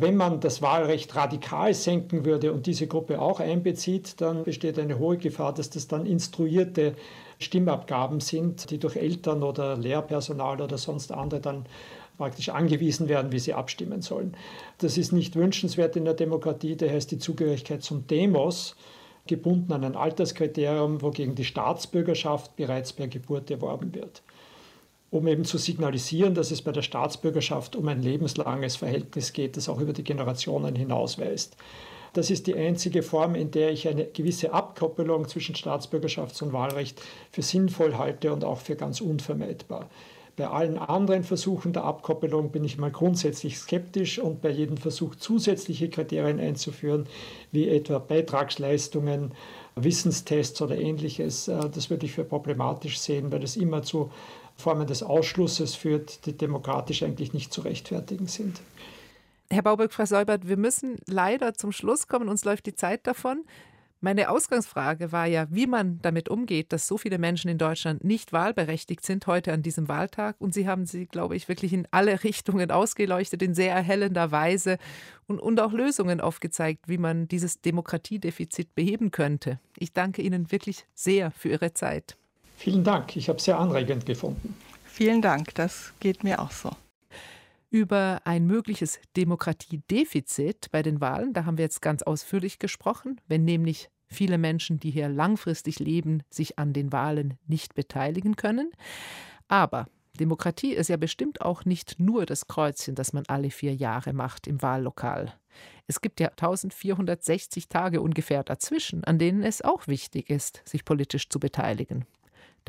Wenn 0.00 0.16
man 0.16 0.40
das 0.40 0.62
Wahlrecht 0.62 1.14
radikal 1.14 1.74
senken 1.74 2.24
würde 2.24 2.52
und 2.52 2.66
diese 2.66 2.86
Gruppe 2.86 3.20
auch 3.20 3.40
einbezieht, 3.40 4.20
dann 4.20 4.44
besteht 4.44 4.78
eine 4.78 4.98
hohe 4.98 5.18
Gefahr, 5.18 5.52
dass 5.52 5.70
das 5.70 5.88
dann 5.88 6.06
instruierte 6.06 6.94
Stimmabgaben 7.38 8.20
sind, 8.20 8.70
die 8.70 8.78
durch 8.78 8.96
Eltern 8.96 9.42
oder 9.42 9.76
Lehrpersonal 9.76 10.60
oder 10.60 10.78
sonst 10.78 11.12
andere 11.12 11.40
dann 11.40 11.66
praktisch 12.18 12.50
angewiesen 12.50 13.08
werden, 13.08 13.32
wie 13.32 13.38
sie 13.38 13.54
abstimmen 13.54 14.02
sollen. 14.02 14.36
Das 14.78 14.98
ist 14.98 15.12
nicht 15.12 15.36
wünschenswert 15.36 15.96
in 15.96 16.04
der 16.04 16.14
Demokratie, 16.14 16.76
daher 16.76 16.98
ist 16.98 17.10
die 17.10 17.18
Zugehörigkeit 17.18 17.82
zum 17.82 18.06
Demos 18.06 18.76
gebunden 19.26 19.72
an 19.72 19.84
ein 19.84 19.96
Alterskriterium, 19.96 21.02
wogegen 21.02 21.34
die 21.34 21.44
Staatsbürgerschaft 21.44 22.56
bereits 22.56 22.92
per 22.92 23.08
Geburt 23.08 23.50
erworben 23.50 23.94
wird. 23.94 24.22
Um 25.10 25.26
eben 25.26 25.44
zu 25.44 25.58
signalisieren, 25.58 26.34
dass 26.34 26.52
es 26.52 26.62
bei 26.62 26.70
der 26.70 26.82
Staatsbürgerschaft 26.82 27.74
um 27.74 27.88
ein 27.88 28.02
lebenslanges 28.02 28.76
Verhältnis 28.76 29.32
geht, 29.32 29.56
das 29.56 29.68
auch 29.68 29.80
über 29.80 29.92
die 29.92 30.04
Generationen 30.04 30.76
hinausweist. 30.76 31.56
Das 32.12 32.30
ist 32.30 32.46
die 32.46 32.54
einzige 32.54 33.02
Form, 33.02 33.34
in 33.34 33.50
der 33.50 33.70
ich 33.70 33.86
eine 33.86 34.04
gewisse 34.04 34.52
Abkoppelung 34.52 35.28
zwischen 35.28 35.54
Staatsbürgerschaft 35.54 36.40
und 36.42 36.52
Wahlrecht 36.52 37.00
für 37.30 37.42
sinnvoll 37.42 37.96
halte 37.96 38.32
und 38.32 38.44
auch 38.44 38.58
für 38.58 38.76
ganz 38.76 39.00
unvermeidbar. 39.00 39.88
Bei 40.36 40.48
allen 40.48 40.78
anderen 40.78 41.22
Versuchen 41.22 41.72
der 41.72 41.84
Abkoppelung 41.84 42.50
bin 42.50 42.64
ich 42.64 42.78
mal 42.78 42.90
grundsätzlich 42.90 43.58
skeptisch 43.58 44.18
und 44.18 44.40
bei 44.40 44.50
jedem 44.50 44.76
Versuch 44.76 45.14
zusätzliche 45.16 45.90
Kriterien 45.90 46.40
einzuführen, 46.40 47.06
wie 47.52 47.68
etwa 47.68 47.98
Beitragsleistungen, 47.98 49.32
Wissenstests 49.76 50.62
oder 50.62 50.78
ähnliches, 50.78 51.48
äh, 51.48 51.68
das 51.68 51.90
würde 51.90 52.06
ich 52.06 52.12
für 52.12 52.24
problematisch 52.24 52.98
sehen, 52.98 53.30
weil 53.30 53.40
das 53.40 53.56
immer 53.56 53.82
zu 53.82 54.10
Formen 54.60 54.86
des 54.86 55.02
Ausschlusses 55.02 55.74
führt, 55.74 56.26
die 56.26 56.36
demokratisch 56.36 57.02
eigentlich 57.02 57.32
nicht 57.32 57.52
zu 57.52 57.62
rechtfertigen 57.62 58.26
sind. 58.26 58.60
Herr 59.50 59.62
Bauberg, 59.62 59.92
Frau 59.92 60.04
Seubert, 60.04 60.46
wir 60.46 60.56
müssen 60.56 60.98
leider 61.06 61.54
zum 61.54 61.72
Schluss 61.72 62.06
kommen. 62.06 62.28
Uns 62.28 62.44
läuft 62.44 62.66
die 62.66 62.74
Zeit 62.74 63.06
davon. 63.06 63.44
Meine 64.02 64.30
Ausgangsfrage 64.30 65.12
war 65.12 65.26
ja, 65.26 65.46
wie 65.50 65.66
man 65.66 65.98
damit 66.00 66.30
umgeht, 66.30 66.72
dass 66.72 66.86
so 66.86 66.96
viele 66.96 67.18
Menschen 67.18 67.50
in 67.50 67.58
Deutschland 67.58 68.02
nicht 68.02 68.32
wahlberechtigt 68.32 69.04
sind 69.04 69.26
heute 69.26 69.52
an 69.52 69.62
diesem 69.62 69.88
Wahltag. 69.88 70.36
Und 70.38 70.54
Sie 70.54 70.66
haben 70.66 70.86
sie, 70.86 71.04
glaube 71.04 71.36
ich, 71.36 71.48
wirklich 71.48 71.74
in 71.74 71.86
alle 71.90 72.22
Richtungen 72.24 72.70
ausgeleuchtet, 72.70 73.42
in 73.42 73.54
sehr 73.54 73.74
erhellender 73.74 74.30
Weise 74.30 74.78
und, 75.26 75.38
und 75.38 75.60
auch 75.60 75.72
Lösungen 75.72 76.22
aufgezeigt, 76.22 76.88
wie 76.88 76.96
man 76.96 77.28
dieses 77.28 77.60
Demokratiedefizit 77.60 78.74
beheben 78.74 79.10
könnte. 79.10 79.60
Ich 79.76 79.92
danke 79.92 80.22
Ihnen 80.22 80.50
wirklich 80.50 80.86
sehr 80.94 81.30
für 81.30 81.50
Ihre 81.50 81.74
Zeit. 81.74 82.16
Vielen 82.60 82.84
Dank. 82.84 83.16
Ich 83.16 83.30
habe 83.30 83.38
es 83.38 83.46
sehr 83.46 83.58
anregend 83.58 84.04
gefunden. 84.04 84.54
Vielen 84.84 85.22
Dank. 85.22 85.54
Das 85.54 85.94
geht 85.98 86.24
mir 86.24 86.42
auch 86.42 86.50
so 86.50 86.70
über 87.70 88.20
ein 88.24 88.46
mögliches 88.46 89.00
Demokratiedefizit 89.16 90.70
bei 90.70 90.82
den 90.82 91.00
Wahlen. 91.00 91.32
Da 91.32 91.46
haben 91.46 91.56
wir 91.56 91.64
jetzt 91.64 91.80
ganz 91.80 92.02
ausführlich 92.02 92.58
gesprochen, 92.58 93.18
wenn 93.28 93.46
nämlich 93.46 93.88
viele 94.08 94.36
Menschen, 94.36 94.78
die 94.78 94.90
hier 94.90 95.08
langfristig 95.08 95.78
leben, 95.78 96.22
sich 96.28 96.58
an 96.58 96.74
den 96.74 96.92
Wahlen 96.92 97.38
nicht 97.46 97.74
beteiligen 97.74 98.36
können. 98.36 98.70
Aber 99.48 99.86
Demokratie 100.18 100.74
ist 100.74 100.88
ja 100.88 100.98
bestimmt 100.98 101.40
auch 101.40 101.64
nicht 101.64 101.98
nur 101.98 102.26
das 102.26 102.46
Kreuzchen, 102.46 102.94
das 102.94 103.14
man 103.14 103.24
alle 103.28 103.50
vier 103.50 103.74
Jahre 103.74 104.12
macht 104.12 104.46
im 104.46 104.60
Wahllokal. 104.60 105.32
Es 105.86 106.02
gibt 106.02 106.20
ja 106.20 106.28
1460 106.28 107.70
Tage 107.70 108.02
ungefähr 108.02 108.44
dazwischen, 108.44 109.02
an 109.04 109.18
denen 109.18 109.44
es 109.44 109.62
auch 109.62 109.86
wichtig 109.86 110.28
ist, 110.28 110.60
sich 110.66 110.84
politisch 110.84 111.30
zu 111.30 111.40
beteiligen. 111.40 112.04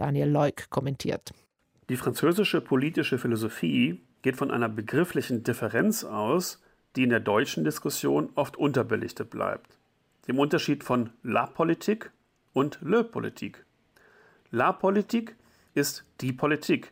Daniel 0.02 0.30
Leuk 0.30 0.68
kommentiert. 0.72 1.32
Die 1.88 1.96
französische 1.96 2.60
politische 2.60 3.20
Philosophie 3.20 4.02
geht 4.24 4.36
von 4.36 4.50
einer 4.50 4.68
begrifflichen 4.68 5.44
Differenz 5.44 6.04
aus, 6.04 6.60
die 6.96 7.04
in 7.04 7.12
der 7.12 7.20
deutschen 7.20 7.64
Diskussion 7.64 8.30
oft 8.34 8.58
unterbelichtet 8.58 9.30
bleibt. 9.30 9.78
Dem 10.28 10.40
Unterschied 10.40 10.84
von 10.84 11.12
La 11.22 11.46
Politique 11.46 12.10
und 12.52 12.80
Le 12.82 13.04
Politique. 13.04 13.64
La 14.50 14.72
Politique 14.72 15.36
ist 15.76 16.04
die 16.20 16.34
Politik. 16.34 16.92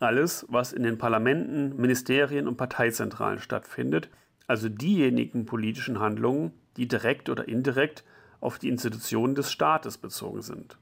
Alles, 0.00 0.44
was 0.48 0.72
in 0.72 0.82
den 0.82 0.98
Parlamenten, 0.98 1.76
Ministerien 1.76 2.48
und 2.48 2.56
Parteizentralen 2.56 3.38
stattfindet, 3.38 4.10
also 4.48 4.68
diejenigen 4.68 5.46
politischen 5.46 6.00
Handlungen, 6.00 6.50
die 6.76 6.88
direkt 6.88 7.28
oder 7.28 7.46
indirekt 7.46 8.02
auf 8.40 8.58
die 8.58 8.70
Institutionen 8.70 9.36
des 9.36 9.52
Staates 9.52 9.98
bezogen 9.98 10.42
sind. 10.42 10.78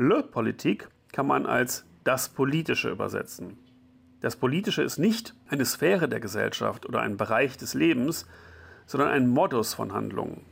Le 0.00 0.22
Politique 0.22 0.86
kann 1.10 1.26
man 1.26 1.44
als 1.44 1.84
das 2.04 2.28
Politische 2.28 2.88
übersetzen. 2.88 3.58
Das 4.20 4.36
Politische 4.36 4.84
ist 4.84 4.98
nicht 4.98 5.34
eine 5.48 5.64
Sphäre 5.64 6.08
der 6.08 6.20
Gesellschaft 6.20 6.86
oder 6.86 7.00
ein 7.00 7.16
Bereich 7.16 7.56
des 7.56 7.74
Lebens, 7.74 8.24
sondern 8.86 9.08
ein 9.08 9.26
Modus 9.26 9.74
von 9.74 9.92
Handlungen. 9.92 10.46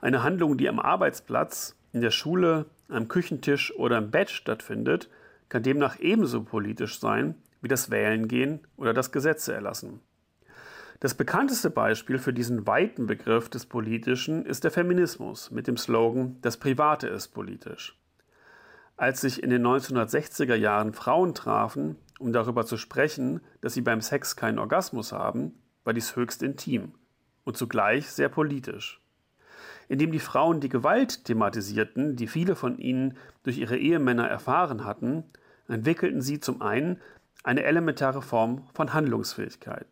Eine 0.00 0.22
Handlung, 0.22 0.56
die 0.56 0.70
am 0.70 0.78
Arbeitsplatz, 0.78 1.76
in 1.92 2.00
der 2.00 2.10
Schule, 2.10 2.64
am 2.88 3.08
Küchentisch 3.08 3.76
oder 3.76 3.98
im 3.98 4.10
Bett 4.10 4.30
stattfindet, 4.30 5.10
kann 5.50 5.62
demnach 5.62 6.00
ebenso 6.00 6.42
politisch 6.42 6.98
sein 6.98 7.34
wie 7.60 7.68
das 7.68 7.90
Wählen 7.90 8.26
gehen 8.26 8.60
oder 8.78 8.94
das 8.94 9.12
Gesetze 9.12 9.52
erlassen. 9.52 10.00
Das 11.00 11.14
bekannteste 11.14 11.68
Beispiel 11.68 12.18
für 12.18 12.32
diesen 12.32 12.66
weiten 12.66 13.06
Begriff 13.06 13.50
des 13.50 13.66
Politischen 13.66 14.46
ist 14.46 14.64
der 14.64 14.70
Feminismus 14.70 15.50
mit 15.50 15.66
dem 15.66 15.76
Slogan 15.76 16.38
Das 16.40 16.56
Private 16.56 17.08
ist 17.08 17.28
politisch. 17.28 17.98
Als 18.96 19.20
sich 19.20 19.42
in 19.42 19.50
den 19.50 19.66
1960er 19.66 20.54
Jahren 20.54 20.94
Frauen 20.94 21.34
trafen, 21.34 21.96
um 22.18 22.32
darüber 22.32 22.64
zu 22.64 22.78
sprechen, 22.78 23.40
dass 23.60 23.74
sie 23.74 23.82
beim 23.82 24.00
Sex 24.00 24.36
keinen 24.36 24.58
Orgasmus 24.58 25.12
haben, 25.12 25.52
war 25.84 25.92
dies 25.92 26.16
höchst 26.16 26.42
intim 26.42 26.94
und 27.44 27.58
zugleich 27.58 28.10
sehr 28.10 28.30
politisch. 28.30 29.02
Indem 29.88 30.12
die 30.12 30.18
Frauen 30.18 30.60
die 30.60 30.70
Gewalt 30.70 31.26
thematisierten, 31.26 32.16
die 32.16 32.26
viele 32.26 32.56
von 32.56 32.78
ihnen 32.78 33.16
durch 33.42 33.58
ihre 33.58 33.76
Ehemänner 33.76 34.26
erfahren 34.28 34.84
hatten, 34.84 35.24
entwickelten 35.68 36.22
sie 36.22 36.40
zum 36.40 36.62
einen 36.62 36.98
eine 37.44 37.64
elementare 37.64 38.22
Form 38.22 38.66
von 38.72 38.94
Handlungsfähigkeit. 38.94 39.86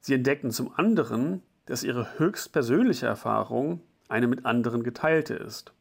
Sie 0.00 0.14
entdeckten 0.14 0.50
zum 0.50 0.72
anderen, 0.74 1.42
dass 1.66 1.84
ihre 1.84 2.18
höchst 2.18 2.52
persönliche 2.52 3.06
Erfahrung 3.06 3.80
eine 4.08 4.26
mit 4.26 4.44
anderen 4.44 4.82
geteilte 4.82 5.34
ist. 5.34 5.72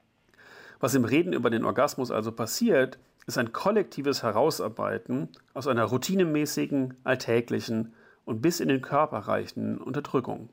Was 0.80 0.94
im 0.94 1.06
Reden 1.06 1.34
über 1.34 1.50
den 1.50 1.66
Orgasmus 1.66 2.12
also 2.12 2.32
passiert, 2.32 3.00
ist 3.26 3.38
ein 3.38 3.52
kollektives 3.52 4.24
Herausarbeiten 4.24 5.30
aus 5.54 5.68
einer 5.68 5.84
routinemäßigen, 5.84 6.96
alltäglichen 7.04 7.94
und 8.26 8.42
bis 8.42 8.60
in 8.60 8.70
den 8.70 8.82
Körper 8.82 9.20
reichenden 9.20 9.80
Unterdrückung. 9.80 10.50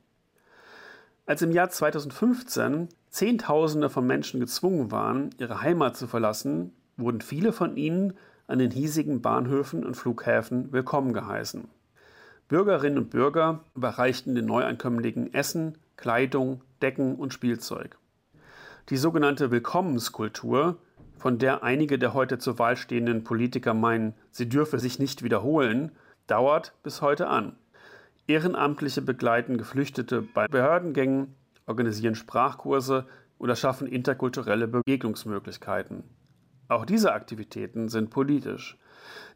Als 1.27 1.43
im 1.43 1.53
Jahr 1.53 1.71
2015 1.71 2.89
Zehntausende 3.11 3.89
von 3.91 4.07
Menschen 4.07 4.41
gezwungen 4.41 4.91
waren, 4.91 5.31
ihre 5.39 5.61
Heimat 5.63 5.97
zu 5.97 6.07
verlassen, 6.07 6.73
wurden 6.97 7.21
viele 7.21 7.53
von 7.53 7.77
ihnen 7.77 8.15
an 8.47 8.59
den 8.59 8.71
hiesigen 8.71 9.23
Bahnhöfen 9.23 9.85
und 9.85 9.95
Flughäfen 9.95 10.73
willkommen 10.73 11.13
geheißen. 11.13 11.69
Bürgerinnen 12.49 12.99
und 12.99 13.11
Bürger 13.11 13.61
überreichten 13.75 14.35
den 14.35 14.45
Neuankömmlingen 14.47 15.33
Essen, 15.33 15.79
Kleidung, 15.97 16.61
Decken 16.83 17.15
und 17.15 17.33
Spielzeug. 17.33 17.97
Die 18.91 18.99
sogenannte 18.99 19.51
Willkommenskultur, 19.51 20.77
von 21.17 21.39
der 21.39 21.63
einige 21.63 21.99
der 21.99 22.13
heute 22.13 22.37
zur 22.37 22.59
Wahl 22.59 22.77
stehenden 22.77 23.25
Politiker 23.25 23.73
meinen, 23.73 24.13
sie 24.31 24.47
dürfe 24.47 24.79
sich 24.79 24.99
nicht 24.99 25.23
wiederholen, 25.23 25.91
dauert 26.27 26.75
bis 26.83 27.01
heute 27.01 27.29
an. 27.29 27.57
Ehrenamtliche 28.27 29.01
begleiten 29.01 29.57
Geflüchtete 29.57 30.21
bei 30.21 30.49
Behördengängen, 30.49 31.35
organisieren 31.67 32.15
Sprachkurse 32.15 33.07
oder 33.39 33.57
schaffen 33.57 33.87
interkulturelle 33.87 34.69
Begegnungsmöglichkeiten. 34.69 36.05
Auch 36.69 36.85
diese 36.85 37.15
Aktivitäten 37.15 37.89
sind 37.89 38.11
politisch. 38.11 38.77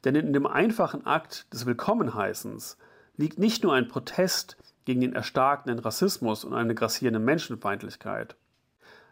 Denn 0.04 0.14
in 0.14 0.34
dem 0.34 0.46
einfachen 0.46 1.06
Akt 1.06 1.50
des 1.54 1.64
Willkommenheißens 1.64 2.76
liegt 3.16 3.38
nicht 3.38 3.62
nur 3.62 3.72
ein 3.72 3.88
Protest 3.88 4.58
gegen 4.84 5.00
den 5.00 5.14
erstarkenden 5.14 5.78
Rassismus 5.78 6.44
und 6.44 6.52
eine 6.52 6.74
grassierende 6.74 7.18
Menschenfeindlichkeit. 7.18 8.36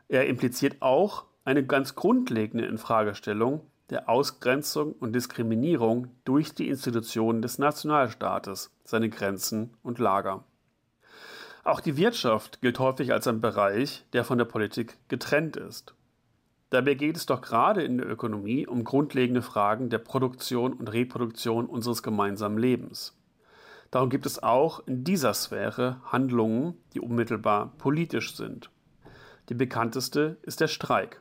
Er 0.08 0.26
impliziert 0.26 0.82
auch 0.82 1.24
eine 1.44 1.64
ganz 1.64 1.94
grundlegende 1.94 2.66
Infragestellung 2.66 3.62
der 3.90 4.08
Ausgrenzung 4.08 4.92
und 4.92 5.12
Diskriminierung 5.14 6.08
durch 6.24 6.54
die 6.54 6.68
Institutionen 6.68 7.40
des 7.40 7.58
Nationalstaates, 7.58 8.72
seine 8.84 9.08
Grenzen 9.08 9.74
und 9.82 9.98
Lager. 9.98 10.44
Auch 11.62 11.80
die 11.80 11.96
Wirtschaft 11.96 12.60
gilt 12.62 12.78
häufig 12.78 13.12
als 13.12 13.26
ein 13.26 13.40
Bereich, 13.40 14.04
der 14.12 14.24
von 14.24 14.38
der 14.38 14.44
Politik 14.44 14.98
getrennt 15.08 15.56
ist. 15.56 15.94
Dabei 16.70 16.94
geht 16.94 17.16
es 17.16 17.26
doch 17.26 17.40
gerade 17.40 17.82
in 17.82 17.98
der 17.98 18.08
Ökonomie 18.08 18.66
um 18.66 18.82
grundlegende 18.82 19.42
Fragen 19.42 19.88
der 19.88 19.98
Produktion 19.98 20.72
und 20.72 20.92
Reproduktion 20.92 21.66
unseres 21.66 22.02
gemeinsamen 22.02 22.58
Lebens. 22.58 23.16
Darum 23.92 24.10
gibt 24.10 24.26
es 24.26 24.42
auch 24.42 24.84
in 24.86 25.04
dieser 25.04 25.32
Sphäre 25.32 26.00
Handlungen, 26.06 26.74
die 26.92 27.00
unmittelbar 27.00 27.72
politisch 27.78 28.34
sind. 28.34 28.70
Die 29.48 29.54
bekannteste 29.54 30.36
ist 30.42 30.60
der 30.60 30.68
Streik. 30.68 31.20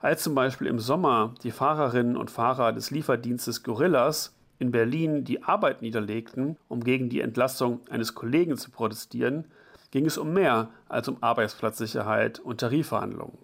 Als 0.00 0.22
zum 0.22 0.34
Beispiel 0.34 0.66
im 0.66 0.78
Sommer 0.78 1.34
die 1.42 1.50
Fahrerinnen 1.50 2.16
und 2.16 2.30
Fahrer 2.30 2.72
des 2.72 2.90
Lieferdienstes 2.90 3.62
Gorillas 3.62 4.34
in 4.58 4.70
Berlin 4.70 5.24
die 5.24 5.42
Arbeit 5.42 5.82
niederlegten, 5.82 6.56
um 6.68 6.84
gegen 6.84 7.08
die 7.08 7.20
Entlassung 7.20 7.80
eines 7.88 8.14
Kollegen 8.14 8.56
zu 8.56 8.70
protestieren, 8.70 9.46
ging 9.90 10.06
es 10.06 10.18
um 10.18 10.32
mehr 10.32 10.68
als 10.88 11.08
um 11.08 11.22
Arbeitsplatzsicherheit 11.22 12.38
und 12.38 12.60
Tarifverhandlungen. 12.60 13.38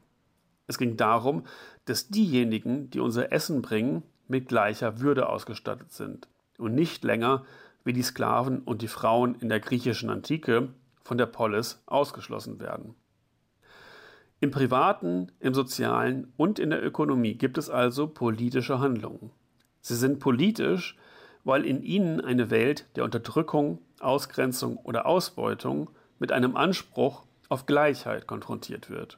Es 0.66 0.78
ging 0.78 0.96
darum, 0.96 1.44
dass 1.86 2.08
diejenigen, 2.08 2.90
die 2.90 3.00
unser 3.00 3.32
Essen 3.32 3.62
bringen, 3.62 4.02
mit 4.28 4.48
gleicher 4.48 5.00
Würde 5.00 5.28
ausgestattet 5.28 5.92
sind 5.92 6.28
und 6.58 6.74
nicht 6.74 7.04
länger 7.04 7.44
wie 7.84 7.92
die 7.92 8.02
Sklaven 8.02 8.60
und 8.60 8.80
die 8.80 8.88
Frauen 8.88 9.34
in 9.40 9.48
der 9.48 9.60
griechischen 9.60 10.08
Antike 10.08 10.68
von 11.02 11.18
der 11.18 11.26
Polis 11.26 11.82
ausgeschlossen 11.86 12.58
werden. 12.60 12.94
Im 14.44 14.50
privaten, 14.50 15.32
im 15.40 15.54
sozialen 15.54 16.30
und 16.36 16.58
in 16.58 16.68
der 16.68 16.84
Ökonomie 16.84 17.32
gibt 17.32 17.56
es 17.56 17.70
also 17.70 18.06
politische 18.06 18.78
Handlungen. 18.78 19.30
Sie 19.80 19.96
sind 19.96 20.20
politisch, 20.20 20.98
weil 21.44 21.64
in 21.64 21.82
ihnen 21.82 22.20
eine 22.20 22.50
Welt 22.50 22.84
der 22.94 23.04
Unterdrückung, 23.04 23.78
Ausgrenzung 24.00 24.76
oder 24.76 25.06
Ausbeutung 25.06 25.88
mit 26.18 26.30
einem 26.30 26.56
Anspruch 26.56 27.24
auf 27.48 27.64
Gleichheit 27.64 28.26
konfrontiert 28.26 28.90
wird. 28.90 29.16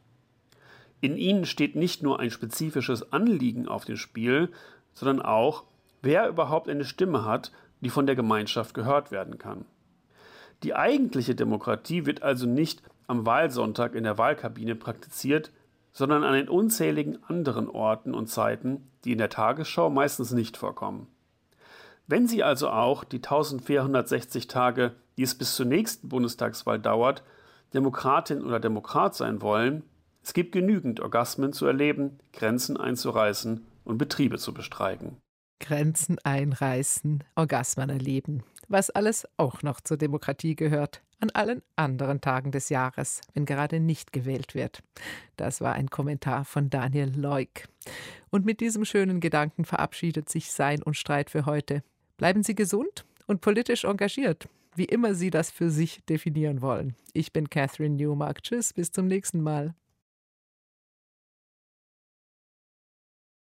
In 1.01 1.17
ihnen 1.17 1.45
steht 1.45 1.75
nicht 1.75 2.05
nur 2.05 2.21
ein 2.21 2.31
spezifisches 2.31 3.13
Anliegen 3.13 3.67
auf 3.67 3.85
dem 3.85 3.97
Spiel, 3.97 4.53
sondern 4.93 5.21
auch, 5.23 5.65
wer 6.03 6.29
überhaupt 6.29 6.69
eine 6.69 6.85
Stimme 6.85 7.25
hat, 7.25 7.51
die 7.81 7.91
von 7.91 8.07
der 8.07 8.15
Gemeinschaft 8.15 8.75
gehört 8.75 9.11
werden 9.11 9.39
kann. 9.39 9.65
Die 10.63 10.77
eigentliche 10.77 11.35
Demokratie 11.35 12.07
wird 12.07 12.23
also 12.23 12.47
nicht 12.47 12.81
am 13.07 13.27
Wahlsonntag 13.27 13.95
in 13.95 14.05
der 14.05 14.19
Wahlkabine 14.19 14.75
praktiziert, 14.75 15.53
sondern 15.93 16.25
an 16.25 16.35
den 16.35 16.49
unzähligen 16.49 17.23
anderen 17.25 17.69
Orten 17.69 18.15
und 18.15 18.29
Zeiten, 18.29 18.91
die 19.05 19.13
in 19.13 19.19
der 19.19 19.31
Tagesschau 19.31 19.89
meistens 19.89 20.33
nicht 20.33 20.57
vorkommen. 20.57 21.07
Wenn 22.07 22.27
Sie 22.29 22.43
also 22.43 22.69
auch 22.69 23.03
die 23.03 23.17
1460 23.17 24.47
Tage, 24.47 24.95
die 25.17 25.23
es 25.23 25.35
bis 25.35 25.57
zur 25.57 25.67
nächsten 25.67 26.09
Bundestagswahl 26.09 26.79
dauert, 26.79 27.23
Demokratin 27.75 28.43
oder 28.43 28.61
Demokrat 28.61 29.15
sein 29.15 29.43
wollen, 29.43 29.83
es 30.23 30.35
gibt 30.35 30.53
genügend 30.53 31.01
Orgasmen 31.01 31.53
zu 31.53 31.67
erleben, 31.67 32.19
Grenzen 32.33 32.77
einzureißen 32.77 33.67
und 33.85 33.99
Betriebe 33.99 34.39
zu 34.39 34.53
bestreiken. 34.53 35.17
Grenzen 35.61 36.19
einreißen, 36.23 37.25
Orgasmen 37.35 37.91
erleben. 37.91 38.43
Was 38.69 38.91
alles 38.91 39.27
auch 39.37 39.63
noch 39.63 39.81
zur 39.81 39.97
Demokratie 39.97 40.57
gehört, 40.57 41.03
an 41.21 41.31
allen 41.31 41.63
anderen 41.77 42.21
Tagen 42.21 42.51
des 42.51 42.69
Jahres, 42.69 43.21
wenn 43.35 43.47
gerade 43.47 43.81
nicht 43.81 44.13
gewählt 44.13 44.55
wird. 44.55 44.83
Das 45.37 45.61
war 45.61 45.75
ein 45.75 45.89
Kommentar 45.89 46.45
von 46.45 46.71
Daniel 46.71 47.13
Leuk. 47.17 47.69
Und 48.31 48.45
mit 48.45 48.61
diesem 48.61 48.85
schönen 48.85 49.21
Gedanken 49.21 49.65
verabschiedet 49.65 50.29
sich 50.29 50.53
Sein 50.53 50.83
und 50.83 50.97
Streit 50.97 51.31
für 51.31 51.47
heute. 51.47 51.83
Bleiben 52.17 52.43
Sie 52.43 52.55
gesund 52.55 53.05
und 53.27 53.41
politisch 53.41 53.85
engagiert, 53.85 54.49
wie 54.75 54.85
immer 54.85 55.15
Sie 55.15 55.31
das 55.31 55.51
für 55.51 55.71
sich 55.71 56.05
definieren 56.05 56.61
wollen. 56.61 56.95
Ich 57.13 57.33
bin 57.33 57.51
Catherine 57.51 57.97
Newmark. 57.97 58.43
Tschüss, 58.43 58.73
bis 58.73 58.93
zum 58.93 59.07
nächsten 59.07 59.41
Mal. 59.41 59.75